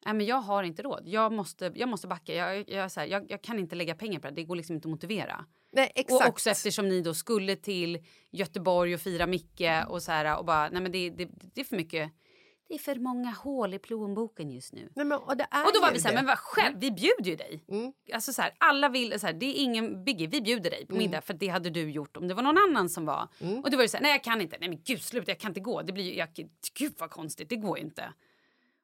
nej 0.04 0.14
men 0.14 0.26
jag 0.26 0.36
har 0.36 0.62
inte 0.62 0.82
råd, 0.82 1.02
jag 1.06 1.32
måste, 1.32 1.72
jag 1.74 1.88
måste 1.88 2.06
backa, 2.06 2.34
jag, 2.34 2.70
jag, 2.70 2.92
så 2.92 3.00
här, 3.00 3.06
jag, 3.06 3.30
jag 3.30 3.42
kan 3.42 3.58
inte 3.58 3.74
lägga 3.74 3.94
pengar 3.94 4.20
på 4.20 4.28
det, 4.28 4.34
det 4.34 4.44
går 4.44 4.56
liksom 4.56 4.76
inte 4.76 4.88
att 4.88 4.90
motivera. 4.90 5.44
Nej, 5.72 5.92
exakt. 5.94 6.24
Och 6.24 6.28
också 6.28 6.50
eftersom 6.50 6.88
ni 6.88 7.00
då 7.00 7.14
skulle 7.14 7.56
till 7.56 8.04
Göteborg 8.30 8.94
och 8.94 9.00
fira 9.00 9.26
Micke 9.26 9.86
och 9.88 10.02
så 10.02 10.12
här 10.12 10.38
och 10.38 10.44
bara, 10.44 10.68
nej 10.68 10.82
men 10.82 10.92
det, 10.92 11.10
det, 11.10 11.28
det 11.54 11.60
är 11.60 11.64
för 11.64 11.76
mycket, 11.76 12.12
det 12.68 12.74
är 12.74 12.78
för 12.78 12.96
många 12.96 13.30
hål 13.30 13.74
i 13.74 13.78
plånboken 13.78 14.50
just 14.50 14.72
nu. 14.72 14.88
Nej, 14.94 15.06
men, 15.06 15.18
och, 15.18 15.36
det 15.36 15.46
är 15.50 15.66
Och 15.66 15.72
då 15.74 15.80
var 15.80 15.88
ju 15.88 15.94
vi 15.94 16.00
så 16.00 16.08
här, 16.08 16.14
det. 16.14 16.18
men 16.18 16.26
vad 16.26 16.38
själv, 16.38 16.76
vi 16.80 16.90
bjuder 16.90 17.30
ju 17.30 17.36
dig. 17.36 17.64
Mm. 17.68 17.92
Alltså 18.12 18.32
så 18.32 18.42
här, 18.42 18.54
alla 18.58 18.88
vill, 18.88 19.20
så 19.20 19.26
här, 19.26 19.34
det 19.34 19.46
är 19.46 19.62
ingen 19.62 20.04
biggie, 20.04 20.26
vi 20.26 20.40
bjuder 20.42 20.70
dig 20.70 20.86
på 20.86 20.94
middag 20.94 21.20
för 21.20 21.34
det 21.34 21.48
hade 21.48 21.70
du 21.70 21.90
gjort 21.90 22.16
om 22.16 22.28
det 22.28 22.34
var 22.34 22.42
någon 22.42 22.58
annan 22.58 22.88
som 22.88 23.06
var. 23.06 23.28
Mm. 23.40 23.58
Och 23.60 23.70
då 23.70 23.76
var 23.76 23.84
det 23.84 23.88
så 23.88 23.96
här, 23.96 24.02
nej 24.02 24.12
jag 24.12 24.24
kan 24.24 24.40
inte, 24.40 24.56
nej 24.60 24.68
men 24.68 24.80
gud 24.84 25.02
sluta 25.02 25.30
jag 25.30 25.38
kan 25.38 25.50
inte 25.50 25.60
gå, 25.60 25.82
det 25.82 25.92
blir 25.92 26.04
ju, 26.04 26.14
jag, 26.16 26.28
gud 26.78 26.94
vad 26.98 27.10
konstigt, 27.10 27.48
det 27.48 27.56
går 27.56 27.78
ju 27.78 27.84
inte. 27.84 28.12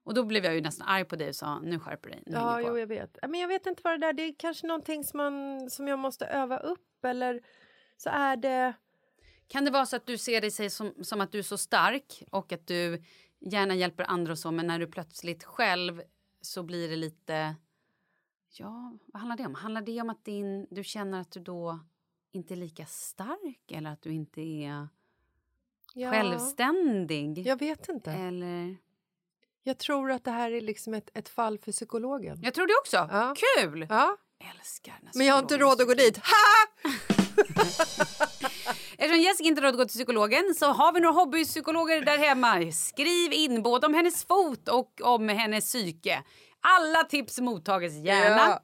Och 0.04 0.14
då 0.14 0.24
blev 0.24 0.44
jag 0.44 0.54
ju 0.54 0.60
nästan 0.60 0.88
arg 0.88 1.04
på 1.04 1.16
dig 1.16 1.28
och 1.28 1.36
sa, 1.36 1.60
nu 1.60 1.78
skärper 1.78 2.08
du 2.08 2.14
dig. 2.14 2.22
Nu 2.26 2.32
Ja, 2.32 2.50
hänger 2.50 2.68
på." 2.68 2.74
jo, 2.74 2.78
jag 2.78 2.86
vet. 2.86 3.18
Men 3.28 3.40
jag 3.40 3.48
vet 3.48 3.66
inte 3.66 3.80
vad 3.84 3.92
det 4.00 4.06
där 4.06 4.12
det 4.12 4.22
är. 4.22 4.34
kanske 4.38 4.66
någonting 4.66 5.04
som, 5.04 5.16
man, 5.18 5.70
som 5.70 5.88
jag 5.88 5.98
måste 5.98 6.26
öva 6.26 6.58
upp 6.58 7.04
eller 7.04 7.40
så 7.96 8.10
är 8.10 8.36
det... 8.36 8.72
Kan 9.48 9.64
det 9.64 9.70
vara 9.70 9.86
så 9.86 9.96
att 9.96 10.06
du 10.06 10.18
ser 10.18 10.40
dig 10.40 10.70
som, 10.70 10.94
som 11.04 11.20
att 11.20 11.32
du 11.32 11.38
är 11.38 11.42
så 11.42 11.58
stark 11.58 12.22
och 12.30 12.52
att 12.52 12.66
du 12.66 13.02
gärna 13.44 13.74
hjälper 13.74 14.04
andra 14.10 14.32
och 14.32 14.38
så 14.38 14.50
men 14.50 14.66
när 14.66 14.78
du 14.78 14.86
plötsligt 14.86 15.44
själv 15.44 16.02
så 16.40 16.62
blir 16.62 16.88
det 16.88 16.96
lite... 16.96 17.56
Ja, 18.48 18.98
vad 19.06 19.20
handlar 19.20 19.36
det 19.36 19.46
om? 19.46 19.54
Handlar 19.54 19.82
det 19.82 20.00
om 20.00 20.10
att 20.10 20.24
din, 20.24 20.66
du 20.70 20.84
känner 20.84 21.20
att 21.20 21.30
du 21.30 21.40
då 21.40 21.80
inte 22.32 22.54
är 22.54 22.56
lika 22.56 22.86
stark 22.86 23.72
eller 23.72 23.90
att 23.90 24.02
du 24.02 24.12
inte 24.12 24.40
är 24.40 24.88
Ja, 25.94 26.10
självständig? 26.10 27.38
Jag 27.46 27.58
vet 27.58 27.88
inte. 27.88 28.12
Eller... 28.12 28.76
Jag 29.62 29.78
tror 29.78 30.10
att 30.10 30.24
det 30.24 30.30
här 30.30 30.50
är 30.50 30.60
liksom 30.60 30.94
ett, 30.94 31.10
ett 31.14 31.28
fall 31.28 31.58
för 31.58 31.72
psykologen. 31.72 32.40
Jag 32.42 32.54
tror 32.54 32.66
det 32.66 32.74
också. 32.80 32.96
Ja. 32.96 33.34
Kul! 33.36 33.86
Ja, 33.90 34.16
Älskar 34.58 34.98
när 35.02 35.10
men 35.14 35.26
jag 35.26 35.34
har 35.34 35.40
inte 35.42 35.58
råd 35.58 35.80
att 35.80 35.86
gå 35.86 35.94
dit. 35.94 36.16
Ha! 36.16 36.92
Eftersom 39.02 39.20
Jessica 39.22 39.48
inte 39.48 39.60
har 39.60 39.66
råd 39.66 39.74
att 39.74 39.78
gå 39.78 39.84
till 39.84 39.98
psykologen 39.98 40.54
så 40.54 40.66
har 40.66 40.92
vi 40.92 41.00
några 41.00 41.14
hobbypsykologer 41.14 42.00
där 42.00 42.18
hemma. 42.18 42.72
Skriv 42.72 43.32
in 43.32 43.62
både 43.62 43.86
om 43.86 43.94
hennes 43.94 44.24
fot 44.24 44.68
och 44.68 45.00
om 45.02 45.28
hennes 45.28 45.64
psyke. 45.64 46.22
Alla 46.60 47.04
tips 47.04 47.40
mottages 47.40 47.92
gärna. 48.04 48.36
Ja. 48.36 48.62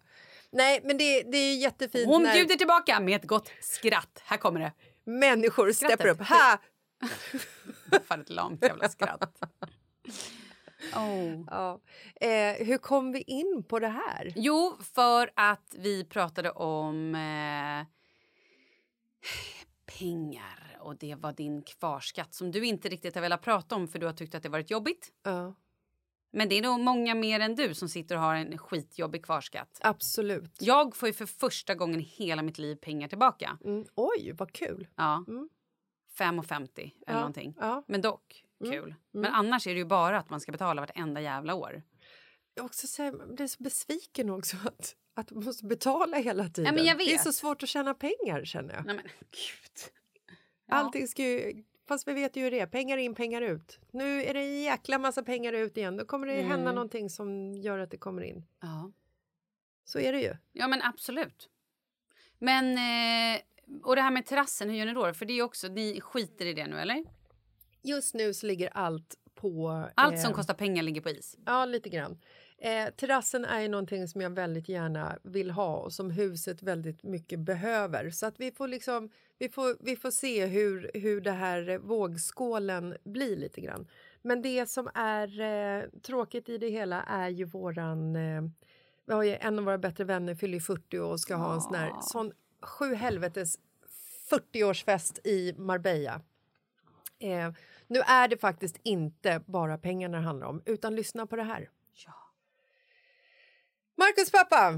Nej, 0.51 0.80
men 0.84 0.99
det, 0.99 1.22
det 1.22 1.39
är 1.39 1.57
jättefint 1.57 2.07
Hon 2.07 2.22
när 2.22 2.34
bjuder 2.34 2.57
tillbaka 2.57 3.01
med 3.01 3.16
ett 3.16 3.28
gott 3.28 3.51
skratt. 3.61 4.22
Här 4.24 4.36
kommer 4.36 4.61
det. 4.61 4.72
människor 5.05 5.72
Skrattet. 5.72 5.99
steppar 6.01 6.11
upp. 6.11 6.28
Ha! 6.28 6.59
Fan 8.09 8.20
ett 8.20 8.30
lamt 8.30 8.62
jävla 8.62 8.89
skratt. 8.89 9.43
Oh. 10.97 11.45
Ja. 11.51 11.80
Eh, 12.20 12.66
hur 12.66 12.78
kom 12.78 13.12
vi 13.12 13.22
in 13.22 13.64
på 13.68 13.78
det 13.78 13.89
här? 13.89 14.32
Jo, 14.36 14.78
för 14.95 15.30
att 15.34 15.74
vi 15.78 16.05
pratade 16.05 16.51
om 16.51 17.14
eh, 17.14 17.86
pengar 19.99 20.76
och 20.80 20.96
det 20.96 21.14
var 21.14 21.32
din 21.32 21.62
kvarskatt 21.62 22.34
som 22.34 22.51
du 22.51 22.66
inte 22.66 22.88
riktigt 22.88 23.14
har 23.14 23.22
velat 23.22 23.42
prata 23.42 23.74
om 23.74 23.88
för 23.88 23.99
du 23.99 24.07
har 24.07 24.12
tyckt 24.12 24.34
att 24.34 24.42
det 24.42 24.49
varit 24.49 24.70
jobbigt. 24.70 25.12
Ja, 25.24 25.55
Men 26.32 26.49
det 26.49 26.59
är 26.59 26.62
nog 26.62 26.80
många 26.80 27.14
mer 27.14 27.40
än 27.40 27.55
du 27.55 27.74
som 27.74 27.88
sitter 27.88 28.14
och 28.16 28.22
har 28.22 28.34
en 28.34 28.59
skitjobbig 28.59 29.24
kvarskatt. 29.24 29.78
absolut. 29.82 30.57
Jag 30.61 30.96
får 30.96 31.09
ju 31.09 31.12
för 31.12 31.26
första 31.26 31.74
gången 31.74 32.01
i 32.01 32.03
hela 32.03 32.42
mitt 32.42 32.59
liv 32.59 32.76
pengar 32.76 33.09
tillbaka. 33.09 33.59
Mm. 33.64 33.84
Oj, 33.94 34.32
vad 34.38 34.53
kul. 34.53 34.88
Ja. 34.96 35.24
Mm. 35.28 35.49
5,50 36.18 36.68
eller 36.78 36.92
Ja, 37.07 37.14
någonting. 37.14 37.55
ja. 37.61 37.84
Men 37.88 38.01
dock, 38.01 38.44
kul. 38.70 38.94
Men 39.11 39.32
annars 39.34 39.66
är 39.66 39.70
det 39.74 39.78
ju 39.78 39.84
bara 39.84 40.18
att 40.18 40.30
man 40.30 40.40
ska 40.40 40.53
betala 40.53 40.80
vartenda 40.82 41.20
jävla 41.20 41.55
år. 41.55 41.82
Jag 42.59 42.64
också 42.64 42.86
säga, 42.86 43.12
jag 43.18 43.34
blir 43.34 43.46
så 43.46 43.62
besviken 43.62 44.30
också 44.30 44.56
att, 44.64 44.96
att 45.14 45.30
man 45.30 45.44
måste 45.44 45.64
betala 45.64 46.16
hela 46.16 46.48
tiden. 46.48 46.86
jag 46.86 46.98
Det 46.98 47.14
är 47.14 47.18
så 47.18 47.32
svårt 47.32 47.62
att 47.62 47.68
tjäna 47.68 47.94
pengar 47.94 48.44
känner 48.44 48.74
jag. 48.74 48.86
Nej 48.86 48.94
men 48.94 49.04
gud. 49.30 49.92
Allting 50.70 51.09
ska 51.09 51.22
ju, 51.22 51.64
fast 51.88 52.09
vi 52.09 52.12
vet 52.12 52.36
ju 52.36 52.42
hur 52.42 52.50
det 52.50 52.61
är, 52.61 52.66
pengar 52.66 52.96
in, 52.96 53.14
pengar 53.14 53.42
ut. 53.42 53.78
Nu 53.90 54.24
är 54.24 54.34
det 54.34 54.40
en 54.40 54.62
jäkla 54.62 54.98
massa 54.98 55.22
pengar 55.22 55.52
ut 55.52 55.76
igen, 55.76 55.96
då 55.96 56.04
kommer 56.04 56.26
det 56.26 56.32
Mm. 56.34 56.50
hända 56.50 56.72
någonting 56.72 57.11
som 57.11 57.54
gör 57.54 57.78
att 57.78 57.90
det 57.90 57.96
kommer 57.98 58.22
in. 58.22 58.46
Ja. 58.61 58.92
Så 59.84 59.98
är 59.98 60.12
det 60.12 60.20
ju. 60.20 60.36
ja, 60.52 60.68
men 60.68 60.82
absolut. 60.82 61.48
Men, 62.38 62.64
eh, 62.78 63.40
och 63.82 63.96
det 63.96 64.02
här 64.02 64.11
med 64.11 64.26
terrassen, 64.26 64.70
hur 64.70 64.76
gör 64.76 64.86
ni 64.86 64.92
då? 64.94 65.14
För 65.14 65.26
det 65.26 65.32
är 65.32 65.42
också, 65.42 65.68
ni 65.68 66.00
skiter 66.00 66.46
i 66.46 66.54
det 66.54 66.66
nu 66.66 66.80
eller? 66.80 67.04
Just 67.82 68.14
nu 68.14 68.34
så 68.34 68.46
ligger 68.46 68.68
allt 68.76 69.14
på... 69.34 69.84
Allt 69.94 70.20
som 70.20 70.30
eh, 70.30 70.36
kostar 70.36 70.54
pengar 70.54 70.82
ligger 70.82 71.00
på 71.00 71.11
is. 71.11 71.36
Ja, 71.46 71.64
lite 71.64 71.88
grann. 71.88 72.18
Eh, 72.61 72.90
terrassen 72.90 73.44
är 73.44 73.61
ju 73.61 73.68
någonting 73.68 74.09
som 74.09 74.20
jag 74.20 74.30
väldigt 74.30 74.68
gärna 74.68 75.18
vill 75.22 75.50
ha 75.50 75.76
och 75.76 75.92
som 75.92 76.11
huset 76.11 76.62
väldigt 76.62 77.02
mycket 77.02 77.38
behöver. 77.38 78.11
Så 78.11 78.26
att 78.26 78.40
vi 78.40 78.52
får 78.52 78.68
liksom, 78.68 79.11
vi 79.38 79.48
får, 79.48 79.76
vi 79.80 79.96
får 79.96 80.11
se 80.11 80.46
hur, 80.46 80.90
hur 80.94 81.20
det 81.20 81.30
här 81.30 81.78
vågskålen 81.78 82.96
blir 83.04 83.36
lite 83.36 83.61
grann. 83.61 83.86
Men 84.22 84.42
det 84.42 84.66
som 84.70 84.90
är 84.94 85.40
eh, 85.40 85.82
tråkigt 86.02 86.48
i 86.48 86.59
det 86.59 86.68
hela 86.68 87.02
är 87.02 87.28
ju 87.28 87.44
våran... 87.44 88.16
Eh, 88.16 88.42
vi 89.06 89.14
har 89.14 89.22
ju 89.22 89.34
en 89.34 89.59
av 89.59 89.64
våra 89.64 89.78
bättre 89.78 90.04
vänner 90.04 90.34
fyller 90.34 90.54
ju 90.54 90.61
40 90.61 90.98
och 90.98 91.20
ska 91.20 91.34
ha 91.34 91.54
en 91.54 91.61
sån 91.61 91.74
här 91.74 91.92
sån 92.00 92.32
sju 92.62 92.94
helvetes 92.94 93.59
40-årsfest 94.30 95.26
i 95.26 95.54
Marbella. 95.59 96.20
Eh, 97.18 97.52
nu 97.86 97.98
är 98.00 98.28
det 98.28 98.36
faktiskt 98.36 98.80
inte 98.82 99.42
bara 99.46 99.78
pengarna 99.78 100.18
det 100.18 100.24
handlar 100.24 100.46
om, 100.46 100.62
utan 100.64 100.94
lyssna 100.94 101.26
på 101.26 101.36
det 101.36 101.42
här. 101.42 101.68
Ja. 103.99 104.05
Marcus 104.05 104.30
pappa, 104.30 104.72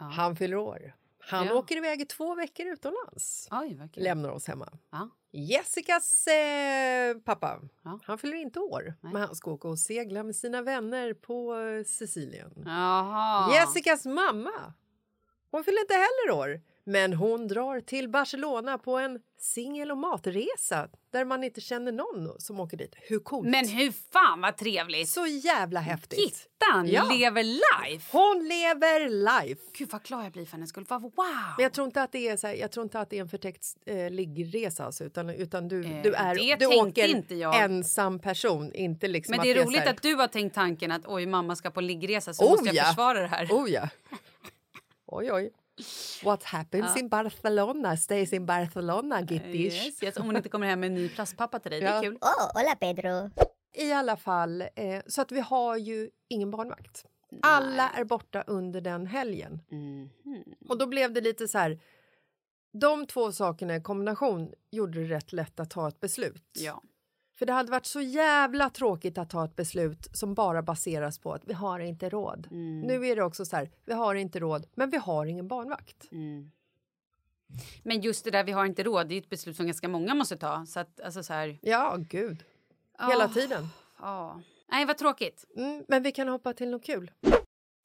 Ja. 0.00 0.04
han 0.06 0.36
fyller 0.36 0.56
år. 0.56 0.94
Han 1.18 1.46
Ja. 1.46 1.54
åker 1.54 1.76
iväg 1.76 2.00
i 2.00 2.04
två 2.04 2.34
veckor 2.34 2.66
utomlands. 2.66 3.48
Oj. 3.50 3.78
Lämnar 3.94 4.28
oss 4.30 4.46
hemma. 4.46 4.68
Ja. 4.90 5.08
Jessicas 5.30 6.26
eh, 6.26 7.16
pappa, 7.24 7.60
Ja. 7.84 7.98
han 8.04 8.18
fyller 8.18 8.36
inte 8.36 8.60
år. 8.60 8.94
Nej. 9.00 9.12
Men 9.12 9.22
han 9.22 9.34
ska 9.34 9.50
åka 9.50 9.68
och 9.68 9.78
segla 9.78 10.22
med 10.22 10.36
sina 10.36 10.62
vänner 10.62 11.14
på 11.14 11.54
eh, 11.58 11.84
Sicilien. 11.84 12.62
Jaha. 12.66 13.54
Jessicas 13.54 14.04
mamma, 14.06 14.74
hon 15.50 15.64
fyller 15.64 15.80
inte 15.80 15.94
heller 15.94 16.38
år. 16.40 16.60
Men 16.84 17.12
hon 17.12 17.48
drar 17.48 17.80
till 17.80 18.08
Barcelona 18.08 18.78
på 18.78 18.98
en 18.98 19.20
singel 19.38 19.90
och 19.90 19.98
matresa 19.98 20.88
där 21.10 21.24
man 21.24 21.44
inte 21.44 21.60
känner 21.60 21.92
någon 21.92 22.40
som 22.40 22.60
åker 22.60 22.76
dit. 22.76 22.94
Hur 22.98 23.18
coolt? 23.18 23.48
Men 23.48 23.68
hur 23.68 23.92
fan 24.12 24.40
vad 24.40 24.56
trevligt! 24.56 25.08
Så 25.08 25.26
jävla 25.26 25.80
häftigt. 25.80 26.48
Gittan 26.66 26.88
Ja. 26.88 27.14
lever 27.14 27.42
life! 27.42 28.08
Hon 28.18 28.48
lever 28.48 29.08
life. 29.08 29.62
Gud 29.78 29.88
vad 29.92 30.02
glad 30.02 30.24
jag 30.24 30.32
blir 30.32 30.44
för 30.44 30.52
hennes 30.52 30.70
skull. 30.70 30.84
Wow! 30.88 31.02
Men 31.56 31.62
jag 31.62 31.72
tror 31.72 31.86
inte 31.86 32.02
att 32.02 32.12
det 32.12 32.28
är, 32.28 32.36
så 32.36 32.46
här, 32.46 32.54
jag 32.54 32.72
tror 32.72 32.82
inte 32.84 33.00
att 33.00 33.10
det 33.10 33.16
är 33.16 33.20
en 33.20 33.28
förtäckt 33.28 33.66
eh, 33.86 34.10
liggresa 34.10 34.84
alltså, 34.84 35.04
utan, 35.04 35.30
utan 35.30 35.68
du, 35.68 35.84
Eh, 35.84 36.02
du, 36.02 36.14
är, 36.14 36.56
du 36.56 36.66
åker 36.66 37.08
inte 37.08 37.34
jag. 37.34 37.62
ensam 37.62 38.18
person. 38.18 38.72
Inte 38.74 39.08
liksom 39.08 39.36
Men 39.36 39.44
det 39.46 39.50
är 39.50 39.64
roligt 39.64 39.80
här- 39.80 39.90
att 39.90 40.02
du 40.02 40.14
har 40.14 40.28
tänkt 40.28 40.54
tanken 40.54 40.92
att 40.92 41.02
oj, 41.06 41.26
mamma 41.26 41.56
ska 41.56 41.70
på 41.70 41.80
liggresa 41.80 42.34
så 42.34 42.44
Oh, 42.44 42.50
måste 42.50 42.66
jag 42.66 42.76
ja. 42.76 42.84
försvara 42.84 43.20
det 43.20 43.26
här. 43.26 43.46
Oh 43.50 43.70
ja. 43.70 43.88
Oj, 45.06 45.32
oj. 45.32 45.50
What 46.24 46.44
happens 46.44 46.96
in 46.96 47.08
Barcelona 47.08 47.96
stays 47.96 48.32
in 48.32 48.46
Barcelona, 48.46 49.20
Gittish. 49.20 49.54
Yes, 49.86 50.02
yes, 50.02 50.16
om 50.16 50.26
hon 50.26 50.36
inte 50.36 50.48
kommer 50.48 50.66
hem 50.66 50.80
med 50.80 50.86
en 50.86 50.94
ny 50.94 51.08
plastpappa 51.08 51.58
till 51.58 51.70
dig. 51.70 51.80
Det 51.80 51.86
Ja. 51.86 51.98
är 51.98 52.02
kul. 52.02 52.14
Oh, 52.20 52.52
hola 52.54 52.74
Pedro. 52.80 53.30
I 53.72 53.92
alla 53.92 54.16
fall, 54.16 54.64
eh, 54.74 55.02
så 55.06 55.22
att 55.22 55.32
vi 55.32 55.40
har 55.40 55.76
ju 55.76 56.10
ingen 56.28 56.50
barnvakt. 56.50 57.04
Alla 57.42 57.90
är 57.90 58.04
borta 58.04 58.44
under 58.46 58.80
den 58.80 59.06
helgen. 59.06 59.62
Mhm. 59.68 60.10
Och 60.68 60.78
då 60.78 60.86
blev 60.86 61.12
det 61.12 61.20
lite 61.20 61.48
så 61.48 61.58
här... 61.58 61.80
De 62.74 63.06
två 63.06 63.32
sakerna 63.32 63.76
i 63.76 63.80
kombination 63.80 64.52
gjorde 64.70 65.00
det 65.00 65.14
rätt 65.14 65.32
lätt 65.32 65.60
att 65.60 65.70
ta 65.70 65.88
ett 65.88 66.00
beslut. 66.00 66.50
Ja. 66.52 66.82
För 67.34 67.46
det 67.46 67.52
hade 67.52 67.70
varit 67.70 67.86
så 67.86 68.00
jävla 68.00 68.70
tråkigt 68.70 69.18
att 69.18 69.30
ta 69.30 69.44
ett 69.44 69.56
beslut 69.56 70.08
som 70.12 70.34
bara 70.34 70.62
baseras 70.62 71.18
på 71.18 71.32
att 71.32 71.42
vi 71.44 71.52
har 71.52 71.80
inte 71.80 72.08
råd. 72.08 72.48
Mm. 72.50 72.80
Nu 72.80 73.06
är 73.06 73.16
det 73.16 73.22
också 73.22 73.44
så 73.44 73.56
här, 73.56 73.70
vi 73.84 73.92
har 73.92 74.14
inte 74.14 74.40
råd, 74.40 74.66
men 74.74 74.90
vi 74.90 74.96
har 74.96 75.26
ingen 75.26 75.48
barnvakt. 75.48 76.12
Mm. 76.12 76.50
Men 77.82 78.00
just 78.00 78.24
det 78.24 78.30
där 78.30 78.44
vi 78.44 78.52
har 78.52 78.66
inte 78.66 78.82
råd, 78.82 79.08
det 79.08 79.14
är 79.14 79.18
ett 79.18 79.28
beslut 79.28 79.56
som 79.56 79.66
ganska 79.66 79.88
många 79.88 80.14
måste 80.14 80.36
ta. 80.36 80.66
Så 80.66 80.80
att, 80.80 81.00
alltså 81.00 81.22
så 81.22 81.32
här, 81.32 81.58
Ja, 81.62 81.96
gud. 81.98 82.44
Hela 82.98 83.24
Ah. 83.24 83.28
tiden. 83.28 83.68
ja. 83.98 84.40
Nej, 84.68 84.84
vad 84.84 84.98
tråkigt. 84.98 85.44
Mm, 85.56 85.84
men 85.88 86.02
vi 86.02 86.12
kan 86.12 86.28
hoppa 86.28 86.52
till 86.54 86.70
något 86.70 86.84
kul. 86.84 87.10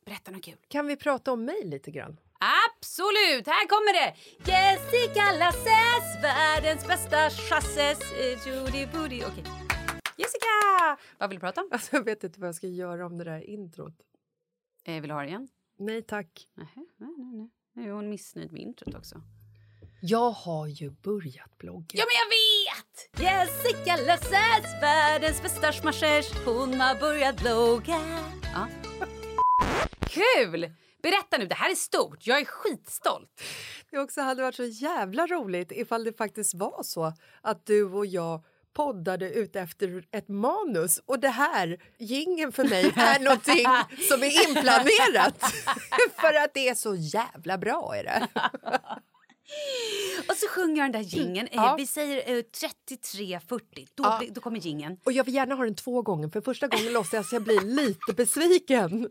Berätta 0.06 0.32
något 0.32 0.44
kul. 0.44 0.58
Kan 0.68 0.88
vi 0.88 0.96
prata 0.96 1.32
om 1.34 1.46
mig 1.46 1.66
lite 1.66 1.92
grann? 1.92 2.20
Absolut! 2.40 3.48
Här 3.48 3.68
kommer 3.68 3.94
det! 3.94 4.16
Jessica 4.52 5.32
Lasses, 5.32 6.24
världens 6.24 6.88
bästa 6.88 7.30
chasses. 7.30 8.12
eh, 8.12 8.48
Judy 8.48 8.86
Booty. 8.94 9.24
Okej. 9.26 9.44
Jessica! 10.18 10.98
Vad 11.18 11.30
vill 11.30 11.38
du 11.38 11.40
prata 11.40 11.62
om? 11.62 11.68
Alltså, 11.72 11.96
jag 11.96 12.04
vet 12.04 12.24
inte 12.24 12.40
vad 12.40 12.48
jag 12.48 12.56
ska 12.56 12.68
göra 12.68 13.06
om 13.06 13.18
det 13.18 13.24
där 13.24 13.42
introt. 13.50 13.94
Eh, 14.86 14.94
vill 15.02 15.08
du 15.08 15.14
ha 15.14 15.22
det 15.22 15.28
igen? 15.28 15.48
Nej, 15.78 16.02
tack. 16.02 16.48
Nej, 16.54 16.68
nej. 16.76 17.10
nej. 17.18 17.50
Nu 17.74 17.88
är 17.90 17.92
hon 17.94 18.10
missnöjd 18.10 18.52
med 18.52 18.62
introt 18.62 18.96
också. 18.96 19.22
Jag 20.02 20.32
har 20.32 20.68
ju 20.68 20.90
börjat 20.90 21.58
blogga. 21.58 21.86
Ja, 22.00 22.06
men 22.08 22.16
jag 22.16 22.26
vet! 22.30 22.67
Jessica 23.20 23.96
Lasses, 23.96 24.82
världens 24.82 25.42
bästa 25.42 25.72
smashers. 25.72 26.26
Hon 26.46 26.82
har 26.82 26.96
börjat 27.00 27.42
blogga. 27.42 28.02
Ja. 28.54 28.68
Kul! 30.00 30.72
Berätta 31.04 31.38
nu, 31.38 31.46
det 31.46 31.56
här 31.56 31.72
är 31.72 31.76
stort. 31.76 32.28
Jag 32.28 32.42
är 32.42 32.46
skitstolt. 32.46 33.44
Det 33.92 34.00
också 34.00 34.22
hade 34.22 34.42
varit 34.42 34.56
så 34.56 34.64
jävla 34.64 35.28
roligt 35.28 35.72
ifall 35.72 36.04
det 36.04 36.18
faktiskt 36.18 36.54
var 36.54 36.84
så 36.84 37.14
att 37.42 37.66
du 37.66 37.84
och 37.84 38.06
jag 38.06 38.44
poddade 38.74 39.30
ut 39.30 39.56
efter 39.56 40.04
ett 40.12 40.28
manus 40.28 41.02
och 41.06 41.20
det 41.20 41.30
här, 41.30 41.78
gingen 41.98 42.52
för 42.52 42.64
mig, 42.64 42.94
är 42.96 43.20
någonting 43.20 43.66
som 44.10 44.24
är 44.24 44.48
inplanerat. 44.50 45.54
för 46.22 46.34
att 46.34 46.54
det 46.54 46.70
är 46.70 46.76
så 46.76 46.96
jävla 46.96 47.58
bra 47.58 47.96
är 47.96 48.04
det. 48.04 48.28
Och 50.30 50.36
så 50.36 50.48
sjunger 50.48 50.78
jag 50.84 50.92
den 50.94 51.02
där 51.04 51.10
jingeln. 51.18 51.48
Ja. 51.52 51.70
Eh, 51.70 51.76
vi 51.76 51.88
säger 51.88 52.38
eh, 52.38 52.42
33.40. 53.18 53.88
Då, 53.96 54.04
Ja. 54.04 54.22
då 54.32 54.42
kommer 54.42 54.60
jingeln. 54.60 54.98
Och 55.04 55.12
jag 55.12 55.24
vill 55.24 55.34
gärna 55.36 55.56
ha 55.56 55.64
den 55.64 55.76
två 55.76 56.02
gånger 56.02 56.30
för 56.30 56.42
första 56.42 56.68
gången 56.68 56.94
låtsas 56.94 57.34
jag 57.34 57.42
bli 57.44 57.60
lite 57.64 58.14
besviken. 58.16 59.10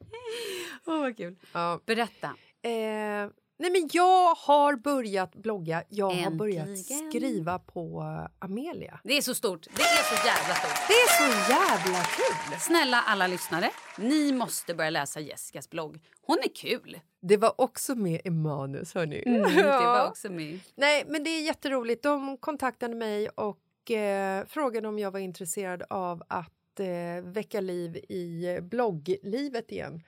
Åh, 0.86 1.00
vad 1.00 1.16
kul. 1.16 1.36
Ja. 1.52 1.80
Berätta. 1.86 2.26
Eh, 2.62 3.30
nej 3.62 3.70
men 3.70 3.88
jag 3.92 4.34
har 4.34 4.76
börjat 4.76 5.34
blogga, 5.34 5.82
jag 5.88 6.10
har 6.10 6.30
börjat 6.30 6.68
Äntligen. 6.68 7.10
skriva 7.10 7.58
på 7.58 8.02
Amelia. 8.38 9.00
Det 9.04 9.16
är 9.16 9.22
så 9.22 9.34
stort. 9.34 9.66
Det 9.76 9.82
är 9.82 10.16
så 10.16 10.26
jävla 10.26 10.54
stort. 10.54 10.88
Det 10.88 10.92
är 10.94 11.08
så 11.18 11.52
jävla 11.52 12.04
kul! 12.04 12.60
Snälla 12.60 13.02
alla 13.02 13.26
lyssnare, 13.26 13.70
ni 13.98 14.32
måste 14.32 14.74
börja 14.74 14.90
läsa 14.90 15.20
Jessicas 15.20 15.70
blogg. 15.70 15.98
Hon 16.26 16.38
är 16.38 16.54
kul. 16.54 17.00
Det 17.20 17.36
var 17.36 17.60
också 17.60 17.94
med 17.94 18.20
i 18.24 18.30
manus, 18.30 18.94
hörni. 18.94 19.22
Mm, 19.26 19.56
det 19.56 19.62
var 19.62 20.06
också 20.10 20.30
med. 20.32 20.60
Nej, 20.74 21.04
men 21.08 21.24
det 21.24 21.30
är 21.30 21.42
jätteroligt. 21.42 22.02
De 22.02 22.36
kontaktade 22.36 22.94
mig 22.94 23.28
och 23.28 23.90
eh, 23.90 24.46
frågade 24.46 24.88
om 24.88 24.98
jag 24.98 25.10
var 25.10 25.20
intresserad 25.20 25.82
av 25.90 26.22
att 26.28 26.80
eh, 26.80 27.24
väcka 27.24 27.60
liv 27.60 27.96
i 27.96 28.58
blogglivet 28.62 29.72
igen. 29.72 30.02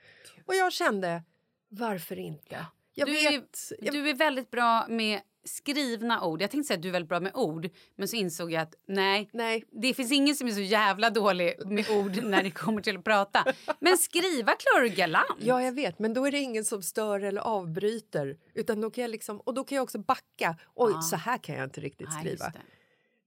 Och 0.45 0.55
jag 0.55 0.73
kände, 0.73 1.23
varför 1.69 2.19
inte? 2.19 2.65
Jag 2.95 3.07
Du, 3.07 3.13
vet... 3.13 3.33
är, 3.33 3.85
jag, 3.85 3.93
du 3.93 4.09
är 4.09 4.13
väldigt 4.15 4.51
bra 4.51 4.85
med 4.89 5.21
skrivna 5.43 6.25
ord. 6.25 6.41
Jag 6.41 6.51
tänkte 6.51 6.67
säga 6.67 6.75
att 6.77 6.81
du 6.81 6.87
är 6.87 6.91
väldigt 6.93 7.09
bra 7.09 7.19
med 7.19 7.31
ord, 7.35 7.69
men 7.95 8.07
så 8.07 8.15
insåg 8.15 8.51
jag 8.51 8.61
att 8.61 8.75
nej, 8.87 9.29
nej, 9.33 9.63
det 9.71 9.93
finns 9.93 10.11
ingen 10.11 10.35
som 10.35 10.47
är 10.47 10.51
så 10.51 10.61
jävla 10.61 11.09
dålig 11.09 11.53
med 11.65 11.89
ord 11.89 12.23
när 12.23 12.43
det 12.43 12.51
kommer 12.51 12.81
till 12.81 12.97
att 12.97 13.03
prata. 13.03 13.45
Men 13.79 13.97
skriva 13.97 14.51
klarar 14.55 14.83
du 14.83 14.89
galant. 14.89 15.37
ja, 15.39 15.63
jag 15.63 15.71
vet, 15.71 15.99
men 15.99 16.13
då 16.13 16.25
är 16.25 16.31
det 16.31 16.39
ingen 16.39 16.65
som 16.65 16.81
stör 16.83 17.19
eller 17.19 17.41
avbryter. 17.41 18.37
Utan 18.53 18.81
då 18.81 18.89
kan 18.91 19.01
jag 19.01 19.11
liksom, 19.11 19.37
och 19.39 19.53
då 19.53 19.63
kan 19.63 19.75
jag 19.75 19.83
också 19.83 19.99
backa. 19.99 20.55
Oj, 20.75 20.91
Ja. 20.95 21.01
så 21.01 21.15
här 21.15 21.37
kan 21.37 21.55
jag 21.55 21.63
inte 21.63 21.81
riktigt 21.81 22.07
Nej, 22.09 22.19
skriva. 22.25 22.45
Det. 22.49 22.59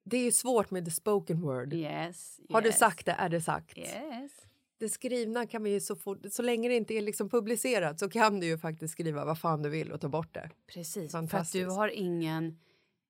det. 0.05 0.16
är 0.27 0.31
svårt 0.31 0.71
med 0.71 0.85
the 0.85 0.91
spoken 0.91 1.41
word. 1.41 1.75
Yes, 1.75 2.41
Har 2.51 2.61
du 2.61 2.69
yes, 2.69 2.79
sagt 2.79 3.07
det 3.07 3.12
är 3.19 3.29
det 3.29 3.41
sagt. 3.41 3.79
Yes. 3.79 4.33
Det 4.79 4.89
skrivna 4.89 5.47
kan 5.47 5.62
vi 5.62 5.70
ju 5.70 5.81
så 5.81 5.97
fort, 5.97 6.18
så 6.31 6.43
länge 6.43 6.68
det 6.68 6.74
inte 6.74 6.95
är 6.95 7.01
liksom 7.01 7.29
publicerat 7.29 7.99
så 7.99 8.09
kan 8.09 8.41
du 8.41 8.47
ju 8.47 8.59
faktiskt 8.59 8.93
skriva 8.93 9.24
vad 9.24 9.41
fan 9.41 9.62
du 9.62 9.68
vill 9.68 9.93
och 9.93 10.01
ta 10.01 10.09
bort 10.09 10.35
det. 10.35 10.51
Precis, 10.66 11.12
för 11.12 11.35
att 11.35 11.53
du 11.53 11.66
har 11.66 11.89
ingen... 11.89 12.59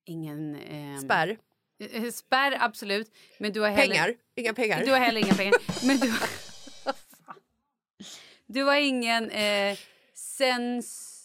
ingen 0.05 0.55
ehm, 0.55 0.99
Spärr, 0.99 1.37
eh, 1.79 2.11
Spärr, 2.11 2.57
absolut. 2.59 3.11
Men 3.37 3.53
du 3.53 3.61
har 3.61 3.69
heller, 3.69 3.95
pengar, 3.95 4.15
inga 4.35 4.53
pengar. 4.53 4.85
Du 4.85 4.91
har 4.91 4.99
heller 4.99 5.21
inga 5.21 5.33
pengar. 5.33 5.55
Men 5.87 5.97
du, 5.97 6.13
du 8.47 8.63
har 8.63 8.77
ingen 8.77 9.29
eh, 9.29 9.77
censur 10.13 11.19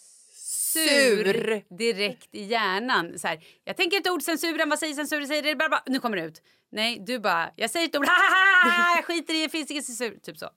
Sur. 0.75 1.63
direkt 1.77 2.35
i 2.35 2.45
hjärnan. 2.45 3.19
Så 3.19 3.29
här, 3.29 3.45
jag 3.65 3.77
tänker 3.77 3.97
ett 3.97 4.11
ord, 4.11 4.23
censuren, 4.23 4.69
vad 4.69 4.79
säger 4.79 4.95
censuren? 4.95 5.27
Säger 5.27 5.43
det, 5.43 5.57
bara, 5.57 5.69
bara, 5.69 5.83
nu 5.87 5.99
kommer 5.99 6.17
det 6.17 6.25
ut. 6.25 6.43
Nej, 6.75 7.03
du 7.07 7.19
bara, 7.19 7.51
jag 7.57 7.71
säger 7.71 7.89
ett 7.89 7.97
ord, 7.97 8.05
jag 8.97 9.05
skiter 9.05 9.35
i 9.35 9.43
det, 9.43 9.49
finns 9.49 9.71
ingen 9.71 9.83
censur. 9.83 10.19
Typ 10.23 10.39
så. 10.39 10.51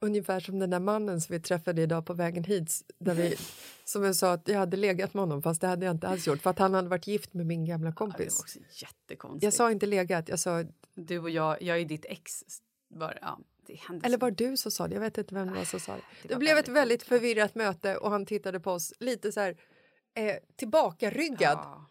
Ungefär 0.00 0.40
som 0.40 0.58
den 0.58 0.70
där 0.70 0.80
mannen 0.80 1.20
som 1.20 1.32
vi 1.32 1.40
träffade 1.40 1.82
idag 1.82 2.06
på 2.06 2.12
vägen 2.14 2.44
hit. 2.44 2.82
Där 2.98 3.14
vi, 3.14 3.36
som 3.84 4.04
jag 4.04 4.16
sa 4.16 4.32
att 4.32 4.48
jag 4.48 4.58
hade 4.58 4.76
legat 4.76 5.14
med 5.14 5.22
honom 5.22 5.42
fast 5.42 5.60
det 5.60 5.66
hade 5.66 5.86
jag 5.86 5.94
inte 5.94 6.08
alls 6.08 6.26
gjort 6.26 6.42
för 6.42 6.50
att 6.50 6.58
han 6.58 6.74
hade 6.74 6.88
varit 6.88 7.06
gift 7.06 7.34
med 7.34 7.46
min 7.46 7.64
gamla 7.64 7.86
Ja, 7.86 7.90
det 7.90 7.96
kompis. 7.96 8.38
var 8.38 8.44
också 8.44 8.58
jättekonstigt. 8.84 9.44
jag 9.44 9.52
sa 9.52 9.70
inte 9.70 9.86
legat, 9.86 10.28
jag 10.28 10.38
sa, 10.38 10.64
Du 10.94 11.18
och 11.18 11.30
jag, 11.30 11.62
jag 11.62 11.80
är 11.80 11.84
ditt 11.84 12.04
ex. 12.04 12.42
Bara, 12.94 13.14
ja, 13.20 13.38
det 13.66 13.74
hände 13.74 14.06
eller 14.06 14.18
var 14.18 14.30
det 14.30 14.48
du 14.50 14.56
som 14.56 14.70
sa 14.72 14.88
det? 14.88 14.94
Jag 14.94 15.00
vet 15.00 15.18
inte 15.18 15.34
vem 15.34 15.46
det 15.46 15.54
var 15.54 15.64
som 15.64 15.80
sa 15.80 15.92
det. 15.92 15.98
det 16.22 16.28
Det, 16.28 16.34
var 16.34 16.38
blev 16.40 16.58
ett 16.58 16.68
väldigt 16.68 16.76
väldigt 16.76 17.02
förvirrat 17.02 17.54
möte 17.54 17.96
och 17.96 18.10
han 18.10 18.26
tittade 18.26 18.60
på 18.60 18.70
oss 18.72 18.92
lite 19.00 19.32
så 19.32 19.40
här 19.40 19.56
eh, 20.14 20.36
tillbakaryggad. 20.56 21.58
Ja. 21.62 21.86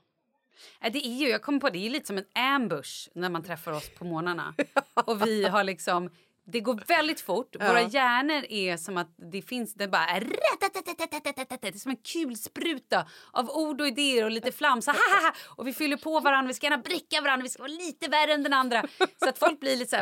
Nej, 0.82 0.92
Det 0.92 1.08
är 1.08 1.14
ju, 1.14 1.28
jag 1.28 1.42
kommer 1.42 1.60
på 1.60 1.70
det 1.70 1.86
är 1.86 1.90
lite 1.90 2.08
som 2.08 2.18
en 2.18 2.26
ambush 2.56 3.10
när 3.16 3.30
man 3.30 3.44
träffar 3.44 3.72
oss 3.72 3.90
på 3.90 4.06
morgnarna. 4.06 4.54
Och 5.06 5.28
vi 5.28 5.48
har 5.48 5.64
liksom, 5.64 6.10
det 6.48 6.60
går 6.60 6.84
väldigt 6.88 7.22
fort. 7.22 7.56
Våra 7.60 7.82
hjärnor 7.82 8.46
är 8.50 8.78
som 8.78 8.98
att 8.98 9.14
det 9.32 9.42
finns, 9.42 9.74
det 9.74 9.88
bara 9.88 10.06
är 10.06 10.20
det 11.62 11.68
är 11.68 11.78
som 11.80 11.92
en 11.92 11.98
kulspruta 11.98 13.06
av 13.32 13.50
ord 13.50 13.82
och 13.82 13.88
idéer 13.88 14.24
och 14.24 14.32
lite 14.32 14.52
flam. 14.52 14.82
Så, 14.82 14.92
haha, 14.92 15.34
och 15.46 15.68
vi 15.68 15.74
fyller 15.74 15.98
på 15.98 16.20
varandra, 16.20 16.48
vi 16.48 16.54
ska 16.54 16.66
gärna 16.66 16.78
bräcka 16.78 17.22
varandra, 17.22 17.44
vi 17.44 17.50
ska 17.50 17.64
vara 17.64 17.72
lite 17.72 18.10
värre 18.10 18.34
än 18.34 18.44
den 18.44 18.54
andra. 18.54 18.84
Så 19.24 19.30
att 19.30 19.38
folk 19.40 19.60
blir 19.60 19.76
lite 19.76 19.90
så 19.90 19.96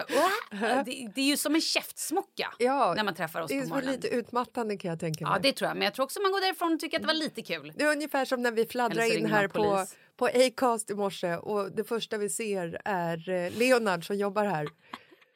här, 0.56 0.84
det, 0.84 1.12
det 1.16 1.22
är 1.22 1.26
ju 1.26 1.38
som 1.38 1.56
en 1.56 1.62
käftsmocka 1.62 2.54
Ja, 2.60 2.94
när 2.98 3.04
man 3.04 3.16
träffar 3.16 3.42
oss 3.42 3.48
Det 3.48 3.58
på 3.58 3.62
är 3.64 3.68
så 3.68 3.74
morgonen. 3.74 3.96
lite 3.96 4.08
utmattande 4.08 4.78
kan 4.78 4.90
jag 4.90 5.00
tänka 5.00 5.26
mig. 5.26 5.34
Ja, 5.34 5.40
det 5.40 5.54
tror 5.54 5.68
jag. 5.68 5.76
Men 5.78 5.84
jag 5.86 5.94
tror 5.94 6.04
också 6.06 6.22
man 6.22 6.32
går 6.32 6.42
därifrån 6.42 6.74
och 6.74 6.80
tycker 6.80 6.98
att 6.98 7.04
det 7.04 7.08
var 7.08 7.14
lite 7.14 7.42
kul. 7.42 7.74
Det 7.76 7.84
är 7.84 7.92
ungefär 7.92 8.26
som 8.26 8.42
när 8.42 8.52
vi 8.52 8.66
fladdrar 8.66 9.18
in 9.18 9.26
här 9.26 9.48
på, 9.48 9.86
på 10.18 10.26
Acast 10.26 10.90
i 10.90 10.96
morse 10.96 11.36
och 11.36 11.72
det 11.72 11.84
första 11.84 12.18
vi 12.18 12.30
ser 12.30 12.82
är 12.86 13.30
eh, 13.30 13.52
Leonard 13.58 14.08
som 14.08 14.18
jobbar 14.18 14.46
här 14.46 14.68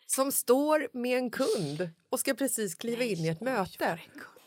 som 0.08 0.32
står 0.32 0.88
med 0.98 1.18
en 1.18 1.30
kund 1.32 1.90
och 2.10 2.20
ska 2.20 2.34
precis 2.34 2.76
kliva 2.76 3.04
in 3.04 3.26
i 3.26 3.28
ett 3.28 3.42
möte. 3.42 4.00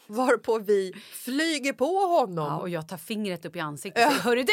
Varpå 0.06 0.58
vi 0.58 0.92
flyger 1.12 1.72
på 1.72 1.84
honom. 1.84 2.46
Ja, 2.46 2.58
och 2.58 2.68
jag 2.68 2.88
tar 2.88 2.96
fingret 2.96 3.44
upp 3.44 3.56
i 3.56 3.60
ansiktet 3.60 4.06
och 4.06 4.12
säger 4.12 4.24
Hörru 4.24 4.44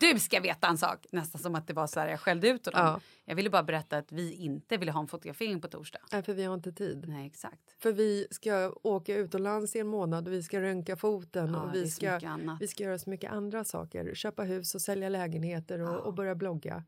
du, 0.00 0.12
du 0.12 0.18
ska 0.18 0.40
veta 0.40 0.66
en 0.66 0.78
sak. 0.78 1.06
Nästan 1.12 1.40
som 1.40 1.54
att 1.54 1.66
det 1.66 1.72
var 1.72 1.86
så 1.86 2.00
här 2.00 2.08
jag 2.08 2.20
skällde 2.20 2.48
ut 2.48 2.66
honom. 2.66 2.86
Ja. 2.86 3.00
Jag 3.24 3.34
ville 3.34 3.50
bara 3.50 3.62
berätta 3.62 3.96
att 3.96 4.12
vi 4.12 4.32
inte 4.32 4.76
ville 4.76 4.92
ha 4.92 5.00
en 5.00 5.08
fotografering 5.08 5.60
på 5.60 5.68
torsdag. 5.68 6.00
Nej, 6.12 6.22
för 6.22 6.34
vi 6.34 6.44
har 6.44 6.54
inte 6.54 6.72
tid. 6.72 7.04
Nej, 7.08 7.26
exakt. 7.26 7.60
För 7.78 7.92
vi 7.92 8.26
ska 8.30 8.72
åka 8.82 9.14
utomlands 9.14 9.76
i 9.76 9.78
en 9.78 9.86
månad 9.86 10.28
och 10.28 10.34
vi 10.34 10.42
ska 10.42 10.60
röntga 10.60 10.96
foten 10.96 11.52
Ja, 11.52 11.62
och 11.62 11.74
vi 11.74 11.90
ska, 11.90 12.20
vi 12.60 12.68
ska 12.68 12.84
göra 12.84 12.98
så 12.98 13.10
mycket 13.10 13.32
andra 13.32 13.64
saker. 13.64 14.14
Köpa 14.14 14.42
hus 14.42 14.74
och 14.74 14.82
sälja 14.82 15.08
lägenheter 15.08 15.80
och, 15.80 16.06
och 16.06 16.14
börja 16.14 16.34
blogga. 16.34 16.84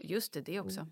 Just 0.00 0.32
det, 0.32 0.40
det 0.40 0.60
också. 0.60 0.86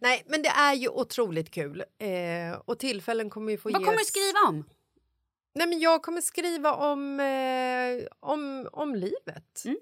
Nej, 0.00 0.22
men 0.26 0.42
det 0.42 0.48
är 0.48 0.74
ju 0.74 0.88
otroligt 0.88 1.50
kul. 1.50 1.84
Eh, 1.98 2.60
och 2.64 2.78
tillfällen 2.78 3.30
kommer 3.30 3.52
ju 3.52 3.58
få 3.58 3.70
Vad 3.70 3.80
ges. 3.80 3.86
kommer 3.86 3.98
du 3.98 4.04
skriva 4.04 4.38
om? 4.48 4.64
Nej, 5.54 5.66
men 5.66 5.80
jag 5.80 6.02
kommer 6.02 6.20
skriva 6.20 6.74
om, 6.74 7.20
eh, 7.20 8.06
om, 8.20 8.68
om 8.72 8.94
livet. 8.94 9.62
Mm. 9.64 9.76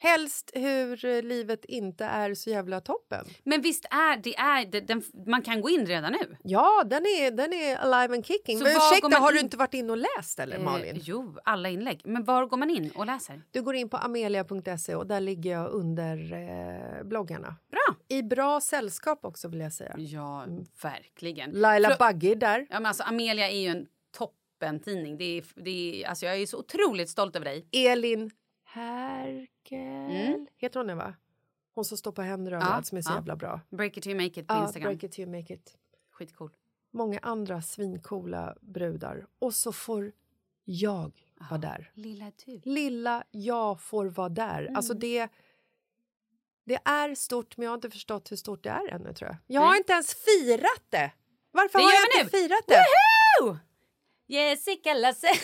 Helst 0.00 0.50
hur 0.54 1.04
eh, 1.04 1.22
livet 1.22 1.64
inte 1.64 2.04
är 2.04 2.34
så 2.34 2.50
jävla 2.50 2.80
toppen. 2.80 3.26
Men 3.44 3.60
visst 3.62 3.84
är 3.84 4.16
det, 4.16 4.36
är 4.36 4.66
det 4.66 4.80
den, 4.80 5.02
man 5.26 5.42
kan 5.42 5.60
gå 5.60 5.70
in 5.70 5.86
redan 5.86 6.12
nu? 6.12 6.36
Ja, 6.42 6.82
den 6.86 7.02
är, 7.06 7.30
den 7.30 7.52
är 7.52 7.76
alive 7.76 8.14
and 8.14 8.26
kicking. 8.26 8.58
Så 8.58 8.64
Men 8.64 8.72
ursäkta, 8.76 9.18
har 9.18 9.32
du 9.32 9.38
in? 9.38 9.44
inte 9.44 9.56
varit 9.56 9.74
in 9.74 9.90
och 9.90 9.96
läst 9.96 10.38
eller 10.38 10.58
Malin? 10.58 10.96
Eh, 10.96 11.02
jo, 11.04 11.36
alla 11.44 11.68
inlägg. 11.68 12.00
Men 12.04 12.24
var 12.24 12.46
går 12.46 12.56
man 12.56 12.70
in 12.70 12.90
och 12.94 13.06
läser? 13.06 13.42
Du 13.50 13.62
går 13.62 13.74
in 13.74 13.88
på 13.88 13.96
amelia.se 13.96 14.94
och 14.94 15.06
där 15.06 15.20
ligger 15.20 15.50
jag 15.50 15.70
under 15.70 16.32
eh, 16.98 17.04
bloggarna. 17.04 17.56
Bra! 17.70 17.96
I 18.08 18.22
bra 18.22 18.60
sällskap 18.60 19.24
också 19.24 19.48
vill 19.48 19.60
jag 19.60 19.72
säga. 19.72 19.94
Ja, 19.98 20.46
verkligen. 20.82 21.50
Laila 21.50 21.88
För- 21.90 21.98
Bagge 21.98 22.30
är 22.30 22.36
där. 22.36 22.66
Ja, 22.70 22.80
men 22.80 22.86
alltså, 22.86 23.02
Amelia 23.02 23.50
är 23.50 23.60
ju 23.60 23.68
en 23.68 23.86
toppentidning. 24.18 25.18
Det 25.18 25.24
är, 25.38 25.44
det 25.64 25.70
är, 26.04 26.08
alltså, 26.08 26.26
jag 26.26 26.36
är 26.40 26.46
så 26.46 26.58
otroligt 26.58 27.08
stolt 27.10 27.36
över 27.36 27.44
dig. 27.44 27.68
Elin 27.72 28.30
Herkel. 28.72 29.78
Mm. 30.10 30.46
Heter 30.56 30.80
hon 30.80 30.86
det 30.86 30.94
va? 30.94 31.14
Hon 31.74 31.84
som 31.84 31.98
står 31.98 32.12
på 32.12 32.22
händer 32.22 32.52
och 32.54 32.62
Ja, 32.62 32.82
som 32.82 32.98
är 32.98 33.02
så 33.02 33.10
ja. 33.10 33.14
jävla 33.14 33.36
bra. 33.36 33.60
Break 33.70 33.96
it 33.96 34.02
till 34.02 34.12
you 34.12 34.22
make 34.24 34.40
it 34.40 34.46
på 34.46 34.54
Ja, 34.54 34.62
Instagram. 34.62 34.88
break 34.92 35.02
it 35.04 35.18
you 35.18 35.30
make 35.30 35.54
it. 35.54 35.78
Skitcool. 36.10 36.50
Många 36.90 37.18
andra 37.22 37.62
svincoola 37.62 38.56
brudar. 38.60 39.26
Och 39.38 39.54
så 39.54 39.72
får 39.72 40.12
jag 40.64 41.12
vara 41.50 41.58
där. 41.60 41.90
Lilla 41.94 42.32
du. 42.44 42.60
Lilla 42.64 43.24
jag 43.30 43.80
får 43.80 44.06
vara 44.06 44.28
där. 44.28 44.62
Mm. 44.62 44.76
Alltså 44.76 44.94
det... 44.94 45.28
Det 46.64 46.78
är 46.84 47.14
stort, 47.14 47.56
men 47.56 47.64
jag 47.64 47.70
har 47.70 47.74
inte 47.76 47.90
förstått 47.90 48.30
hur 48.32 48.36
stort 48.36 48.62
det 48.62 48.70
är 48.70 48.88
ännu. 48.88 49.12
tror 49.14 49.30
Jag 49.30 49.38
Jag 49.46 49.60
har 49.60 49.68
Nej. 49.70 49.78
inte 49.78 49.92
ens 49.92 50.14
firat 50.14 50.84
det! 50.88 51.12
Varför 51.50 51.78
Det 51.78 51.84
har 51.84 51.92
jag 51.92 52.24
inte 52.24 52.36
nu. 52.36 52.42
firat 52.42 52.64
det? 52.66 52.84
Woohoo! 53.42 53.58
Jessica 54.28 54.94
Lasse. 54.94 55.28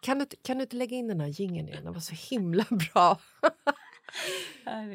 Kan 0.00 0.18
du, 0.18 0.26
kan 0.42 0.58
du 0.58 0.62
inte 0.62 0.76
lägga 0.76 0.96
in 0.96 1.08
den 1.08 1.20
här 1.20 1.28
jingeln 1.28 1.68
igen? 1.68 1.84
Den 1.84 1.92
var 1.92 2.00
så 2.00 2.14
himla 2.34 2.64
bra. 2.70 3.18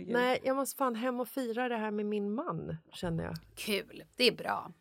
Nej, 0.07 0.41
jag 0.43 0.55
måste 0.55 0.77
fan 0.77 0.95
hem 0.95 1.19
och 1.19 1.27
fira 1.27 1.69
det 1.69 1.77
här 1.77 1.91
med 1.91 2.05
min 2.05 2.33
man, 2.33 2.77
känner 2.93 3.23
jag. 3.23 3.36
Kul. 3.55 4.03
Det 4.15 4.23
är 4.23 4.31
bra. 4.31 4.71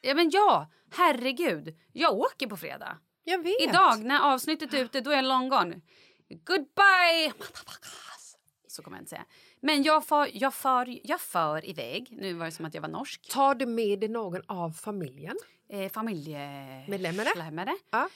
Ja, 0.00 0.14
men 0.14 0.30
ja. 0.30 0.70
Herregud. 0.90 1.76
Jag 1.92 2.14
åker 2.18 2.46
på 2.46 2.56
fredag. 2.56 2.98
Jag 3.24 3.42
vet. 3.42 3.60
Idag 3.60 4.04
när 4.04 4.20
avsnittet 4.20 4.74
är 4.74 4.78
ute, 4.84 5.00
då 5.00 5.10
är 5.10 5.16
jag 5.16 5.24
long 5.24 5.48
gone. 5.48 5.80
Goodbye, 6.28 7.32
motherfuckers. 7.38 8.36
Så 8.68 8.82
kommer 8.82 8.96
jag 8.96 9.02
inte 9.02 9.10
säga. 9.10 9.24
Men 9.60 9.82
jag 9.82 10.04
för, 10.04 10.28
jag, 10.32 10.54
för, 10.54 10.98
jag 11.08 11.20
för 11.20 11.68
iväg. 11.68 12.08
Nu 12.10 12.32
var 12.32 12.46
det 12.46 12.52
som 12.52 12.64
att 12.64 12.74
jag 12.74 12.82
var 12.82 12.88
norsk. 12.88 13.28
Tar 13.30 13.54
du 13.54 13.66
med 13.66 14.00
dig 14.00 14.08
någon 14.08 14.42
av 14.46 14.70
familjen? 14.70 15.36
Eh, 15.68 15.88
Familjemedlemmare. 15.92 17.28
Medlemmare? 17.36 17.76
Ja. 17.90 18.08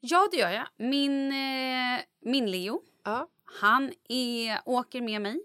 Ja, 0.00 0.28
det 0.32 0.36
gör 0.36 0.50
jag. 0.50 0.66
Min, 0.76 1.32
eh, 1.32 2.00
min 2.20 2.50
Leo, 2.50 2.80
Ja. 3.04 3.26
han 3.60 3.92
är, 4.08 4.58
åker 4.64 5.00
med 5.00 5.22
mig. 5.22 5.40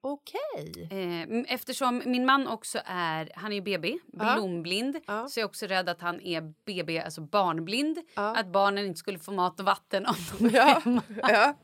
Okej. 0.00 0.88
Eh, 0.90 1.22
m- 1.22 1.44
eftersom 1.48 2.02
min 2.06 2.26
man 2.26 2.48
också 2.48 2.78
är, 2.84 3.30
han 3.34 3.52
är 3.52 3.56
ju 3.56 3.62
BB, 3.62 3.98
blomblind. 4.06 4.96
Ja. 5.06 5.28
Så 5.28 5.40
jag 5.40 5.44
är 5.44 5.48
också 5.48 5.66
rädd 5.66 5.88
att 5.88 6.00
han 6.00 6.20
är 6.20 6.40
BB, 6.64 7.00
alltså 7.00 7.20
barnblind. 7.20 7.98
Ja. 8.14 8.36
Att 8.36 8.46
barnen 8.46 8.86
inte 8.86 8.98
skulle 8.98 9.18
få 9.18 9.32
mat 9.32 9.60
och 9.60 9.66
vatten 9.66 10.06
om 10.06 10.14
de 10.38 10.46
är 10.56 10.56
Ja. 10.56 10.80
hemma. 10.84 11.02
ja. 11.22 11.54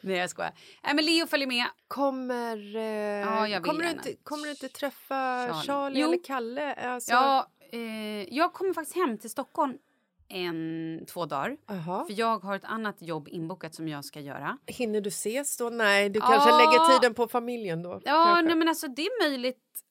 Nej, 0.00 0.16
jag 0.16 0.30
skojar. 0.30 0.52
Nej, 0.84 0.94
men 0.94 1.04
Leo 1.04 1.26
följer 1.26 1.46
med. 1.48 1.66
Kommer, 1.88 2.76
eh, 2.76 3.50
Ja, 3.52 3.60
kommer, 3.62 3.84
du 3.84 3.90
inte, 3.90 4.14
kommer 4.22 4.44
du 4.44 4.50
inte 4.50 4.68
träffa 4.68 5.14
Charlie, 5.46 5.66
Charlie. 5.66 6.02
Eller 6.02 6.24
Kalle? 6.24 6.74
Alltså, 6.74 7.12
Ja, 7.12 7.46
eh, 7.72 8.34
jag 8.36 8.52
kommer 8.52 8.72
faktiskt 8.72 8.96
hem 8.96 9.18
till 9.18 9.30
Stockholm 9.30 9.78
en, 10.28 11.04
två 11.06 11.26
dagar. 11.26 11.56
Jaha. 11.66 12.04
För 12.06 12.20
jag 12.20 12.38
har 12.38 12.56
ett 12.56 12.64
annat 12.64 13.02
jobb 13.02 13.28
inbokat 13.28 13.74
som 13.74 13.88
jag 13.88 14.04
ska 14.04 14.20
göra. 14.20 14.58
Hinner 14.66 15.00
du 15.00 15.08
ses 15.08 15.56
då? 15.56 15.70
Nej, 15.70 16.08
du 16.08 16.20
kanske 16.20 16.50
Ja. 16.50 16.58
lägger 16.58 16.98
tiden 16.98 17.14
på 17.14 17.28
familjen 17.28 17.82
då? 17.82 18.00
Ja, 18.04 18.42
nej, 18.42 18.56
men 18.56 18.68
alltså 18.68 18.88
det 18.88 19.02
är 19.02 19.28
möjligt. 19.28 19.84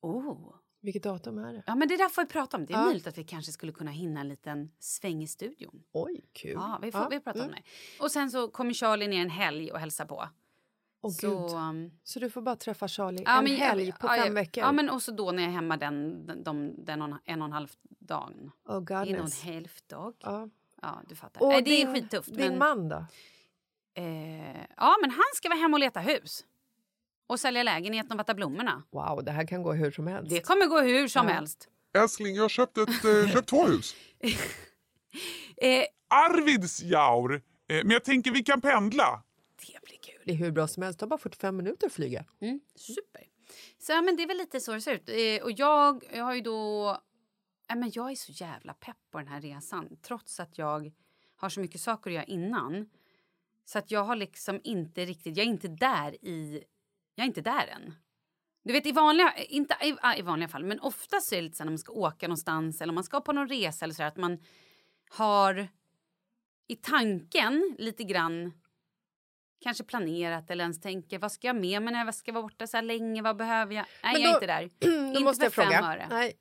Oh. 0.00 0.54
Vilket 0.80 1.02
datum 1.02 1.38
är 1.38 1.52
det? 1.52 1.62
Ja, 1.66 1.74
men 1.74 1.88
det 1.88 1.96
där 1.96 2.08
får 2.08 2.22
vi 2.22 2.28
prata 2.28 2.56
om. 2.56 2.66
Det 2.66 2.72
är 2.72 2.78
Ja. 2.78 2.84
möjligt 2.84 3.06
att 3.06 3.18
vi 3.18 3.24
kanske 3.24 3.52
skulle 3.52 3.72
kunna 3.72 3.90
hinna 3.90 4.20
en 4.20 4.28
liten 4.28 4.70
sväng 4.78 5.22
i 5.22 5.26
studion. 5.26 5.82
Oj, 5.92 6.24
kul. 6.32 6.52
Ja, 6.52 6.78
vi 6.82 6.92
får 6.92 7.00
Ja, 7.00 7.08
vi 7.08 7.20
pratar 7.20 7.40
om 7.40 7.46
mm. 7.46 7.54
det. 7.98 8.02
Och 8.04 8.10
sen 8.10 8.30
så 8.30 8.48
kommer 8.48 8.72
Charlie 8.72 9.08
ner 9.08 9.22
en 9.22 9.30
helg 9.30 9.72
och 9.72 9.78
hälsa 9.78 10.06
på. 10.06 10.28
Åh, 11.04 11.10
så, 11.10 11.58
um, 11.58 11.90
Så 12.04 12.18
du 12.20 12.30
får 12.30 12.42
bara 12.42 12.56
träffa 12.56 12.88
Charlie 12.88 13.22
ja, 13.26 13.38
en 13.38 13.44
men- 13.44 13.56
helg 13.56 13.92
på 13.92 14.06
ja, 14.06 14.14
fem 14.16 14.26
ja, 14.26 14.32
veckor? 14.32 14.64
Ja, 14.64 14.72
men 14.72 14.90
och 14.90 15.02
så 15.02 15.12
då 15.12 15.32
när 15.32 15.42
jag 15.42 15.50
är 15.50 15.54
hemma 15.54 15.76
den, 15.76 16.26
den, 16.26 16.44
de, 16.44 16.84
den 16.84 17.02
och, 17.02 17.18
en 17.24 17.42
och 17.42 17.46
en 17.46 17.52
halv 17.52 17.68
dagen. 17.98 18.50
oh, 18.68 18.76
En 18.76 18.84
och 18.90 19.02
en 19.02 19.18
halv 19.54 19.68
dag. 19.88 20.14
Ja. 20.20 20.48
Ja, 20.82 21.02
du 21.08 21.14
fattar. 21.14 21.42
Och 21.42 21.52
det 21.52 21.60
din, 21.60 21.88
är 21.88 21.94
skittufft. 21.94 22.28
Din 22.34 22.36
men, 22.36 22.58
man 22.58 22.88
då? 22.88 23.04
Eh, 23.94 24.60
ja, 24.76 24.96
men 25.00 25.10
han 25.10 25.24
ska 25.34 25.48
vara 25.48 25.58
hemma 25.58 25.74
och 25.76 25.80
leta 25.80 26.00
hus. 26.00 26.44
Och 27.26 27.40
sälja 27.40 27.62
lägenheten 27.62 28.12
och 28.12 28.18
vattna 28.18 28.34
blommorna. 28.34 28.82
Wow, 28.90 29.24
det 29.24 29.30
här 29.32 29.46
kan 29.46 29.62
gå 29.62 29.72
hur 29.72 29.90
som 29.90 30.06
helst. 30.06 30.30
Det 30.30 30.40
kommer 30.40 30.66
gå 30.66 30.80
hur 30.80 31.08
som 31.08 31.28
Ja. 31.28 31.34
helst. 31.34 31.68
Älskling, 31.98 32.34
jag 32.34 32.42
har 32.44 32.48
köpt, 32.48 32.78
ett, 32.78 32.88
eh, 33.04 33.28
köpt 33.32 33.48
två 33.48 33.66
hus. 33.66 33.94
Eh, 35.56 35.84
Arvidsjaur. 36.08 37.34
Eh, 37.34 37.40
men 37.68 37.90
jag 37.90 38.04
tänker 38.04 38.30
vi 38.30 38.42
kan 38.42 38.60
pendla. 38.60 39.22
Det 39.72 39.86
blir 39.86 39.98
kul. 39.98 40.22
Det 40.24 40.32
är 40.32 40.36
hur 40.36 40.50
bra 40.50 40.68
som 40.68 40.82
helst. 40.82 40.98
Det 40.98 41.00
tar 41.00 41.06
bara 41.06 41.18
45 41.18 41.56
minuter 41.56 41.86
att 41.86 41.92
flyga. 41.92 42.24
Mm, 42.40 42.60
super. 42.74 43.28
Så 43.78 43.92
ja, 43.92 44.02
men 44.02 44.16
det 44.16 44.22
är 44.22 44.26
väl 44.26 44.36
lite 44.36 44.60
så 44.60 44.72
det 44.72 44.80
ser 44.80 44.94
ut. 44.94 45.08
Eh, 45.08 45.44
och 45.44 45.52
jag, 45.52 46.04
jag 46.12 46.24
har 46.24 46.34
ju 46.34 46.40
då... 46.40 46.98
Ja, 47.68 47.74
men 47.74 47.90
jag 47.94 48.10
är 48.10 48.14
så 48.14 48.32
jävla 48.32 48.74
pepp 48.74 48.96
på 49.10 49.18
den 49.18 49.28
här 49.28 49.40
resan 49.40 49.96
trots 50.02 50.40
att 50.40 50.58
jag 50.58 50.92
har 51.36 51.48
så 51.48 51.60
mycket 51.60 51.80
saker 51.80 52.10
att 52.10 52.14
göra 52.14 52.24
innan. 52.24 52.90
Så 53.64 53.78
att 53.78 53.90
jag 53.90 54.04
har 54.04 54.16
liksom 54.16 54.60
inte 54.64 55.04
riktigt... 55.04 55.36
Jag 55.36 55.46
är 55.46 55.50
inte 55.50 55.68
där 55.68 56.24
i... 56.24 56.64
Jag 57.14 57.24
är 57.24 57.28
inte 57.28 57.40
där 57.40 57.66
än. 57.66 57.94
Du 58.62 58.72
vet 58.72 58.86
i 58.86 58.92
vanliga, 58.92 59.34
inte 59.36 59.76
i, 59.82 60.18
i 60.18 60.22
vanliga 60.22 60.48
fall, 60.48 60.64
men 60.64 60.80
oftast 60.80 61.32
är 61.32 61.36
det 61.36 61.42
lite 61.42 61.56
så 61.56 61.64
när 61.64 61.70
man 61.70 61.78
ska 61.78 61.92
åka 61.92 62.28
någonstans 62.28 62.80
eller 62.80 62.90
om 62.90 62.94
man 62.94 63.04
ska 63.04 63.20
på 63.20 63.32
någon 63.32 63.48
resa 63.48 63.84
eller 63.84 63.94
så 63.94 64.02
där, 64.02 64.08
att 64.08 64.16
man 64.16 64.38
har 65.08 65.68
i 66.66 66.76
tanken 66.76 67.76
lite 67.78 68.04
grann 68.04 68.52
kanske 69.64 69.84
planerat 69.84 70.50
eller 70.50 70.64
ens 70.64 70.80
tänker 70.80 71.18
vad 71.18 71.32
ska 71.32 71.46
jag 71.46 71.56
med 71.56 71.82
mig 71.82 71.92
när 71.92 72.04
jag 72.04 72.14
ska 72.14 72.32
vara 72.32 72.42
borta 72.42 72.66
så 72.66 72.76
här 72.76 72.84
länge, 72.84 73.22
vad 73.22 73.36
behöver 73.36 73.74
jag? 73.74 73.84
Nej, 74.02 74.12
Men 74.12 74.22
jag 74.22 74.30
är 74.30 74.32
då- 74.32 74.36
inte 74.36 74.46
där. 74.46 74.70
Då 75.02 75.06
inte 75.08 75.20
måste 75.20 75.44
jag 75.44 75.52
för 75.52 75.62
fem 75.62 75.72
fråga. 75.72 75.86
öre. 75.92 76.06
Nej, 76.10 76.38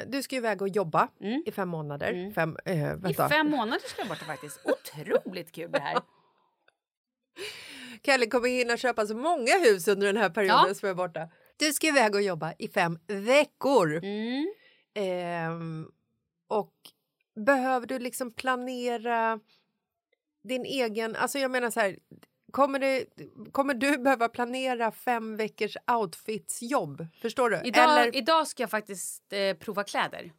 eh, 0.00 0.08
du 0.08 0.22
ska 0.22 0.34
ju 0.34 0.38
iväg 0.38 0.62
och 0.62 0.68
jobba 0.68 1.08
Mm. 1.20 1.42
i 1.46 1.52
fem 1.52 1.68
månader. 1.68 2.12
Mm. 2.12 2.34
Fem, 2.34 2.56
eh, 2.64 3.10
I 3.10 3.14
fem 3.14 3.50
månader 3.50 3.88
ska 3.88 4.00
jag 4.00 4.08
borta 4.08 4.24
faktiskt. 4.24 4.60
Otroligt 4.64 5.52
kul 5.52 5.70
det 5.72 5.80
här. 5.80 5.98
Kalle 8.02 8.26
kommer 8.26 8.48
hinna 8.48 8.76
köpa 8.76 9.06
så 9.06 9.16
många 9.16 9.58
hus 9.64 9.88
under 9.88 10.06
den 10.06 10.16
här 10.16 10.30
perioden 10.30 10.64
Ja. 10.68 10.74
som 10.74 10.86
jag 10.86 10.94
är 10.94 11.08
borta. 11.08 11.28
Du 11.56 11.72
ska 11.72 11.86
iväg 11.86 12.14
och 12.14 12.22
jobba 12.22 12.52
i 12.58 12.68
fem 12.68 12.98
veckor. 13.06 13.96
Mm. 14.04 14.52
Ehm, 14.94 15.86
och 16.48 16.74
behöver 17.46 17.86
du 17.86 17.98
liksom 17.98 18.32
planera 18.32 19.40
din 20.44 20.64
egen... 20.64 21.16
Alltså 21.16 21.38
jag 21.38 21.50
menar 21.50 21.70
så 21.70 21.80
här, 21.80 21.96
kommer, 22.52 22.78
det, 22.78 23.06
kommer 23.52 23.74
du 23.74 23.98
behöva 23.98 24.28
planera 24.28 24.92
fem 24.92 25.36
veckors 25.36 25.76
outfitsjobb? 25.92 27.06
Förstår 27.22 27.50
du? 27.50 27.60
Idag, 27.64 27.84
Eller, 27.84 28.16
idag 28.16 28.46
ska 28.48 28.62
jag 28.62 28.70
faktiskt 28.70 29.32
eh, 29.32 29.56
prova 29.56 29.84
kläder. 29.84 30.32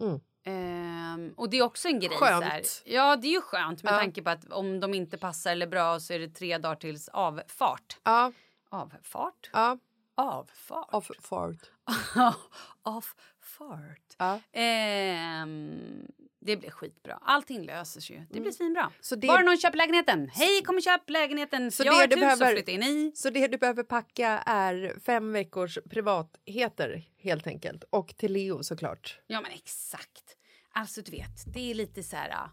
Mm. 0.00 0.20
Ehm, 0.44 1.34
och 1.36 1.50
det 1.50 1.58
är 1.58 1.62
också 1.62 1.88
en 1.88 2.00
grej. 2.00 2.16
Skönt. 2.18 2.82
Ja, 2.84 3.16
det 3.16 3.26
är 3.28 3.32
ju 3.32 3.40
skönt 3.40 3.82
med 3.82 3.92
Ja. 3.94 3.98
tanke 3.98 4.22
på 4.22 4.30
att 4.30 4.52
om 4.52 4.80
de 4.80 4.94
inte 4.94 5.18
passar 5.18 5.52
eller 5.52 5.66
bra 5.66 6.00
så 6.00 6.12
är 6.12 6.18
det 6.18 6.28
tre 6.28 6.58
dagar 6.58 6.76
tills 6.76 7.08
avfart. 7.08 7.96
ja, 8.02 8.32
Avfart? 8.68 9.50
ja, 9.52 9.78
Avfart? 10.14 10.88
off 10.94 11.10
fart. 11.20 11.70
Avfart. 12.82 14.16
Ja. 14.18 14.40
Ehm, 14.52 16.06
Det 16.44 16.56
blir 16.56 16.70
skitbra. 16.70 17.18
Allting 17.22 17.62
löser 17.66 18.00
sig 18.00 18.16
ju. 18.16 18.22
Det 18.30 18.40
blir 18.40 18.52
svinbra. 18.52 18.80
Mm. 18.82 18.92
Så 19.00 19.16
det- 19.16 19.26
Bara 19.26 19.42
någon 19.42 19.56
köper 19.58 19.78
lägenheten. 19.78 20.28
Hej, 20.28 20.62
kom 20.62 20.76
och 20.76 20.82
köp 20.82 21.10
lägenheten. 21.10 21.70
Så 21.72 21.82
jag 21.84 21.92
har 21.92 22.04
ett 22.04 22.10
du 22.10 22.16
hus 22.16 22.20
behöver- 22.22 22.46
att 22.46 22.52
flytta 22.52 22.70
in 22.72 22.82
i. 22.82 23.12
Så 23.14 23.30
det 23.30 23.48
du 23.48 23.58
behöver 23.58 23.82
packa 23.82 24.28
är 24.46 24.96
fem 25.06 25.32
veckors 25.32 25.78
privatheter 25.90 27.02
helt 27.18 27.46
enkelt. 27.46 27.84
Och 27.90 28.16
till 28.16 28.32
Leo 28.32 28.62
såklart. 28.62 29.20
Ja, 29.26 29.40
men 29.40 29.52
exakt. 29.52 30.36
Alltså, 30.74 31.02
du 31.02 31.10
vet, 31.10 31.54
det 31.54 31.70
är 31.70 31.74
lite 31.74 32.02
så 32.02 32.16
här... 32.16 32.30
ah, 32.30 32.50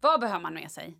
Vad 0.00 0.20
behöver 0.20 0.40
man 0.40 0.54
med 0.54 0.70
sig? 0.70 0.98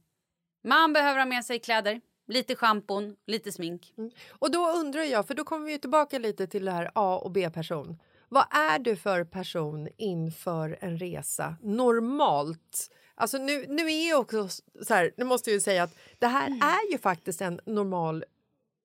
Man 0.65 0.93
behöver 0.93 1.19
ha 1.19 1.27
med 1.27 1.45
sig 1.45 1.59
kläder, 1.61 2.01
lite 2.29 2.57
schampon, 2.57 3.17
lite 3.27 3.53
smink. 3.53 3.95
Och 4.29 4.51
då 4.51 4.71
undrar 4.71 5.03
jag, 5.03 5.27
för 5.27 5.35
då 5.35 5.45
kommer 5.45 5.67
vi 5.67 5.79
tillbaka 5.79 6.19
lite 6.19 6.47
till 6.47 6.65
det 6.65 6.71
här 6.71 6.91
A 6.95 7.19
och 7.25 7.31
B-person. 7.31 7.99
Vad 8.33 8.47
är 8.51 8.79
du 8.79 8.97
för 8.97 9.25
person 9.25 9.89
inför 9.97 10.79
en 10.81 10.99
resa 10.99 11.57
normalt? 11.63 12.91
Alltså 13.15 13.39
nu, 13.39 13.67
nu 13.69 13.87
är 13.87 14.07
ju 14.07 14.15
också 14.15 14.49
så 14.83 14.95
här, 14.95 15.13
nu 15.17 15.25
måste 15.25 15.51
jag 15.51 15.55
ju 15.55 15.61
säga 15.61 15.83
att 15.83 15.97
det 16.19 16.27
här 16.27 16.49
är 16.51 16.93
ju 16.93 16.99
faktiskt 16.99 17.41
en 17.41 17.61
normal 17.67 18.25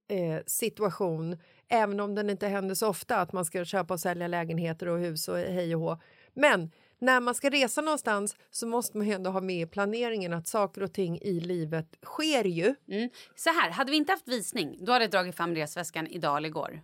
eh, 0.10 0.44
situation 0.46 1.38
även 1.68 2.00
om 2.00 2.16
den 2.16 2.30
inte 2.30 2.48
händer 2.48 2.76
så 2.76 2.88
ofta 2.88 3.18
att 3.18 3.34
man 3.34 3.46
ska 3.46 3.66
köpa 3.66 3.94
och 3.94 4.00
sälja 4.00 4.28
lägenheter 4.28 4.88
och 4.88 5.00
hus 5.00 5.28
och 5.28 5.38
hej 5.38 5.76
och 5.76 5.82
hå. 5.82 6.00
Men 6.34 6.72
när 7.00 7.20
man 7.20 7.36
ska 7.36 7.50
resa 7.50 7.82
någonstans 7.82 8.36
så 8.52 8.68
måste 8.68 8.98
man 8.98 9.08
ju 9.08 9.14
ändå 9.14 9.30
ha 9.30 9.42
med 9.42 9.62
i 9.62 9.66
planeringen 9.66 10.34
att 10.34 10.48
saker 10.48 10.84
och 10.84 10.94
ting 10.94 11.20
i 11.22 11.40
livet 11.40 11.96
sker 12.06 12.44
ju. 12.44 12.76
Mm. 12.88 13.10
Så 13.36 13.50
här, 13.50 13.72
hade 13.72 13.92
vi 13.92 13.98
inte 13.98 14.12
haft 14.12 14.28
visning, 14.28 14.78
då 14.86 14.92
hade 14.92 15.06
jag 15.06 15.12
dragit 15.12 15.36
fram 15.36 15.56
resväskan 15.56 16.08
idag 16.08 16.38
eller 16.38 16.50
igår. 16.50 16.82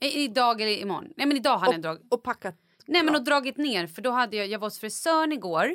I, 0.00 0.24
idag 0.24 0.60
eller 0.60 0.72
imorgon. 0.72 1.12
Nej, 1.16 1.26
men 1.26 1.36
idag 1.36 1.58
hade 1.58 1.72
jag 1.72 1.82
dragit... 1.82 2.02
Och 2.08 2.22
packat 2.22 2.54
Nej 2.86 3.02
men 3.02 3.14
och 3.14 3.24
dragit 3.24 3.56
ner 3.56 3.86
för 3.86 4.02
då 4.02 4.10
hade 4.10 4.36
jag, 4.36 4.46
jag 4.46 4.58
var 4.58 4.66
hos 4.66 4.78
frisören 4.78 5.32
igår 5.32 5.74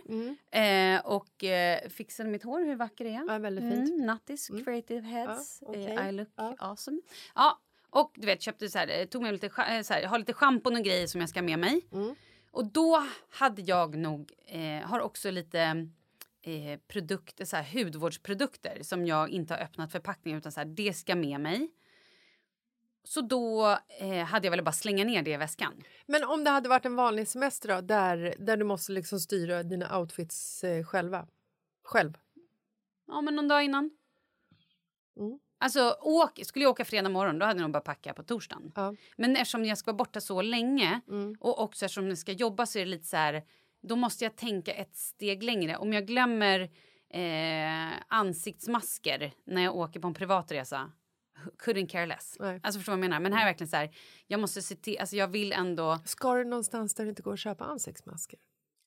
eh, 0.52 1.06
och 1.06 1.44
eh, 1.44 1.90
fixade 1.90 2.30
mitt 2.30 2.44
hår, 2.44 2.66
hur 2.66 2.76
vacker 2.76 3.06
är 3.06 3.14
jag? 3.14 3.30
Ja, 3.30 3.38
väldigt 3.38 3.74
fint. 3.74 3.90
Mm, 3.90 4.06
nattis, 4.06 4.48
creative 4.66 5.08
heads, 5.08 5.60
Ja, 5.62 5.68
okej. 5.70 5.86
eh, 5.86 6.10
I 6.10 6.12
look 6.12 6.30
awesome. 6.58 7.02
Ja, 7.36 7.60
och 7.90 8.12
du 8.16 8.26
vet 8.26 8.42
köpte 8.42 8.70
så 8.70 8.78
här, 8.78 9.00
eh, 9.00 9.06
tog 9.06 9.22
med 9.22 9.34
lite, 9.34 9.46
eh, 9.48 9.82
så 9.82 9.94
här, 9.94 10.06
har 10.06 10.20
lite 10.20 10.34
schampon 10.34 10.76
och 10.76 10.84
grejer 10.84 11.08
som 11.08 11.22
jag 11.22 11.30
ska 11.30 11.40
ha 11.40 11.46
med 11.46 11.60
mig. 11.60 11.82
Mm. 11.94 12.16
Och 12.52 12.66
då 12.72 13.08
hade 13.30 13.62
jag 13.62 13.96
nog, 13.96 14.32
har 14.84 15.00
också 15.00 15.32
lite 15.32 15.88
produkter, 16.88 17.46
så 17.46 17.56
här, 17.56 17.84
hudvårdsprodukter 17.84 18.84
som 18.84 19.06
jag 19.06 19.30
inte 19.30 19.54
har 19.54 19.62
öppnat 19.62 19.92
förpackningen 19.92 20.38
utan 20.38 20.52
så 20.52 20.60
här, 20.60 20.68
det 20.68 20.94
ska 20.94 21.16
med 21.16 21.42
mig. 21.42 21.70
Så 23.08 23.22
då 23.22 23.78
eh, 24.00 24.26
hade 24.26 24.48
jag 24.48 24.52
väl 24.52 24.64
bara 24.64 24.72
slänga 24.72 25.04
ner 25.04 25.22
det 25.22 25.32
i 25.32 25.38
väskan. 25.38 25.84
Men 26.06 26.24
om 26.24 26.44
det 26.44 26.50
hade 26.50 26.70
varit 26.70 26.86
en 26.86 26.96
vanlig 26.96 27.28
semester 27.28 27.76
då, 27.76 27.82
där, 27.82 28.36
där 28.40 28.58
du 28.58 28.64
måste 28.64 28.92
liksom 28.92 29.20
styra 29.20 29.64
dina 29.64 30.00
outfits 30.00 30.64
eh, 30.64 30.84
själva? 30.84 31.28
Själv? 31.84 32.18
Ja, 33.08 33.22
men 33.22 33.36
någon 33.36 33.48
dag 33.48 33.64
innan. 33.64 33.92
Mm. 35.20 35.40
Alltså, 35.60 35.98
åk, 36.02 36.40
skulle 36.44 36.64
jag 36.64 36.70
åka 36.72 36.86
fredag 36.86 37.10
morgon 37.10 37.40
då 37.40 37.46
hade 37.46 37.60
jag 37.60 37.62
nog 37.62 37.72
bara 37.72 37.82
packa 37.82 38.14
på 38.14 38.24
torsdagen. 38.24 38.72
Ja. 38.76 38.96
Men 39.18 39.36
eftersom 39.36 39.66
jag 39.66 39.78
ska 39.78 39.92
vara 39.92 39.98
borta 39.98 40.22
så 40.22 40.42
länge 40.42 41.02
Mm. 41.08 41.36
och 41.40 41.60
också 41.60 41.86
eftersom 41.86 42.08
jag 42.08 42.18
ska 42.18 42.32
jobba 42.32 42.66
så 42.66 42.80
är 42.80 42.86
det 42.86 42.92
lite 42.92 43.08
så 43.08 43.18
här... 43.18 43.44
Då 43.82 43.96
måste 43.96 44.24
jag 44.24 44.36
tänka 44.36 44.74
ett 44.74 44.96
steg 44.96 45.44
längre. 45.44 45.78
Om 45.78 45.94
jag 45.94 46.08
glömmer 46.08 46.60
eh, 47.10 47.94
ansiktsmasker 48.08 49.34
när 49.46 49.64
jag 49.64 49.76
åker 49.76 50.00
på 50.00 50.08
en 50.08 50.14
privatresa 50.14 50.92
couldn't 51.52 51.88
care 51.88 52.06
less. 52.06 52.36
Nej. 52.40 52.60
Alltså 52.64 52.80
förstår 52.80 52.94
vad 52.94 52.98
jag 52.98 53.10
menar? 53.10 53.20
Men 53.20 53.34
här 53.34 53.42
är 53.42 53.46
verkligen 53.46 53.70
så 53.70 53.76
här, 53.78 53.90
jag 54.28 54.40
måste 54.40 54.62
se 54.62 54.76
till, 54.76 54.98
alltså 55.00 55.16
jag 55.16 55.28
vill 55.28 55.54
ändå... 55.54 56.00
Ska 56.06 56.34
du 56.36 56.44
någonstans 56.44 56.96
där 56.96 57.04
det 57.04 57.10
inte 57.10 57.22
går 57.22 57.34
att 57.34 57.40
köpa 57.40 57.64
ansiktsmasker? 57.66 58.40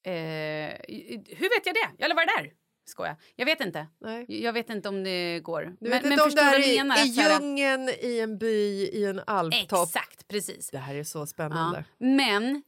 Eh, 0.06 0.12
hur 0.12 1.56
vet 1.56 1.66
jag 1.66 1.74
det? 1.74 1.88
Jag 1.98 2.08
har 2.08 2.10
aldrig 2.10 2.16
varit 2.16 2.28
där. 2.38 2.52
Skoja. 2.84 3.16
Jag 3.36 3.46
vet 3.46 3.60
inte. 3.60 3.86
Nej. 4.00 4.42
Jag 4.42 4.52
vet 4.52 4.70
inte 4.70 4.88
om 4.88 5.04
det 5.04 5.40
går. 5.40 5.76
Du 5.80 5.90
vet 5.90 6.04
inte 6.04 6.22
om 6.22 6.30
det 6.30 6.40
är 6.40 6.76
menar? 6.76 6.96
i 6.98 7.00
Att 7.02 7.14
så 7.14 7.20
här- 7.20 7.40
djungeln, 7.40 7.88
i 8.02 8.20
en 8.20 8.38
by, 8.38 8.84
i 8.92 9.04
en 9.04 9.20
alptopp. 9.26 9.88
Exakt, 9.88 10.28
precis. 10.28 10.70
Det 10.70 10.78
här 10.78 10.94
är 10.94 11.04
så 11.04 11.18
Ja. 11.18 11.26
spännande. 11.26 11.84
Men 11.98 12.62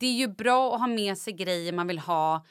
det 0.00 0.06
är 0.06 0.12
ju 0.12 0.28
bra 0.28 0.74
att 0.74 0.80
ha 0.80 0.86
med 0.86 1.18
sig 1.18 1.32
grejer 1.32 1.72
man 1.72 1.86
vill 1.86 1.98
ha. 1.98 2.46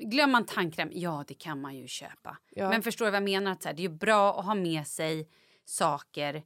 Glömmer 0.00 0.32
man 0.32 0.46
tandkräm, 0.46 0.88
ja 0.92 1.24
det 1.28 1.34
kan 1.34 1.60
man 1.60 1.76
ju 1.76 1.86
köpa. 1.86 2.36
Ja. 2.50 2.68
Men 2.68 2.82
förstår 2.82 3.04
du 3.04 3.10
vad 3.10 3.16
jag 3.16 3.24
menar? 3.24 3.52
Att 3.52 3.62
så 3.62 3.68
här, 3.68 3.76
det 3.76 3.80
är 3.80 3.88
ju 3.90 3.96
bra 3.96 4.38
att 4.40 4.44
ha 4.46 4.54
med 4.54 4.86
sig 4.86 5.28
saker. 5.68 6.42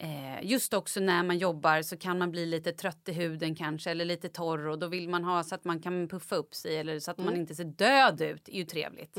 Eh, 0.00 0.42
just 0.42 0.74
också 0.74 1.00
när 1.00 1.22
man 1.22 1.38
jobbar 1.38 1.82
så 1.82 1.96
kan 1.96 2.18
man 2.18 2.30
bli 2.30 2.46
lite 2.46 2.72
trött 2.72 3.08
i 3.08 3.12
huden 3.12 3.54
kanske 3.54 3.90
eller 3.90 4.04
lite 4.04 4.28
torr 4.28 4.66
och 4.66 4.78
då 4.78 4.86
vill 4.86 5.08
man 5.08 5.24
ha 5.24 5.42
så 5.44 5.54
att 5.54 5.64
man 5.64 5.80
kan 5.82 6.08
puffa 6.08 6.36
upp 6.36 6.54
sig 6.54 6.76
eller 6.76 6.98
så 7.00 7.10
att 7.10 7.18
man 7.18 7.36
inte 7.36 7.54
ser 7.54 7.64
död 7.64 8.20
ut. 8.20 8.48
är 8.48 8.52
ju 8.52 8.64
trevligt. 8.64 9.16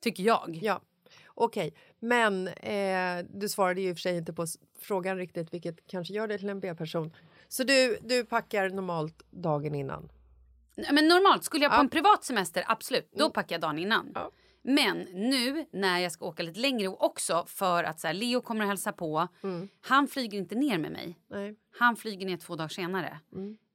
Tycker 0.00 0.22
jag. 0.22 0.48
Mm. 0.48 0.60
Ja, 0.62 0.80
okej. 1.26 1.74
Men 1.98 2.48
eh, 2.48 3.24
du 3.30 3.48
svarade 3.48 3.80
ju 3.80 3.88
i 3.88 3.92
och 3.92 3.96
för 3.96 4.00
sig 4.00 4.16
inte 4.16 4.32
på 4.32 4.46
frågan 4.78 5.16
riktigt, 5.16 5.54
vilket 5.54 5.86
kanske 5.86 6.14
gör 6.14 6.28
dig 6.28 6.38
till 6.38 6.48
en 6.48 6.60
B-person. 6.60 7.14
Så 7.48 7.64
du, 7.64 7.98
du 8.02 8.24
packar 8.24 8.70
normalt 8.70 9.22
dagen 9.30 9.74
innan? 9.74 10.08
Men 10.92 11.08
normalt 11.08 11.44
skulle 11.44 11.64
jag 11.64 11.72
på 11.72 11.76
Ja. 11.76 11.80
en 11.80 11.90
privat 11.90 12.24
semester, 12.24 12.64
absolut, 12.66 13.12
då 13.12 13.30
packar 13.30 13.54
jag 13.54 13.60
dagen 13.60 13.78
innan. 13.78 14.10
Ja. 14.14 14.30
Men 14.66 14.98
nu 14.98 15.66
när 15.70 15.98
jag 15.98 16.12
ska 16.12 16.26
åka 16.26 16.42
lite 16.42 16.60
längre 16.60 16.88
och 16.88 17.04
också 17.04 17.44
för 17.48 17.84
att 17.84 18.00
så 18.00 18.06
här, 18.06 18.14
Leo 18.14 18.40
kommer 18.40 18.60
att 18.64 18.68
hälsa 18.68 18.92
på. 18.92 19.28
Han 19.80 20.08
flyger 20.08 20.38
inte 20.38 20.54
ner 20.54 20.78
med 20.78 20.92
mig. 20.92 21.18
Nej. 21.30 21.54
Han 21.78 21.96
flyger 21.96 22.26
ner 22.26 22.36
två 22.36 22.56
dagar 22.56 22.68
senare. 22.68 23.18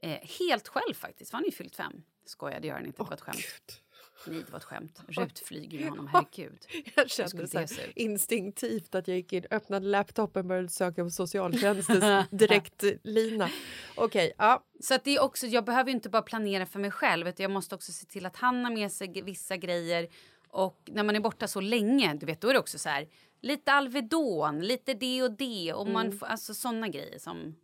Eh, 0.02 0.10
helt 0.40 0.68
själv 0.68 0.94
faktiskt, 0.94 1.32
för 1.32 1.38
han 1.38 1.44
är 1.44 1.50
ju 1.50 1.56
fyllt 1.56 1.76
fem. 1.76 2.04
Skojar, 2.26 2.60
det 2.60 2.68
gör 2.68 2.76
han 2.76 2.86
inte. 2.86 3.04
Det 3.04 3.08
var 3.08 3.14
ett 3.14 3.22
skämt. 3.22 3.82
Nej, 4.28 4.44
det 4.46 4.52
var 4.52 4.60
ett 4.60 4.64
skämt. 4.64 5.02
Rut 5.08 5.40
flyger 5.40 5.80
ju 5.80 5.90
honom, 5.90 6.08
herregud. 6.08 6.66
Jag 6.96 7.10
kände 7.10 7.48
så 7.48 7.60
här, 7.60 7.70
instinktivt 7.96 8.96
att 8.96 9.08
jag 9.08 9.18
gick 9.18 9.34
in, 9.34 9.46
öppnade 9.52 9.86
laptopen 9.86 10.40
och 10.40 10.46
började 10.46 10.70
söka 10.70 11.04
på 11.04 11.10
socialtjänstens 11.10 12.28
direktlina. 12.30 13.50
Okej, 13.96 14.34
ja. 14.38 14.64
Så 14.80 14.94
att 14.94 15.04
det 15.04 15.16
är 15.16 15.24
också, 15.24 15.48
jag 15.48 15.66
behöver 15.66 15.92
inte 15.92 16.10
bara 16.10 16.22
planera 16.22 16.66
för 16.66 16.80
mig 16.80 16.92
själv 16.92 17.28
utan 17.28 17.44
jag 17.44 17.52
måste 17.52 17.76
också 17.76 17.92
se 17.92 18.06
till 18.06 18.26
att 18.26 18.36
han 18.36 18.64
har 18.66 18.72
med 18.72 18.92
sig 18.92 19.22
vissa 19.22 19.58
grejer. 19.58 20.08
Och 20.52 20.82
när 20.86 21.04
man 21.04 21.16
är 21.16 21.20
borta 21.20 21.48
så 21.48 21.62
länge, 21.62 22.14
du 22.14 22.26
vet, 22.26 22.42
då 22.42 22.50
är 22.50 22.54
det 22.54 22.60
också 22.60 22.80
så 22.80 22.90
här 22.90 23.08
lite 23.42 23.72
Alvedon, 23.72 24.60
lite 24.60 24.94
det 24.94 25.24
och 25.24 25.32
det 25.32 25.74
och 25.74 25.88
man 25.88 26.12
får, 26.12 26.26
alltså 26.26 26.54
sådana 26.54 26.88
grejer 26.88 27.20
som 27.20 27.56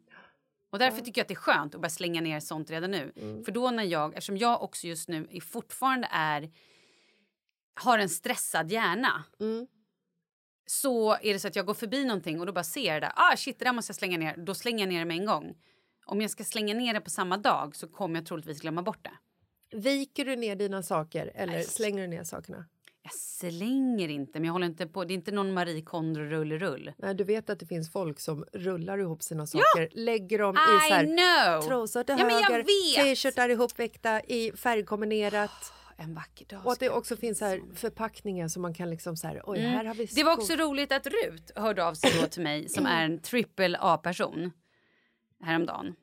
och 0.69 0.79
därför 0.79 1.01
tycker 1.01 1.19
jag 1.19 1.23
att 1.23 1.27
det 1.27 1.33
är 1.33 1.35
skönt 1.35 1.75
att 1.75 1.81
bara 1.81 1.89
slänga 1.89 2.21
ner 2.21 2.39
sånt 2.39 2.71
redan 2.71 2.91
nu. 2.91 3.11
För 3.45 3.51
då 3.51 3.71
när 3.71 3.83
jag, 3.83 4.13
eftersom 4.13 4.37
jag 4.37 4.63
också 4.63 4.87
just 4.87 5.09
nu 5.09 5.27
är 5.31 5.41
fortfarande 5.41 6.07
är 6.11 6.51
har 7.75 7.99
en 7.99 8.09
stressad 8.09 8.71
hjärna. 8.71 9.23
Så 10.67 11.13
är 11.13 11.33
det 11.33 11.39
så 11.39 11.47
att 11.47 11.55
jag 11.55 11.65
går 11.65 11.73
förbi 11.73 12.05
någonting 12.05 12.39
och 12.39 12.45
då 12.45 12.53
bara 12.53 12.63
ser 12.63 12.93
jag 12.93 13.01
det. 13.01 13.11
Ah 13.15 13.37
shit, 13.37 13.59
det 13.59 13.65
där 13.65 13.73
måste 13.73 13.89
jag 13.89 13.95
slänga 13.95 14.17
ner. 14.17 14.37
Då 14.37 14.53
slänger 14.55 14.79
jag 14.79 14.89
ner 14.89 14.99
det 14.99 15.05
med 15.05 15.17
en 15.17 15.25
gång. 15.25 15.57
Om 16.05 16.21
jag 16.21 16.31
ska 16.31 16.43
slänga 16.43 16.73
ner 16.73 16.93
det 16.93 17.01
på 17.01 17.09
samma 17.09 17.37
dag 17.37 17.75
så 17.75 17.87
kommer 17.87 18.19
jag 18.19 18.25
troligtvis 18.25 18.61
glömma 18.61 18.81
bort 18.81 19.03
det. 19.03 19.17
Viker 19.77 20.25
du 20.25 20.35
ner 20.35 20.55
dina 20.55 20.83
saker 20.83 21.31
eller 21.35 21.53
Nej. 21.53 21.63
slänger 21.63 22.01
du 22.01 22.07
ner 22.07 22.23
sakerna? 22.23 22.65
Jag 23.05 23.13
slänger 23.13 24.09
inte, 24.09 24.39
men 24.39 24.45
jag 24.45 24.53
håller 24.53 24.67
inte 24.67 24.87
på. 24.87 25.03
Det 25.05 25.13
är 25.13 25.15
inte 25.15 25.31
någon 25.31 25.53
Marie 25.53 25.81
Kondo 25.81 26.19
rull-rull. 26.19 26.93
Nej, 26.97 27.15
du 27.15 27.23
vet 27.23 27.49
att 27.49 27.59
det 27.59 27.65
finns 27.65 27.91
folk 27.91 28.19
som 28.19 28.45
rullar 28.53 28.97
ihop 28.97 29.23
sina 29.23 29.47
saker, 29.47 29.89
lägger 29.91 30.39
dem 30.39 30.55
i 30.55 30.57
så 30.81 30.87
I 30.87 30.91
här, 30.91 31.05
know! 31.05 31.67
trosor 31.67 32.03
till 32.03 32.15
Ja, 32.19 32.29
höger, 32.29 32.63
t-shirtar 32.63 33.49
ihopväckta 33.49 34.21
i 34.21 34.51
färgkombinerat. 34.51 35.73
En 35.97 36.13
vacker 36.13 36.45
dag. 36.45 36.65
Och 36.65 36.71
att 36.71 36.79
det 36.79 36.89
också 36.89 37.17
finns 37.17 37.37
så 37.39 37.45
här 37.45 37.61
förpackningar 37.75 38.47
som 38.47 38.61
man 38.61 38.73
kan 38.73 38.89
liksom 38.89 39.17
så 39.17 39.27
här, 39.27 39.41
oj 39.45 39.59
här 39.59 39.85
har 39.85 39.93
vi 39.93 40.05
Det 40.05 40.23
var 40.23 40.33
också 40.33 40.55
roligt 40.55 40.91
att 40.91 41.07
Rut 41.07 41.51
hörde 41.55 41.85
av 41.85 41.93
sig 41.93 42.11
då 42.21 42.27
till 42.27 42.43
mig 42.43 42.69
som 42.69 42.85
är 42.85 43.05
en 43.05 43.19
triple 43.19 43.77
A-person 43.81 44.51
häromdagen. 45.41 45.95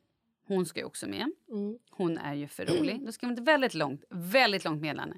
Hon 0.47 0.65
ska 0.65 0.79
ju 0.79 0.85
också 0.85 1.07
med. 1.07 1.31
Mm. 1.49 1.77
Hon 1.91 2.17
är 2.17 2.33
ju 2.33 2.47
för 2.47 2.65
rolig. 2.65 3.05
Då 3.05 3.11
ska 3.11 3.27
vi 3.27 3.29
inte 3.29 3.43
väldigt 3.43 3.73
långt, 3.73 4.03
väldigt 4.09 4.63
långt 4.63 4.81
meddelande. 4.81 5.17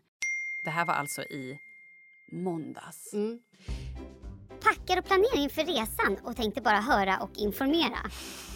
Det 0.65 0.71
här 0.71 0.85
var 0.85 0.93
alltså 0.93 1.21
i 1.21 1.59
måndags. 2.31 3.13
Mm. 3.13 3.39
Packar 4.63 4.97
och 4.99 5.05
planerar 5.05 5.37
inför 5.37 5.63
resan 5.63 6.17
och 6.23 6.35
tänkte 6.35 6.61
bara 6.61 6.79
höra 6.79 7.17
och 7.17 7.31
informera. 7.35 7.97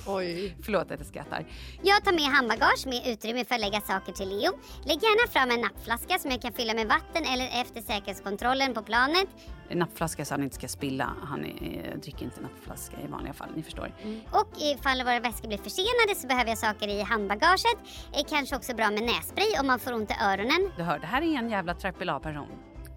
Oj. 0.07 0.55
Förlåt 0.63 0.91
att 0.91 0.99
jag 0.99 1.07
skrattar. 1.07 1.45
Jag 1.83 2.03
tar 2.03 2.11
med 2.11 2.23
handbagage 2.23 2.85
med 2.85 3.07
utrymme 3.07 3.45
för 3.45 3.55
att 3.55 3.61
lägga 3.61 3.81
saker 3.81 4.11
till 4.13 4.29
Leo. 4.29 4.51
Lägg 4.85 5.03
gärna 5.03 5.31
fram 5.31 5.51
en 5.51 5.61
nappflaska 5.61 6.19
som 6.19 6.31
jag 6.31 6.41
kan 6.41 6.53
fylla 6.53 6.73
med 6.73 6.87
vatten 6.87 7.23
eller 7.33 7.61
efter 7.61 7.81
säkerhetskontrollen 7.81 8.73
på 8.73 8.81
planet. 8.81 9.27
En 9.69 9.79
nappflaska 9.79 10.25
så 10.25 10.33
han 10.33 10.43
inte 10.43 10.55
ska 10.55 10.67
spilla. 10.67 11.15
Han 11.23 11.45
är, 11.45 11.91
eh, 11.93 11.99
dricker 11.99 12.25
inte 12.25 12.41
nappflaska 12.41 13.01
i 13.01 13.07
vanliga 13.07 13.33
fall, 13.33 13.49
ni 13.55 13.63
förstår. 13.63 13.93
Och 14.31 14.49
ifall 14.57 15.03
våra 15.03 15.19
väskor 15.19 15.47
blir 15.47 15.57
försenade 15.57 16.15
så 16.15 16.27
behöver 16.27 16.49
jag 16.49 16.57
saker 16.57 16.87
i 16.87 17.01
handbagaget. 17.01 17.77
Är 18.13 18.23
kanske 18.29 18.55
också 18.55 18.75
bra 18.75 18.91
med 18.91 19.03
nässpray 19.03 19.59
om 19.59 19.67
man 19.67 19.79
får 19.79 19.93
ont 19.93 20.11
i 20.11 20.15
öronen. 20.23 20.71
Du 20.77 20.83
hör, 20.83 20.99
det 20.99 21.07
här 21.07 21.21
är 21.21 21.37
en 21.37 21.49
jävla 21.49 21.73
triple 21.73 22.13
A-person. 22.13 22.47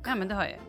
Ja 0.06 0.14
men 0.14 0.28
det 0.28 0.34
hör 0.34 0.44
jag. 0.44 0.60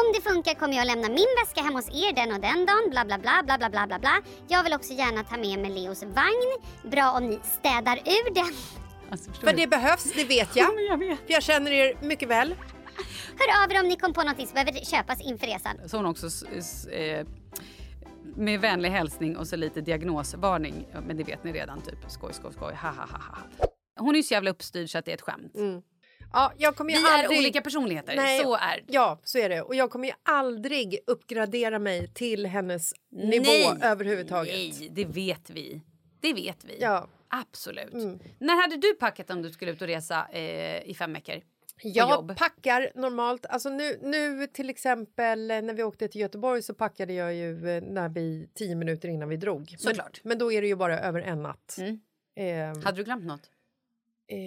Om 0.00 0.12
det 0.14 0.20
funkar 0.30 0.54
kommer 0.54 0.76
jag 0.76 0.86
lämna 0.86 1.08
min 1.08 1.32
väska 1.40 1.60
hemma 1.62 1.78
hos 1.78 1.88
er 1.88 2.12
den 2.12 2.32
och 2.34 2.40
den 2.40 2.66
dagen. 2.66 2.90
Bla 2.90 3.04
bla 3.04 3.18
bla 3.18 3.42
bla 3.46 3.58
bla 3.58 3.70
bla 3.70 3.86
bla 3.86 3.98
bla. 3.98 4.22
Jag 4.48 4.62
vill 4.62 4.74
också 4.74 4.92
gärna 4.92 5.24
ta 5.24 5.36
med 5.36 5.58
mig 5.58 5.70
Leos 5.70 6.02
vagn. 6.02 6.50
Bra 6.82 7.10
om 7.10 7.26
ni 7.28 7.38
städar 7.42 7.96
ur 7.96 8.34
den. 8.34 8.54
Alltså, 9.10 9.30
du? 9.40 9.52
det 9.52 9.66
behövs, 9.66 10.12
det 10.14 10.24
vet 10.24 10.56
jag. 10.56 10.74
men 10.74 10.84
jag 10.84 10.98
vet. 10.98 11.18
För 11.18 11.32
jag 11.32 11.42
känner 11.42 11.70
er 11.70 11.96
mycket 12.02 12.28
väl. 12.28 12.54
Hör 13.38 13.64
av 13.64 13.72
er 13.72 13.80
om 13.80 13.88
ni 13.88 13.96
kom 13.96 14.12
på 14.12 14.20
någonting 14.20 14.46
som 14.46 14.54
behöver 14.54 14.72
köpas 14.72 15.20
inför 15.20 15.46
resan. 15.46 15.76
Så 15.86 15.96
hon 15.96 16.06
också 16.06 16.26
eh, 16.90 17.26
med 18.36 18.60
vänlig 18.60 18.90
hälsning 18.90 19.36
och 19.36 19.48
så 19.48 19.56
lite 19.56 19.80
diagnosvarning. 19.80 20.86
Ja, 20.92 21.00
Men 21.00 21.16
det 21.16 21.24
vet 21.24 21.44
ni 21.44 21.52
redan, 21.52 21.80
typ 21.80 21.98
skoj, 22.08 22.32
skoj, 22.34 22.52
skoj, 22.52 22.74
ha, 22.74 22.88
ha, 22.88 23.06
ha, 23.06 23.18
ha. 23.18 23.38
Hon 23.98 24.14
är 24.14 24.16
ju 24.16 24.22
så 24.22 24.34
jävla 24.34 24.50
uppstyrd 24.50 24.90
så 24.90 24.98
att 24.98 25.04
det 25.04 25.10
är 25.10 25.14
ett 25.14 25.22
skämt. 25.22 25.52
Ja, 26.32 26.52
jag 26.58 26.76
kommer 26.76 26.92
Vi 26.92 26.98
ju 26.98 27.06
är 27.06 27.18
aldrig... 27.18 27.38
olika 27.38 27.60
personligheter, 27.60 28.16
Nej, 28.16 28.42
så 28.42 28.54
är. 28.54 28.84
Ja, 28.86 29.20
så 29.24 29.38
är 29.38 29.48
det. 29.48 29.62
Och 29.62 29.74
jag 29.74 29.90
kommer 29.90 30.08
ju 30.08 30.14
aldrig 30.22 30.98
uppgradera 31.06 31.78
mig 31.78 32.08
till 32.14 32.46
hennes 32.46 32.94
nivå 33.10 33.42
Nej. 33.44 33.78
överhuvudtaget. 33.82 34.54
Nej, 34.54 34.88
det 34.92 35.04
vet 35.04 35.50
vi. 35.50 35.80
Det 36.20 36.32
vet 36.32 36.64
vi. 36.64 36.76
Ja. 36.80 37.08
Absolut. 37.28 37.92
Mm. 37.94 38.18
När 38.38 38.62
hade 38.62 38.76
du 38.76 38.94
packat 38.94 39.30
om 39.30 39.42
du 39.42 39.50
skulle 39.50 39.70
ut 39.70 39.82
och 39.82 39.88
resa 39.88 40.26
eh, 40.32 40.82
i 40.90 40.94
fem 40.98 41.12
veckor? 41.12 41.34
Jag 41.82 42.10
jobb? 42.10 42.36
packar 42.36 42.90
normalt. 42.94 43.46
Alltså 43.46 43.68
nu, 43.68 43.98
nu 44.02 44.46
till 44.46 44.70
exempel 44.70 45.50
eh, 45.50 45.62
när 45.62 45.74
vi 45.74 45.82
åkte 45.82 46.08
till 46.08 46.20
Göteborg 46.20 46.62
så 46.62 46.74
packade 46.74 47.12
jag 47.12 47.34
ju 47.34 47.68
eh, 47.70 47.82
när 47.82 48.08
vi 48.08 48.48
tio 48.54 48.74
minuter 48.74 49.08
innan 49.08 49.28
vi 49.28 49.36
drog. 49.36 49.58
Men, 49.70 49.78
Såklart. 49.78 50.20
men 50.24 50.38
då 50.38 50.52
är 50.52 50.60
det 50.62 50.66
ju 50.68 50.76
bara 50.76 50.98
över 51.00 51.20
en 51.20 51.42
natt. 51.42 51.76
Mm. 51.78 52.00
Eh, 52.74 52.84
Hade 52.84 52.96
du 52.96 53.04
glömt 53.04 53.24
något? 53.24 53.50
eh, 54.28 54.38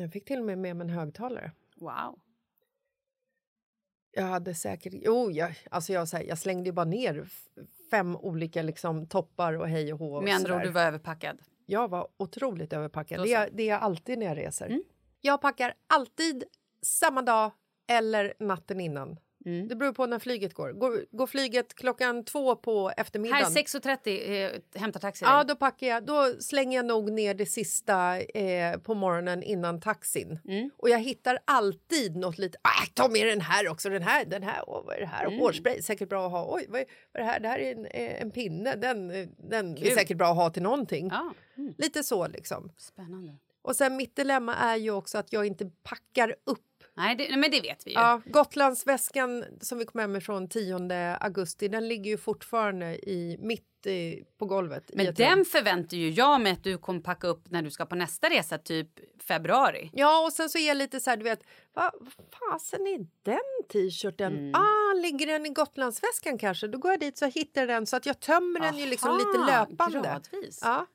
jag 0.00 0.12
fick 0.12 0.24
till 0.24 0.38
och 0.38 0.44
med 0.44 0.58
med 0.58 0.76
mig 0.76 0.84
en 0.84 0.90
högtalare. 0.90 1.52
Wow. 1.76 2.18
Jag 4.12 4.24
hade 4.24 4.54
säkert... 4.54 4.92
Jo, 4.96 5.30
jag, 5.30 5.54
alltså 5.70 5.92
jag, 5.92 6.06
här, 6.06 6.22
jag 6.22 6.38
slängde 6.38 6.68
ju 6.68 6.72
bara 6.72 6.84
ner 6.84 7.28
fem 7.90 8.16
olika 8.16 8.62
liksom, 8.62 9.06
toppar 9.06 9.52
och 9.52 9.68
hej 9.68 9.92
och 9.92 9.98
hå. 9.98 10.16
och 10.16 10.24
Med 10.24 10.34
andra 10.34 10.56
ord, 10.56 10.62
du 10.62 10.70
var 10.70 10.82
överpackad. 10.82 11.38
Jag 11.66 11.88
var 11.88 12.08
otroligt 12.16 12.72
överpackad. 12.72 13.22
Det 13.22 13.34
är, 13.34 13.50
det 13.52 13.62
är 13.62 13.68
jag 13.68 13.82
alltid 13.82 14.18
när 14.18 14.26
jag 14.26 14.38
reser. 14.38 14.66
Mm. 14.66 14.82
Jag 15.20 15.40
packar 15.40 15.74
alltid 15.86 16.44
samma 16.82 17.22
dag 17.22 17.50
eller 17.88 18.34
natten 18.38 18.80
innan. 18.80 19.18
Mm. 19.44 19.68
Det 19.68 19.76
beror 19.76 19.92
på 19.92 20.06
när 20.06 20.18
flyget 20.18 20.54
går. 20.54 20.72
Går, 20.72 21.04
går 21.10 21.26
flyget 21.26 21.74
klockan 21.74 22.24
två 22.24 22.56
på 22.56 22.88
Här 22.88 23.00
eftermiddagen 23.00 23.52
6.30 23.52 24.54
eh, 24.74 24.80
hämtar 24.80 25.00
taxi 25.00 25.24
Ja, 25.24 25.44
då 25.44 25.56
packar 25.56 25.86
jag. 25.86 26.06
Då 26.06 26.34
slänger 26.40 26.78
jag 26.78 26.86
nog 26.86 27.12
ner 27.12 27.34
det 27.34 27.46
sista 27.46 28.20
eh, 28.20 28.78
på 28.78 28.94
morgonen 28.94 29.42
innan 29.42 29.80
taxin. 29.80 30.38
Mm. 30.48 30.70
Och 30.76 30.88
jag 30.88 30.98
hittar 30.98 31.38
alltid 31.44 32.16
något 32.16 32.38
lite. 32.38 32.58
Ah, 32.62 32.86
ta 32.94 33.08
med 33.08 33.26
den 33.26 33.40
här 33.40 33.68
också. 33.68 33.88
Den 33.88 34.02
här, 34.02 34.24
den 34.24 34.42
här. 34.42 34.62
Åh, 34.66 34.82
vad 34.86 34.96
är 34.96 35.00
det 35.00 35.06
här? 35.06 35.26
Mm. 35.26 35.38
Hårspray, 35.38 35.82
säkert 35.82 36.08
bra 36.08 36.26
att 36.26 36.32
ha. 36.32 36.54
Oj, 36.54 36.66
vad 36.68 36.80
är, 36.80 36.86
vad 37.12 37.22
är 37.22 37.26
det 37.26 37.32
här? 37.32 37.40
Det 37.40 37.48
här 37.48 37.58
är 37.58 37.72
en, 37.72 37.86
eh, 37.86 38.22
en 38.22 38.30
pinne. 38.30 38.76
Den, 38.76 39.08
den 39.48 39.78
är 39.78 39.94
säkert 39.94 40.16
bra 40.16 40.30
att 40.30 40.36
ha 40.36 40.50
till 40.50 40.62
någonting. 40.62 41.08
Ja. 41.12 41.34
Mm. 41.56 41.74
Lite 41.78 42.02
så 42.02 42.26
liksom. 42.28 42.72
Spännande. 42.76 43.36
Och 43.62 43.76
sen 43.76 43.96
mitt 43.96 44.16
dilemma 44.16 44.54
är 44.54 44.76
ju 44.76 44.90
också 44.90 45.18
att 45.18 45.32
jag 45.32 45.46
inte 45.46 45.70
packar 45.82 46.34
upp. 46.44 46.66
Nej, 46.94 47.16
det, 47.16 47.36
men 47.36 47.50
det 47.50 47.60
vet 47.60 47.86
vi 47.86 47.90
ju. 47.90 47.94
Ja, 47.96 48.20
Gotlandsväskan 48.24 49.44
som 49.60 49.78
vi 49.78 49.84
kom 49.84 50.00
hem 50.00 50.16
ifrån 50.16 50.48
10 50.48 51.16
augusti, 51.20 51.68
den 51.68 51.88
ligger 51.88 52.10
ju 52.10 52.18
fortfarande 52.18 53.10
i, 53.10 53.36
mitt 53.40 53.86
eh, 53.86 54.24
på 54.38 54.46
golvet. 54.46 54.90
i 54.90 54.96
Men 54.96 55.14
den 55.14 55.44
förväntar 55.44 55.96
ju 55.96 56.10
jag 56.10 56.40
mig 56.40 56.52
att 56.52 56.64
du 56.64 56.78
kommer 56.78 57.00
packa 57.00 57.26
upp 57.26 57.50
när 57.50 57.62
du 57.62 57.70
ska 57.70 57.86
på 57.86 57.94
nästa 57.94 58.28
resa, 58.30 58.58
typ 58.58 58.88
februari. 59.22 59.90
Ja, 59.92 60.24
och 60.26 60.32
sen 60.32 60.48
så 60.48 60.58
är 60.58 60.68
jag 60.68 60.76
lite 60.76 61.00
så 61.00 61.10
här, 61.10 61.16
du 61.16 61.24
vet, 61.24 61.40
vad 61.72 61.90
fasen 62.50 62.86
är 62.86 63.06
den 63.22 63.68
t-shirten? 63.72 64.32
Mm. 64.32 64.54
Ah, 64.54 64.94
ligger 65.02 65.26
den 65.26 65.46
i 65.46 65.48
Gotlandsväskan 65.48 66.38
kanske? 66.38 66.66
Då 66.66 66.78
går 66.78 66.90
jag 66.90 67.00
dit 67.00 67.18
så 67.18 67.26
hittar 67.26 67.66
den 67.66 67.86
så 67.86 67.96
att 67.96 68.06
jag 68.06 68.20
tömmer 68.20 68.60
den 68.60 68.78
ju 68.78 68.86
liksom 68.86 69.16
lite 69.16 69.52
Aha, 69.52 69.66
löpande. 69.66 70.00
Gradvis. 70.00 70.60
Ja. 70.62 70.86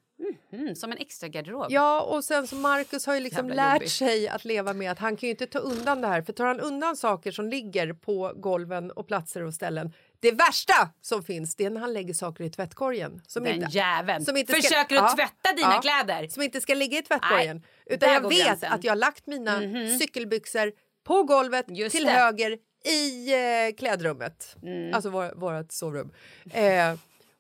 Mm, 0.54 0.76
som 0.76 0.92
en 0.92 0.98
extra 0.98 1.28
garderob. 1.28 1.66
ja, 1.70 2.02
och 2.02 2.24
sen 2.24 2.48
så 2.48 2.56
Marcus 2.56 3.06
har 3.06 3.14
ju 3.16 3.20
liksom 3.20 3.48
Jävla 3.48 3.64
lärt 3.64 3.74
jobbigt. 3.76 3.92
sig 3.92 4.28
att 4.28 4.46
leva 4.46 4.74
med 4.74 4.92
att 4.92 5.00
han 5.00 5.16
kan 5.18 5.28
ju 5.28 5.32
inte 5.32 5.48
ta 5.48 5.60
undan 5.60 6.02
det 6.02 6.08
här. 6.08 6.22
För 6.22 6.34
tar 6.34 6.46
han 6.46 6.60
undan 6.60 6.98
saker 6.98 7.32
som 7.32 7.48
ligger 7.48 7.94
på 7.94 8.34
golven 8.36 8.92
och 8.92 9.08
platser 9.08 9.44
och 9.44 9.54
ställen. 9.54 9.94
Det 10.20 10.32
värsta 10.32 10.90
som 11.02 11.24
finns 11.24 11.56
det 11.56 11.66
är 11.66 11.70
när 11.70 11.82
han 11.82 11.94
lägger 11.94 12.14
saker 12.14 12.44
i 12.44 12.50
tvättkorgen. 12.50 13.22
Som 13.28 13.44
Den 13.44 13.56
inte, 13.56 13.78
jäveln. 13.78 14.26
som 14.26 14.38
inte 14.38 14.54
ska- 14.54 14.62
Försöker 14.62 14.96
Ja, 14.96 15.06
att 15.06 15.16
tvätta 15.16 15.54
dina 15.56 15.74
ja. 15.74 15.82
kläder. 15.82 16.28
som 16.28 16.44
inte 16.44 16.62
ska 16.62 16.74
ligga 16.74 16.98
i 17.00 17.02
tvättkorgen. 17.02 17.64
Utan 17.86 18.10
där 18.10 18.14
jag 18.16 18.30
vet 18.30 18.46
gränsen. 18.48 18.72
att 18.74 18.84
jag 18.84 18.92
har 18.92 18.98
lagt 18.98 19.28
mina 19.28 19.60
cykelbyxor 20.00 20.72
på 21.04 21.24
golvet 21.24 21.66
Just 21.70 21.96
till 21.96 22.06
det. 22.06 22.12
höger 22.12 22.58
i 22.86 23.34
eh, 23.34 23.76
klädrummet. 23.78 24.56
Mm. 24.64 24.94
Alltså 24.94 25.10
vår, 25.10 25.34
vårt 25.36 25.72
sovrum. 25.72 26.14
Eh, 26.54 26.94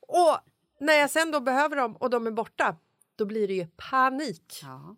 och 0.07 0.37
när 0.79 0.93
jag 0.93 1.09
sen 1.09 1.31
då 1.31 1.39
behöver 1.39 1.75
dem 1.75 1.95
och 1.95 2.09
de 2.09 2.27
är 2.27 2.31
borta, 2.31 2.75
då 3.15 3.25
blir 3.25 3.47
det 3.47 3.53
ju 3.53 3.67
panik. 3.67 4.59
Ja. 4.61 4.95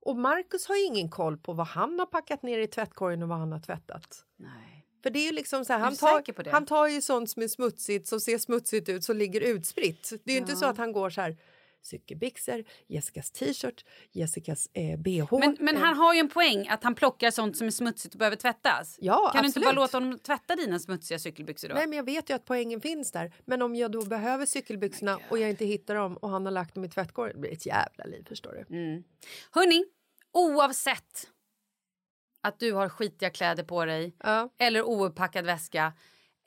Och 0.00 0.16
Marcus 0.16 0.66
har 0.66 0.76
ju 0.76 0.84
ingen 0.84 1.10
koll 1.10 1.38
på 1.38 1.52
vad 1.52 1.66
han 1.66 1.98
har 1.98 2.06
packat 2.06 2.42
ner 2.42 2.58
i 2.58 2.66
tvättkorgen 2.66 3.22
och 3.22 3.28
vad 3.28 3.38
han 3.38 3.52
har 3.52 3.60
tvättat. 3.60 4.24
Nej. 4.36 4.86
För 5.02 5.10
det 5.10 5.18
är 5.18 5.26
ju 5.26 5.32
liksom 5.32 5.64
så 5.64 5.72
här, 5.72 5.80
Är 5.80 5.84
han, 5.84 5.96
tar, 5.96 6.50
han 6.50 6.66
tar 6.66 6.86
ju 6.86 7.00
sånt 7.00 7.30
som 7.30 7.42
är 7.42 7.48
smutsigt, 7.48 8.08
som 8.08 8.20
ser 8.20 8.38
smutsigt 8.38 8.88
ut, 8.88 9.04
som 9.04 9.16
ligger 9.16 9.40
utspritt. 9.40 10.12
Det 10.24 10.32
är 10.32 10.34
ju 10.34 10.40
inte 10.40 10.56
så 10.56 10.66
att 10.66 10.78
han 10.78 10.92
går 10.92 11.10
så 11.10 11.20
här 11.20 11.36
cykelbyxor, 11.82 12.64
Jessicas 12.86 13.30
t-shirt, 13.30 13.84
Jessicas 14.12 14.68
eh, 14.72 14.98
bh. 14.98 15.38
Men, 15.38 15.56
men 15.60 15.76
eh, 15.76 15.82
han 15.82 15.96
har 15.96 16.14
ju 16.14 16.20
en 16.20 16.28
poäng 16.28 16.68
att 16.68 16.84
han 16.84 16.94
plockar 16.94 17.30
sånt 17.30 17.56
som 17.56 17.66
är 17.66 17.70
smutsigt 17.70 18.14
och 18.14 18.18
behöver 18.18 18.36
tvättas. 18.36 18.96
Ja, 19.00 19.30
kan 19.32 19.42
du 19.42 19.46
inte 19.46 19.58
absolut. 19.58 19.66
bara 19.66 19.82
låta 19.82 19.96
honom 19.96 20.18
tvätta 20.18 20.56
dina 20.56 20.78
smutsiga 20.78 21.18
cykelbyxor 21.18 21.68
då? 21.68 21.74
Nej, 21.74 21.86
men 21.86 21.96
jag 21.96 22.04
vet 22.04 22.30
ju 22.30 22.34
att 22.34 22.44
poängen 22.44 22.80
finns 22.80 23.12
där. 23.12 23.32
Men 23.44 23.62
om 23.62 23.74
jag 23.76 23.92
då 23.92 24.04
behöver 24.04 24.46
cykelbyxorna 24.46 25.18
och 25.30 25.38
jag 25.38 25.50
inte 25.50 25.64
hittar 25.64 25.94
dem 25.94 26.16
och 26.16 26.28
han 26.28 26.44
har 26.46 26.52
lagt 26.52 26.74
dem 26.74 26.84
i 26.84 26.88
tvättkorgen, 26.88 27.34
det 27.36 27.40
blir 27.40 27.52
ett 27.52 27.66
jävla 27.66 28.04
liv 28.04 28.24
förstår 28.28 28.64
du. 28.68 28.76
Mm. 28.76 29.02
Hörni, 29.50 29.84
oavsett 30.32 31.28
att 32.42 32.58
du 32.58 32.72
har 32.72 32.88
skitiga 32.88 33.30
kläder 33.30 33.64
på 33.64 33.84
dig 33.84 34.16
Ja. 34.18 34.50
eller 34.58 34.82
ouppackad 34.82 35.44
väska 35.44 35.92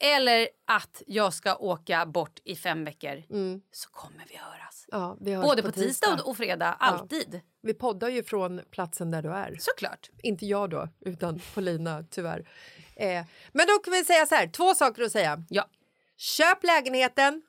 eller 0.04 0.48
att 0.68 1.02
jag 1.08 1.34
ska 1.34 1.56
åka 1.56 2.06
bort 2.06 2.40
i 2.44 2.56
fem 2.56 2.86
veckor 2.86 3.24
så 3.72 3.90
kommer 3.90 4.26
vi 4.30 4.36
höras. 4.38 4.86
Ja, 4.92 5.18
vi 5.22 5.34
hörs 5.34 5.44
Både 5.46 5.62
på 5.62 5.72
tisdag 5.72 6.08
tisdag 6.08 6.24
och- 6.30 6.38
fredag, 6.38 6.74
alltid. 6.80 7.42
Vi 7.62 7.74
poddar 7.74 8.10
ju 8.10 8.24
från 8.24 8.62
platsen 8.72 9.12
där 9.12 9.22
du 9.22 9.32
är. 9.34 9.56
Såklart. 9.60 10.10
Inte 10.24 10.46
jag 10.46 10.70
då, 10.70 10.88
utan 11.06 11.42
Paulina 11.54 12.06
tyvärr. 12.12 12.50
Eh, 12.96 13.26
men 13.52 13.68
då 13.68 13.74
kan 13.84 13.94
vi 13.94 14.06
säga 14.06 14.26
så 14.26 14.36
här, 14.36 14.48
två 14.48 14.74
saker 14.76 15.04
att 15.04 15.12
säga. 15.12 15.44
Ja. 15.50 15.70
Köp 16.18 16.64
lägenheten. 16.64 17.42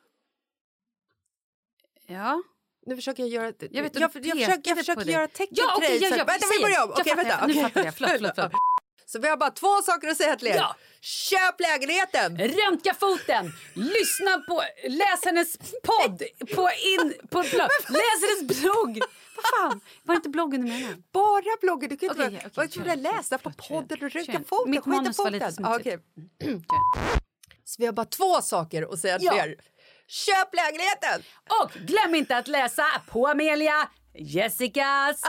Ja. 2.07 2.43
Nu 2.87 2.97
försöker 2.97 3.23
jag 3.23 3.31
göra... 3.31 3.53
Jag 3.71 3.83
vet, 3.83 3.97
jag, 4.01 4.13
du 4.13 4.29
jag, 4.29 4.39
försöker, 4.39 4.71
jag 4.71 4.79
försöker 4.79 5.05
göra 5.05 5.29
tecken 5.29 5.49
Ja, 5.57 5.65
till 5.77 5.85
okej, 5.85 5.99
dig. 6.01 6.09
ja, 6.11 6.17
ja, 6.17 6.25
vänta, 6.25 6.47
vi 6.59 6.63
börjar 6.63 6.83
om. 6.85 6.91
Jag 6.91 7.01
Okej, 7.01 7.15
fattar 7.17 7.25
vänta. 7.31 7.47
det. 7.47 7.55
Nu 7.55 7.61
fattar 7.63 7.85
jag. 7.85 7.95
Förlåt, 7.95 8.11
förlåt, 8.11 8.33
förlåt. 8.35 8.53
Så 9.07 9.19
vi 9.19 9.29
har 9.29 9.37
bara 9.37 9.51
två 9.51 9.83
saker 9.83 10.09
att 10.09 10.17
säga 10.17 10.37
till 10.37 10.49
er. 10.49 10.55
Ja. 10.57 10.77
Köp 11.01 11.61
lägenheten! 11.61 12.39
Röntga 12.39 12.95
foten! 12.95 13.53
Lyssna 13.75 14.39
på... 14.49 14.63
Läs 14.89 15.25
hennes 15.25 15.57
podd 15.59 16.23
på 16.55 16.71
in... 16.85 17.15
På 17.31 17.43
blogg. 17.51 17.69
Läs 17.89 18.21
hennes 18.23 18.61
blogg! 18.63 18.99
Vad 19.37 19.45
fan? 19.61 19.81
Var 20.03 20.15
det 20.15 20.17
inte 20.17 20.29
bloggen 20.29 20.61
du 20.61 20.69
menade? 20.73 20.97
Bara 21.13 21.57
bloggen. 21.61 21.89
Du 21.91 21.97
kan 21.97 22.09
inte... 22.11 22.23
Okej, 22.27 22.37
okej, 22.39 22.51
vad 22.55 22.71
tror 22.71 22.85
du 22.85 22.91
kör, 22.91 22.97
läsa 22.97 23.39
på 23.39 23.51
podden 23.69 24.05
och 24.05 24.11
rynka 24.11 24.41
foten? 24.49 24.71
Mitt 24.71 24.87
manus 24.87 25.19
var 25.19 25.31
lite 25.31 25.53
smutsigt. 25.53 25.69
Ja, 25.69 25.77
okej. 25.77 25.99
Så 27.65 27.75
vi 27.79 27.87
har 27.87 27.93
bara 27.93 28.07
två 28.07 28.43
saker 28.43 28.93
att 28.93 28.99
säga 28.99 29.19
till 29.19 29.27
Ja. 29.27 29.45
er. 29.47 29.55
Köp 30.09 30.55
lägenheten! 30.55 31.23
Och 31.63 31.71
glöm 31.73 32.15
inte 32.15 32.37
att 32.37 32.49
läsa 32.49 32.85
på 33.09 33.27
Amelia 33.27 33.89
Jessicas 34.19 35.21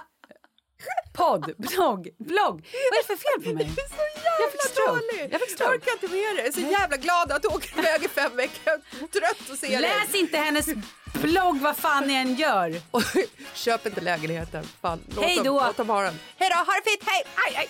podd, 1.14 1.54
blogg, 1.58 2.08
blogg. 2.18 2.56
Vad 2.90 2.94
är 2.98 3.02
det 3.02 3.08
för 3.08 3.16
fel 3.26 3.44
på 3.44 3.54
mig? 3.58 3.66
Du 3.76 3.82
är 3.82 3.88
så 3.90 3.96
jävla 3.96 4.40
Jag 4.42 4.52
fick 4.52 4.62
stroke. 4.62 4.92
dålig. 4.92 5.22
Jag 5.34 5.42
fick 5.42 5.50
Jag 5.52 5.58
stroke. 5.58 5.72
orkar 5.78 5.92
inte 5.92 6.08
med 6.08 6.36
det. 6.36 6.42
Jag 6.42 6.48
är 6.48 6.52
så 6.52 6.60
jävla 6.60 6.98
glad 6.98 7.32
att 7.32 7.42
du 7.42 7.48
åker 7.48 7.80
iväg 7.80 8.04
i 8.04 8.08
fem 8.08 8.36
veckor. 8.36 8.74
Jag 9.00 9.12
trött 9.12 9.50
att 9.52 9.60
se 9.60 9.68
dig. 9.68 9.80
Läs 9.82 10.16
inte 10.16 10.38
hennes 10.38 10.66
blogg 11.14 11.62
vad 11.62 11.78
fan 11.78 12.08
ni 12.08 12.14
än 12.14 12.36
gör. 12.36 12.82
Och 12.92 13.04
Köp 13.54 13.86
inte 13.86 14.02
lägenheten. 14.02 14.68
Fan, 14.82 15.00
låt 15.16 15.26
Hej 15.26 15.36
dem- 15.36 15.46
då. 15.46 15.64
Låt 15.68 15.78
dem 15.78 15.90
ha 15.90 16.02
den. 16.02 16.20
Hej 16.38 16.50
då, 16.50 16.56
ha 16.56 16.74
det 16.84 16.90
fint, 16.90 17.04
hej! 17.10 17.24
Aj, 17.36 17.56
aj. 17.56 17.70